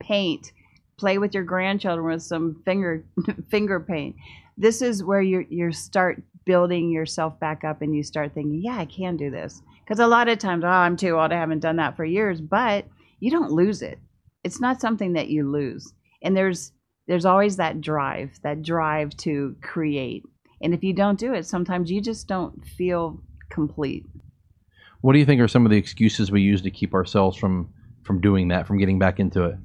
paint, 0.01 0.53
play 0.97 1.19
with 1.19 1.35
your 1.35 1.45
grandchildren 1.45 2.07
with 2.07 2.23
some 2.23 2.63
finger 2.65 3.05
finger 3.49 3.81
paint. 3.81 4.17
This 4.57 4.83
is 4.83 5.05
where 5.05 5.23
you 5.23 5.47
you 5.49 5.73
start 5.73 6.23
building 6.45 6.91
yourself 6.91 7.39
back 7.41 7.65
up 7.65 7.83
and 7.83 7.95
you 7.95 8.03
start 8.03 8.35
thinking, 8.35 8.61
yeah, 8.63 8.77
I 8.77 8.85
can 8.85 9.17
do 9.17 9.31
this. 9.31 9.63
Because 9.85 9.99
a 9.99 10.07
lot 10.07 10.29
of 10.29 10.39
times, 10.39 10.65
oh, 10.65 10.69
I'm 10.69 10.97
too 10.97 11.19
old. 11.19 11.33
I 11.33 11.37
haven't 11.37 11.61
done 11.61 11.77
that 11.77 11.97
for 11.97 12.05
years. 12.05 12.41
But 12.41 12.87
you 13.21 13.31
don't 13.31 13.53
lose 13.53 13.83
it. 13.83 13.99
It's 14.43 14.61
not 14.61 14.81
something 14.81 15.15
that 15.15 15.29
you 15.29 15.51
lose. 15.51 15.93
And 16.23 16.37
there's 16.37 16.73
there's 17.07 17.27
always 17.27 17.57
that 17.57 17.81
drive, 17.81 18.31
that 18.43 18.63
drive 18.63 19.15
to 19.19 19.57
create. 19.61 20.25
And 20.63 20.73
if 20.73 20.83
you 20.83 20.95
don't 20.95 21.19
do 21.19 21.35
it, 21.35 21.45
sometimes 21.45 21.91
you 21.91 22.01
just 22.01 22.27
don't 22.27 22.67
feel 22.67 23.21
complete. 23.51 24.07
What 25.03 25.13
do 25.13 25.19
you 25.19 25.27
think 25.27 25.41
are 25.43 25.49
some 25.49 25.67
of 25.67 25.71
the 25.71 25.77
excuses 25.77 26.31
we 26.31 26.41
use 26.41 26.63
to 26.63 26.71
keep 26.71 26.95
ourselves 26.95 27.37
from 27.37 27.73
from 28.05 28.21
doing 28.21 28.49
that, 28.49 28.67
from 28.67 28.79
getting 28.79 28.99
back 28.99 29.21
into 29.21 29.45
it? 29.45 29.57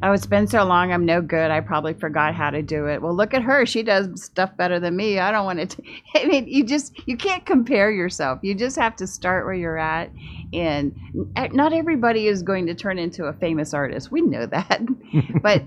Oh, 0.00 0.12
it's 0.12 0.26
been 0.26 0.46
so 0.46 0.64
long. 0.64 0.92
I'm 0.92 1.04
no 1.04 1.20
good. 1.20 1.50
I 1.50 1.60
probably 1.60 1.92
forgot 1.92 2.32
how 2.32 2.50
to 2.50 2.62
do 2.62 2.86
it. 2.86 3.02
Well, 3.02 3.14
look 3.14 3.34
at 3.34 3.42
her. 3.42 3.66
She 3.66 3.82
does 3.82 4.22
stuff 4.22 4.56
better 4.56 4.78
than 4.78 4.94
me. 4.94 5.18
I 5.18 5.32
don't 5.32 5.44
want 5.44 5.70
to. 5.70 5.82
I 6.14 6.26
mean, 6.26 6.46
you 6.46 6.64
just 6.64 6.96
you 7.08 7.16
can't 7.16 7.44
compare 7.44 7.90
yourself. 7.90 8.38
You 8.42 8.54
just 8.54 8.76
have 8.76 8.94
to 8.96 9.06
start 9.06 9.44
where 9.44 9.54
you're 9.54 9.78
at. 9.78 10.10
And 10.52 10.94
eh, 11.36 11.48
not 11.52 11.72
everybody 11.72 12.28
is 12.28 12.42
going 12.42 12.66
to 12.66 12.74
turn 12.74 12.98
into 12.98 13.24
a 13.24 13.32
famous 13.32 13.74
artist. 13.74 14.12
We 14.12 14.20
know 14.20 14.46
that. 14.46 14.80
but 15.42 15.62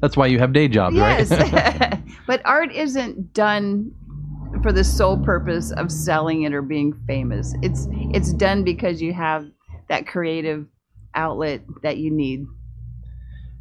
that's 0.00 0.16
why 0.16 0.26
you 0.26 0.38
have 0.38 0.52
day 0.52 0.68
jobs, 0.68 0.96
yes. 0.96 1.30
right? 1.30 1.98
but 2.26 2.42
art 2.44 2.72
isn't 2.72 3.32
done 3.32 3.92
for 4.62 4.72
the 4.72 4.84
sole 4.84 5.18
purpose 5.18 5.72
of 5.72 5.90
selling 5.90 6.42
it 6.42 6.52
or 6.52 6.62
being 6.62 6.92
famous. 7.06 7.54
It's 7.62 7.88
it's 7.90 8.32
done 8.34 8.62
because 8.62 9.00
you 9.00 9.14
have 9.14 9.46
that 9.88 10.06
creative 10.06 10.66
outlet 11.14 11.62
that 11.82 11.96
you 11.96 12.10
need. 12.10 12.46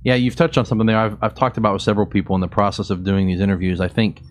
Yeah, 0.07 0.15
you've 0.15 0.37
touched 0.37 0.57
on 0.57 0.65
something 0.65 0.87
there. 0.87 0.97
I've, 0.97 1.17
I've 1.21 1.35
talked 1.35 1.57
about 1.57 1.73
with 1.73 1.81
several 1.81 2.05
people 2.05 2.33
in 2.35 2.39
the 2.39 2.47
process 2.47 2.89
of 2.89 3.03
doing 3.03 3.27
these 3.27 3.41
interviews. 3.41 3.81
I 3.81 3.89
think 3.89 4.21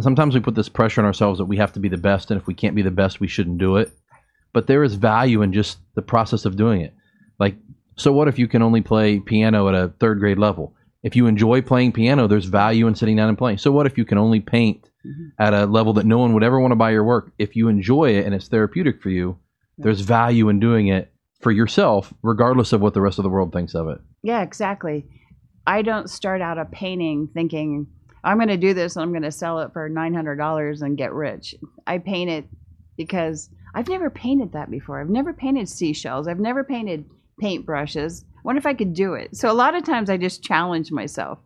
sometimes 0.00 0.34
we 0.34 0.40
put 0.40 0.56
this 0.56 0.68
pressure 0.68 1.00
on 1.00 1.04
ourselves 1.04 1.38
that 1.38 1.44
we 1.44 1.58
have 1.58 1.72
to 1.74 1.78
be 1.78 1.88
the 1.88 1.96
best, 1.96 2.32
and 2.32 2.40
if 2.40 2.48
we 2.48 2.54
can't 2.54 2.74
be 2.74 2.82
the 2.82 2.90
best, 2.90 3.20
we 3.20 3.28
shouldn't 3.28 3.58
do 3.58 3.76
it. 3.76 3.92
But 4.52 4.66
there 4.66 4.82
is 4.82 4.96
value 4.96 5.42
in 5.42 5.52
just 5.52 5.78
the 5.94 6.02
process 6.02 6.44
of 6.44 6.56
doing 6.56 6.80
it. 6.80 6.92
Like, 7.38 7.54
so 7.94 8.10
what 8.10 8.26
if 8.26 8.36
you 8.36 8.48
can 8.48 8.62
only 8.62 8.80
play 8.80 9.20
piano 9.20 9.68
at 9.68 9.76
a 9.76 9.94
third 10.00 10.18
grade 10.18 10.38
level? 10.38 10.74
If 11.04 11.14
you 11.14 11.28
enjoy 11.28 11.62
playing 11.62 11.92
piano, 11.92 12.26
there's 12.26 12.46
value 12.46 12.88
in 12.88 12.96
sitting 12.96 13.14
down 13.14 13.28
and 13.28 13.38
playing. 13.38 13.58
So 13.58 13.70
what 13.70 13.86
if 13.86 13.96
you 13.96 14.04
can 14.04 14.18
only 14.18 14.40
paint 14.40 14.90
mm-hmm. 15.06 15.28
at 15.38 15.54
a 15.54 15.66
level 15.66 15.92
that 15.92 16.06
no 16.06 16.18
one 16.18 16.34
would 16.34 16.42
ever 16.42 16.58
want 16.58 16.72
to 16.72 16.76
buy 16.76 16.90
your 16.90 17.04
work? 17.04 17.30
If 17.38 17.54
you 17.54 17.68
enjoy 17.68 18.16
it 18.16 18.26
and 18.26 18.34
it's 18.34 18.48
therapeutic 18.48 19.00
for 19.00 19.10
you, 19.10 19.38
there's 19.78 20.00
value 20.00 20.48
in 20.48 20.58
doing 20.58 20.88
it 20.88 21.12
for 21.46 21.52
yourself, 21.52 22.12
regardless 22.24 22.72
of 22.72 22.80
what 22.80 22.92
the 22.92 23.00
rest 23.00 23.20
of 23.20 23.22
the 23.22 23.28
world 23.28 23.52
thinks 23.52 23.76
of 23.76 23.86
it. 23.86 24.00
Yeah, 24.24 24.42
exactly. 24.42 25.06
I 25.64 25.82
don't 25.82 26.10
start 26.10 26.42
out 26.42 26.58
a 26.58 26.64
painting 26.64 27.28
thinking 27.32 27.86
I'm 28.24 28.38
going 28.38 28.48
to 28.48 28.56
do 28.56 28.74
this 28.74 28.96
and 28.96 29.04
I'm 29.04 29.12
going 29.12 29.22
to 29.22 29.30
sell 29.30 29.60
it 29.60 29.72
for 29.72 29.88
$900 29.88 30.82
and 30.82 30.98
get 30.98 31.12
rich. 31.12 31.54
I 31.86 31.98
paint 31.98 32.30
it 32.30 32.48
because 32.96 33.48
I've 33.76 33.86
never 33.86 34.10
painted 34.10 34.54
that 34.54 34.72
before. 34.72 35.00
I've 35.00 35.08
never 35.08 35.32
painted 35.32 35.68
seashells. 35.68 36.26
I've 36.26 36.40
never 36.40 36.64
painted 36.64 37.08
paintbrushes. 37.40 38.24
Wonder 38.42 38.58
if 38.58 38.66
I 38.66 38.74
could 38.74 38.92
do 38.92 39.14
it. 39.14 39.36
So 39.36 39.48
a 39.48 39.54
lot 39.54 39.76
of 39.76 39.84
times 39.84 40.10
I 40.10 40.16
just 40.16 40.42
challenge 40.42 40.90
myself. 40.90 41.38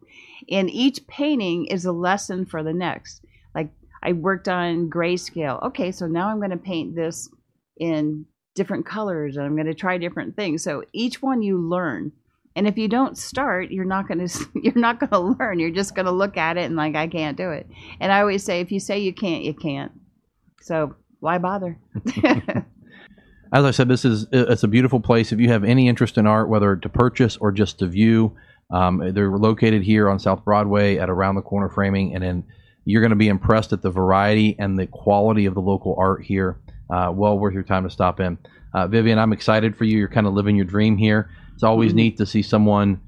And 0.50 0.70
each 0.70 1.06
painting 1.08 1.66
is 1.66 1.84
a 1.84 1.92
lesson 1.92 2.46
for 2.46 2.62
the 2.62 2.72
next. 2.72 3.22
Like 3.54 3.68
I 4.02 4.14
worked 4.14 4.48
on 4.48 4.88
grayscale. 4.88 5.62
Okay, 5.62 5.92
so 5.92 6.06
now 6.06 6.28
I'm 6.30 6.38
going 6.38 6.52
to 6.52 6.56
paint 6.56 6.96
this 6.96 7.28
in 7.76 8.24
different 8.54 8.86
colors 8.86 9.36
and 9.36 9.46
I'm 9.46 9.54
going 9.54 9.66
to 9.66 9.74
try 9.74 9.98
different 9.98 10.36
things. 10.36 10.62
So 10.62 10.84
each 10.92 11.22
one 11.22 11.42
you 11.42 11.58
learn. 11.58 12.12
And 12.56 12.66
if 12.66 12.76
you 12.76 12.88
don't 12.88 13.16
start, 13.16 13.70
you're 13.70 13.84
not 13.84 14.08
going 14.08 14.26
to 14.28 14.48
you're 14.54 14.74
not 14.74 15.00
going 15.00 15.10
to 15.10 15.18
learn. 15.18 15.58
You're 15.58 15.70
just 15.70 15.94
going 15.94 16.06
to 16.06 16.12
look 16.12 16.36
at 16.36 16.56
it 16.56 16.64
and 16.64 16.76
like 16.76 16.96
I 16.96 17.06
can't 17.06 17.36
do 17.36 17.50
it. 17.50 17.66
And 18.00 18.12
I 18.12 18.20
always 18.20 18.44
say 18.44 18.60
if 18.60 18.72
you 18.72 18.80
say 18.80 18.98
you 18.98 19.12
can't, 19.12 19.44
you 19.44 19.54
can't. 19.54 19.92
So 20.62 20.94
why 21.20 21.38
bother? 21.38 21.78
As 23.52 23.64
I 23.64 23.72
said, 23.72 23.88
this 23.88 24.04
is 24.04 24.26
it's 24.30 24.62
a 24.62 24.68
beautiful 24.68 25.00
place. 25.00 25.32
If 25.32 25.40
you 25.40 25.48
have 25.48 25.64
any 25.64 25.88
interest 25.88 26.18
in 26.18 26.26
art, 26.26 26.48
whether 26.48 26.76
to 26.76 26.88
purchase 26.88 27.36
or 27.36 27.50
just 27.50 27.80
to 27.80 27.86
view, 27.86 28.36
um, 28.70 29.12
they're 29.12 29.30
located 29.30 29.82
here 29.82 30.08
on 30.08 30.20
South 30.20 30.44
Broadway 30.44 30.98
at 30.98 31.10
Around 31.10 31.34
the 31.34 31.42
Corner 31.42 31.68
Framing, 31.68 32.14
and 32.14 32.22
then 32.22 32.44
you're 32.84 33.02
going 33.02 33.10
to 33.10 33.16
be 33.16 33.28
impressed 33.28 33.72
at 33.72 33.82
the 33.82 33.90
variety 33.90 34.54
and 34.58 34.78
the 34.78 34.86
quality 34.86 35.46
of 35.46 35.54
the 35.54 35.60
local 35.60 35.96
art 35.98 36.22
here 36.22 36.58
uh, 36.92 37.10
well 37.12 37.38
worth 37.38 37.54
your 37.54 37.62
time 37.62 37.84
to 37.84 37.90
stop 37.90 38.20
in. 38.20 38.38
Uh, 38.72 38.86
Vivian, 38.86 39.18
I'm 39.18 39.32
excited 39.32 39.76
for 39.76 39.84
you. 39.84 39.98
You're 39.98 40.08
kind 40.08 40.26
of 40.26 40.32
living 40.32 40.56
your 40.56 40.64
dream 40.64 40.96
here. 40.96 41.30
It's 41.54 41.62
always 41.62 41.90
mm-hmm. 41.90 41.96
neat 41.96 42.16
to 42.18 42.26
see 42.26 42.42
someone 42.42 43.00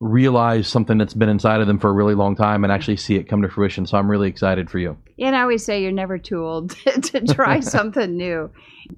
realize 0.00 0.66
something 0.66 0.96
that's 0.96 1.12
been 1.12 1.28
inside 1.28 1.60
of 1.60 1.66
them 1.66 1.78
for 1.78 1.90
a 1.90 1.92
really 1.92 2.14
long 2.14 2.34
time 2.34 2.64
and 2.64 2.72
actually 2.72 2.96
see 2.96 3.16
it 3.16 3.24
come 3.24 3.42
to 3.42 3.48
fruition. 3.48 3.86
So 3.86 3.98
I'm 3.98 4.10
really 4.10 4.28
excited 4.28 4.70
for 4.70 4.78
you. 4.78 4.96
And 5.18 5.36
I 5.36 5.42
always 5.42 5.64
say 5.64 5.82
you're 5.82 5.92
never 5.92 6.16
too 6.16 6.44
old 6.44 6.70
to, 6.84 7.00
to 7.00 7.34
try 7.34 7.60
something 7.60 8.16
new. 8.16 8.50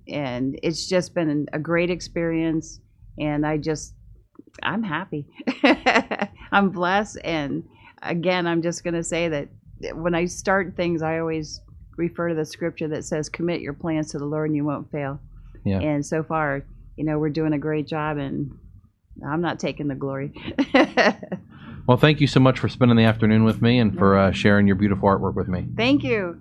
And 0.08 0.58
it's 0.62 0.86
just 0.86 1.14
been 1.14 1.48
a 1.52 1.58
great 1.58 1.90
experience. 1.90 2.80
And 3.18 3.44
I 3.44 3.56
just, 3.56 3.94
I'm 4.62 4.84
happy. 4.84 5.26
I'm 6.52 6.70
blessed. 6.70 7.18
And 7.24 7.64
again, 8.02 8.46
I'm 8.46 8.62
just 8.62 8.84
going 8.84 8.94
to 8.94 9.04
say 9.04 9.28
that 9.28 9.48
when 9.94 10.14
I 10.14 10.26
start 10.26 10.76
things, 10.76 11.02
I 11.02 11.18
always 11.18 11.60
refer 11.96 12.28
to 12.28 12.34
the 12.34 12.44
scripture 12.44 12.88
that 12.88 13.04
says, 13.04 13.28
"Commit 13.28 13.60
your 13.60 13.72
plans 13.72 14.10
to 14.10 14.18
the 14.18 14.24
Lord, 14.24 14.50
and 14.50 14.56
you 14.56 14.64
won't 14.64 14.90
fail." 14.90 15.20
Yeah. 15.64 15.80
And 15.80 16.04
so 16.04 16.22
far, 16.22 16.64
you 16.96 17.04
know, 17.04 17.18
we're 17.18 17.30
doing 17.30 17.52
a 17.52 17.58
great 17.58 17.86
job, 17.86 18.18
and 18.18 18.56
I'm 19.26 19.40
not 19.40 19.58
taking 19.58 19.88
the 19.88 19.94
glory. 19.94 20.32
well, 21.86 21.96
thank 21.96 22.20
you 22.20 22.26
so 22.26 22.40
much 22.40 22.58
for 22.58 22.68
spending 22.68 22.96
the 22.96 23.04
afternoon 23.04 23.44
with 23.44 23.62
me 23.62 23.78
and 23.78 23.96
for 23.96 24.16
uh, 24.16 24.32
sharing 24.32 24.66
your 24.66 24.76
beautiful 24.76 25.08
artwork 25.08 25.34
with 25.34 25.48
me. 25.48 25.66
Thank 25.76 26.02
you. 26.02 26.40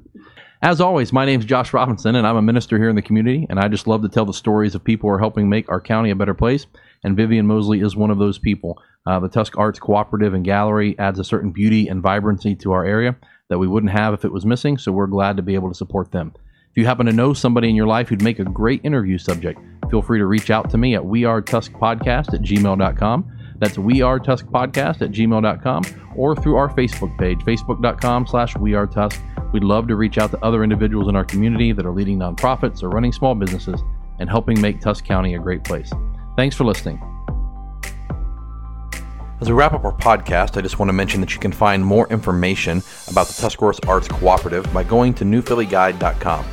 As 0.64 0.80
always, 0.80 1.12
my 1.12 1.26
name 1.26 1.40
is 1.40 1.46
Josh 1.48 1.74
Robinson, 1.74 2.16
and 2.16 2.28
I'm 2.28 2.38
a 2.38 2.42
minister 2.42 2.78
here 2.78 2.90
in 2.90 2.96
the 2.96 3.02
community, 3.02 3.48
and 3.50 3.60
I 3.60 3.68
just 3.68 3.88
love 3.88 4.04
to 4.04 4.10
tell 4.10 4.26
the 4.26 4.34
stories 4.34 4.76
of 4.76 4.84
people 4.84 5.10
who 5.10 5.16
are 5.16 5.20
helping 5.20 5.50
make 5.50 5.68
our 5.70 5.82
county 5.82 6.12
a 6.12 6.16
better 6.16 6.36
place. 6.36 6.68
And 7.04 7.18
Vivian 7.18 7.48
Mosley 7.48 7.82
is 7.82 7.96
one 7.96 8.12
of 8.12 8.20
those 8.20 8.38
people. 8.38 8.80
Uh, 9.08 9.20
the 9.20 9.28
Tusk 9.28 9.58
Arts 9.58 9.80
Cooperative 9.80 10.36
and 10.36 10.46
Gallery 10.46 10.96
adds 11.00 11.18
a 11.18 11.24
certain 11.24 11.52
beauty 11.52 11.88
and 11.88 12.04
vibrancy 12.04 12.56
to 12.58 12.74
our 12.74 12.86
area 12.86 13.16
that 13.52 13.60
we 13.60 13.68
wouldn't 13.68 13.92
have 13.92 14.14
if 14.14 14.24
it 14.24 14.32
was 14.32 14.46
missing, 14.46 14.78
so 14.78 14.94
we're 14.94 15.08
glad 15.08 15.36
to 15.36 15.44
be 15.44 15.56
able 15.56 15.68
to 15.68 15.76
support 15.76 16.12
them. 16.12 16.34
If 16.72 16.78
you 16.78 16.86
happen 16.86 17.06
to 17.06 17.12
know 17.12 17.34
somebody 17.34 17.70
in 17.70 17.76
your 17.76 17.86
life 17.86 18.08
who'd 18.08 18.22
make 18.22 18.40
a 18.40 18.46
great 18.46 18.80
interview 18.86 19.18
subject, 19.18 19.60
feel 19.90 20.02
free 20.02 20.20
to 20.20 20.26
reach 20.26 20.50
out 20.50 20.70
to 20.70 20.78
me 20.78 20.96
at 20.96 21.02
wearetuskpodcast 21.02 22.34
at 22.34 22.42
gmail.com. 22.42 23.38
That's 23.58 23.76
wearetuskpodcast 23.76 25.02
at 25.02 25.12
gmail.com 25.12 25.84
or 26.16 26.34
through 26.34 26.56
our 26.56 26.70
Facebook 26.70 27.18
page, 27.20 27.40
facebook.com 27.40 28.26
slash 28.26 28.54
wearetusk. 28.54 29.20
We'd 29.52 29.66
love 29.66 29.90
to 29.90 29.98
reach 29.98 30.18
out 30.18 30.32
to 30.32 30.44
other 30.46 30.64
individuals 30.64 31.10
in 31.10 31.18
our 31.18 31.26
community 31.26 31.74
that 31.74 31.86
are 31.86 31.92
leading 31.92 32.18
nonprofits 32.18 32.82
or 32.84 32.90
running 32.90 33.12
small 33.12 33.36
businesses 33.36 33.82
and 34.20 34.30
helping 34.30 34.62
make 34.62 34.80
Tusk 34.80 35.04
County 35.04 35.36
a 35.36 35.40
great 35.40 35.66
place. 35.66 35.92
Thanks 36.38 36.56
for 36.56 36.64
listening. 36.64 37.11
As 39.42 39.50
we 39.50 39.56
wrap 39.56 39.74
up 39.74 39.84
our 39.86 39.92
podcast, 39.92 40.56
I 40.56 40.62
just 40.62 40.78
want 40.78 40.90
to 40.90 40.94
mention 40.94 41.20
that 41.22 41.34
you 41.34 41.40
can 41.40 41.52
find 41.52 41.84
more 41.84 42.08
information 42.10 42.84
about 43.08 43.26
the 43.26 43.34
Tuscarawas 43.34 43.80
Arts 43.88 44.08
Cooperative 44.08 44.72
by 44.72 44.84
going 44.84 45.16
to 45.16 45.26
newphillyguide.com. 45.26 46.46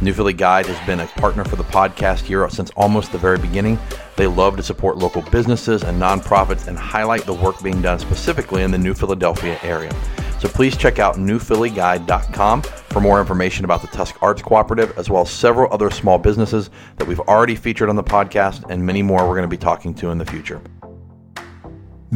New 0.00 0.14
Philly 0.14 0.32
Guide 0.32 0.64
has 0.64 0.86
been 0.86 1.00
a 1.00 1.06
partner 1.06 1.44
for 1.44 1.56
the 1.56 1.64
podcast 1.64 2.20
here 2.20 2.48
since 2.48 2.70
almost 2.70 3.12
the 3.12 3.18
very 3.18 3.36
beginning. 3.36 3.78
They 4.16 4.26
love 4.26 4.56
to 4.56 4.62
support 4.62 4.96
local 4.96 5.20
businesses 5.30 5.82
and 5.82 6.00
nonprofits 6.00 6.66
and 6.66 6.78
highlight 6.78 7.26
the 7.26 7.34
work 7.34 7.62
being 7.62 7.82
done 7.82 7.98
specifically 7.98 8.62
in 8.62 8.70
the 8.70 8.78
New 8.78 8.94
Philadelphia 8.94 9.58
area. 9.62 9.94
So 10.38 10.48
please 10.48 10.78
check 10.78 10.98
out 10.98 11.16
newphillyguide.com 11.16 12.62
for 12.62 13.00
more 13.02 13.20
information 13.20 13.66
about 13.66 13.82
the 13.82 13.88
Tusk 13.88 14.16
Arts 14.22 14.40
Cooperative, 14.40 14.96
as 14.96 15.10
well 15.10 15.20
as 15.22 15.30
several 15.30 15.70
other 15.74 15.90
small 15.90 16.16
businesses 16.16 16.70
that 16.96 17.06
we've 17.06 17.20
already 17.20 17.54
featured 17.54 17.90
on 17.90 17.96
the 17.96 18.02
podcast 18.02 18.70
and 18.70 18.82
many 18.82 19.02
more 19.02 19.28
we're 19.28 19.36
going 19.36 19.42
to 19.42 19.48
be 19.48 19.58
talking 19.58 19.92
to 19.96 20.08
in 20.08 20.16
the 20.16 20.24
future. 20.24 20.62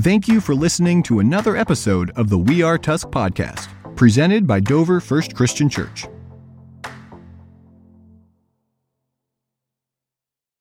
Thank 0.01 0.27
you 0.27 0.41
for 0.41 0.57
listening 0.57 1.05
to 1.05 1.21
another 1.21 1.57
episode 1.57 2.11
of 2.17 2.29
the 2.29 2.37
We 2.37 2.63
Are 2.63 2.77
Tusk 2.77 3.11
podcast, 3.11 3.69
presented 3.95 4.45
by 4.45 4.59
Dover 4.59 4.99
First 4.99 5.37
Christian 5.37 5.69
Church. 5.69 6.07